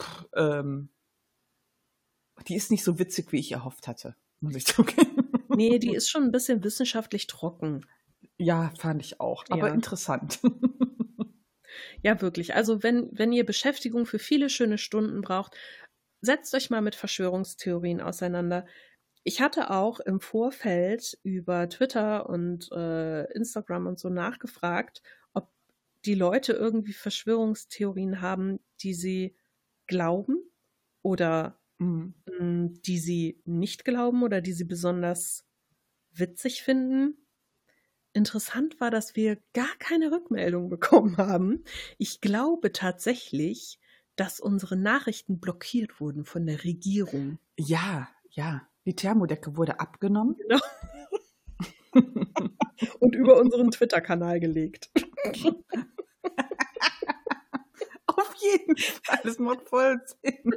pff, 0.00 0.26
ähm, 0.34 0.88
die 2.48 2.56
ist 2.56 2.70
nicht 2.70 2.84
so 2.84 2.98
witzig, 2.98 3.32
wie 3.32 3.38
ich 3.38 3.52
erhofft 3.52 3.86
hatte, 3.86 4.16
muss 4.40 4.56
ich 4.56 4.66
zugeben. 4.66 5.30
Nee, 5.48 5.78
die 5.78 5.94
ist 5.94 6.10
schon 6.10 6.24
ein 6.24 6.32
bisschen 6.32 6.64
wissenschaftlich 6.64 7.26
trocken. 7.26 7.86
Ja, 8.36 8.72
fand 8.76 9.00
ich 9.02 9.20
auch. 9.20 9.44
Aber 9.50 9.68
ja. 9.68 9.74
interessant. 9.74 10.40
Ja, 12.02 12.20
wirklich. 12.20 12.54
Also 12.54 12.82
wenn, 12.82 13.08
wenn 13.12 13.32
ihr 13.32 13.46
Beschäftigung 13.46 14.04
für 14.04 14.18
viele 14.18 14.50
schöne 14.50 14.76
Stunden 14.76 15.22
braucht, 15.22 15.56
setzt 16.24 16.54
euch 16.54 16.70
mal 16.70 16.80
mit 16.80 16.94
Verschwörungstheorien 16.94 18.00
auseinander. 18.00 18.66
Ich 19.22 19.40
hatte 19.40 19.70
auch 19.70 20.00
im 20.00 20.20
Vorfeld 20.20 21.18
über 21.22 21.68
Twitter 21.68 22.28
und 22.28 22.70
äh, 22.72 23.24
Instagram 23.32 23.86
und 23.86 23.98
so 23.98 24.10
nachgefragt, 24.10 25.02
ob 25.32 25.50
die 26.04 26.14
Leute 26.14 26.52
irgendwie 26.52 26.92
Verschwörungstheorien 26.92 28.20
haben, 28.20 28.60
die 28.80 28.94
sie 28.94 29.36
glauben 29.86 30.38
oder 31.02 31.58
mhm. 31.78 32.14
mh, 32.26 32.44
mm, 32.44 32.82
die 32.82 32.98
sie 32.98 33.40
nicht 33.44 33.84
glauben 33.84 34.22
oder 34.22 34.40
die 34.40 34.52
sie 34.52 34.64
besonders 34.64 35.46
witzig 36.12 36.62
finden. 36.62 37.16
Interessant 38.12 38.80
war, 38.80 38.90
dass 38.90 39.16
wir 39.16 39.38
gar 39.54 39.74
keine 39.78 40.12
Rückmeldung 40.12 40.68
bekommen 40.68 41.16
haben. 41.16 41.64
Ich 41.98 42.20
glaube 42.20 42.72
tatsächlich, 42.72 43.80
dass 44.16 44.40
unsere 44.40 44.76
Nachrichten 44.76 45.40
blockiert 45.40 46.00
wurden 46.00 46.24
von 46.24 46.46
der 46.46 46.64
Regierung. 46.64 47.38
Ja, 47.58 48.08
ja. 48.30 48.66
Die 48.86 48.94
Thermodecke 48.94 49.56
wurde 49.56 49.80
abgenommen. 49.80 50.36
Genau. 50.36 50.60
Und 53.00 53.14
über 53.14 53.38
unseren 53.38 53.70
Twitter-Kanal 53.70 54.40
gelegt. 54.40 54.90
Auf 58.06 58.34
jeden 58.36 58.76
Fall, 58.76 59.20
es 59.24 59.38
macht 59.38 59.68
voll 59.68 60.00
Sinn. 60.06 60.54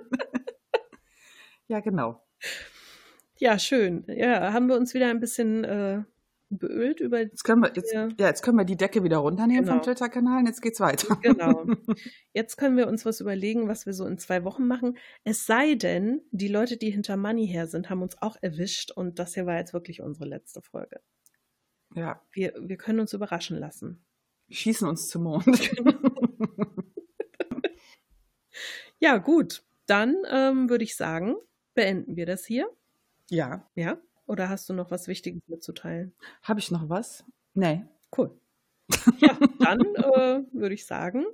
ja, 1.67 1.79
genau. 1.79 2.21
Ja, 3.37 3.57
schön. 3.59 4.03
Ja, 4.07 4.51
haben 4.51 4.67
wir 4.67 4.75
uns 4.75 4.93
wieder 4.93 5.09
ein 5.09 5.19
bisschen 5.19 5.63
äh, 5.63 6.03
beölt 6.49 6.99
über. 6.99 7.19
Jetzt 7.19 7.43
können 7.43 7.61
wir, 7.61 7.71
jetzt, 7.75 7.93
ja, 7.93 8.09
jetzt 8.17 8.41
können 8.41 8.57
wir 8.57 8.65
die 8.65 8.77
Decke 8.77 9.03
wieder 9.03 9.17
runternehmen 9.17 9.63
genau. 9.63 9.75
vom 9.75 9.83
Twitter-Kanal 9.83 10.39
und 10.39 10.45
jetzt 10.47 10.61
geht's 10.61 10.79
weiter. 10.79 11.17
Genau. 11.21 11.65
Jetzt 12.33 12.57
können 12.57 12.77
wir 12.77 12.87
uns 12.87 13.05
was 13.05 13.19
überlegen, 13.19 13.67
was 13.67 13.85
wir 13.85 13.93
so 13.93 14.05
in 14.05 14.17
zwei 14.17 14.43
Wochen 14.43 14.67
machen. 14.67 14.97
Es 15.23 15.45
sei 15.45 15.75
denn, 15.75 16.21
die 16.31 16.47
Leute, 16.47 16.77
die 16.77 16.91
hinter 16.91 17.17
Money 17.17 17.47
her 17.47 17.67
sind, 17.67 17.89
haben 17.89 18.01
uns 18.01 18.21
auch 18.21 18.37
erwischt 18.41 18.91
und 18.91 19.17
das 19.19 19.33
hier 19.33 19.45
war 19.45 19.57
jetzt 19.57 19.73
wirklich 19.73 20.01
unsere 20.01 20.25
letzte 20.25 20.61
Folge. 20.61 21.01
Ja. 21.95 22.21
Wir, 22.31 22.53
wir 22.59 22.77
können 22.77 22.99
uns 22.99 23.13
überraschen 23.13 23.57
lassen. 23.57 24.05
Schießen 24.49 24.87
uns 24.87 25.07
zum 25.07 25.23
Mond. 25.23 25.45
ja, 28.99 29.17
gut. 29.17 29.63
Dann 29.87 30.15
ähm, 30.29 30.69
würde 30.69 30.83
ich 30.83 30.95
sagen, 30.95 31.35
beenden 31.73 32.15
wir 32.15 32.25
das 32.25 32.45
hier. 32.45 32.69
Ja. 33.29 33.67
Ja. 33.75 33.97
Oder 34.27 34.49
hast 34.49 34.69
du 34.69 34.73
noch 34.73 34.91
was 34.91 35.07
Wichtiges 35.07 35.41
mitzuteilen? 35.47 36.13
Habe 36.43 36.59
ich 36.59 36.69
noch 36.69 36.89
was? 36.89 37.23
Nee. 37.53 37.83
Cool. 38.15 38.39
Ja, 39.19 39.37
dann 39.59 39.79
äh, 39.95 40.43
würde 40.53 40.75
ich 40.75 40.85
sagen, 40.85 41.25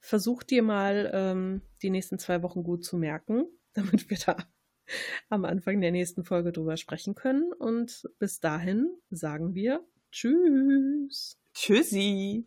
versuch 0.00 0.42
dir 0.42 0.62
mal 0.62 1.10
ähm, 1.12 1.62
die 1.82 1.90
nächsten 1.90 2.18
zwei 2.18 2.42
Wochen 2.42 2.62
gut 2.62 2.84
zu 2.84 2.96
merken, 2.96 3.44
damit 3.74 4.08
wir 4.08 4.18
da 4.24 4.36
am 5.28 5.44
Anfang 5.44 5.80
der 5.80 5.92
nächsten 5.92 6.24
Folge 6.24 6.52
drüber 6.52 6.76
sprechen 6.76 7.14
können. 7.14 7.52
Und 7.52 8.08
bis 8.18 8.40
dahin 8.40 8.88
sagen 9.10 9.54
wir 9.54 9.84
Tschüss. 10.10 11.38
Tschüssi. 11.52 12.46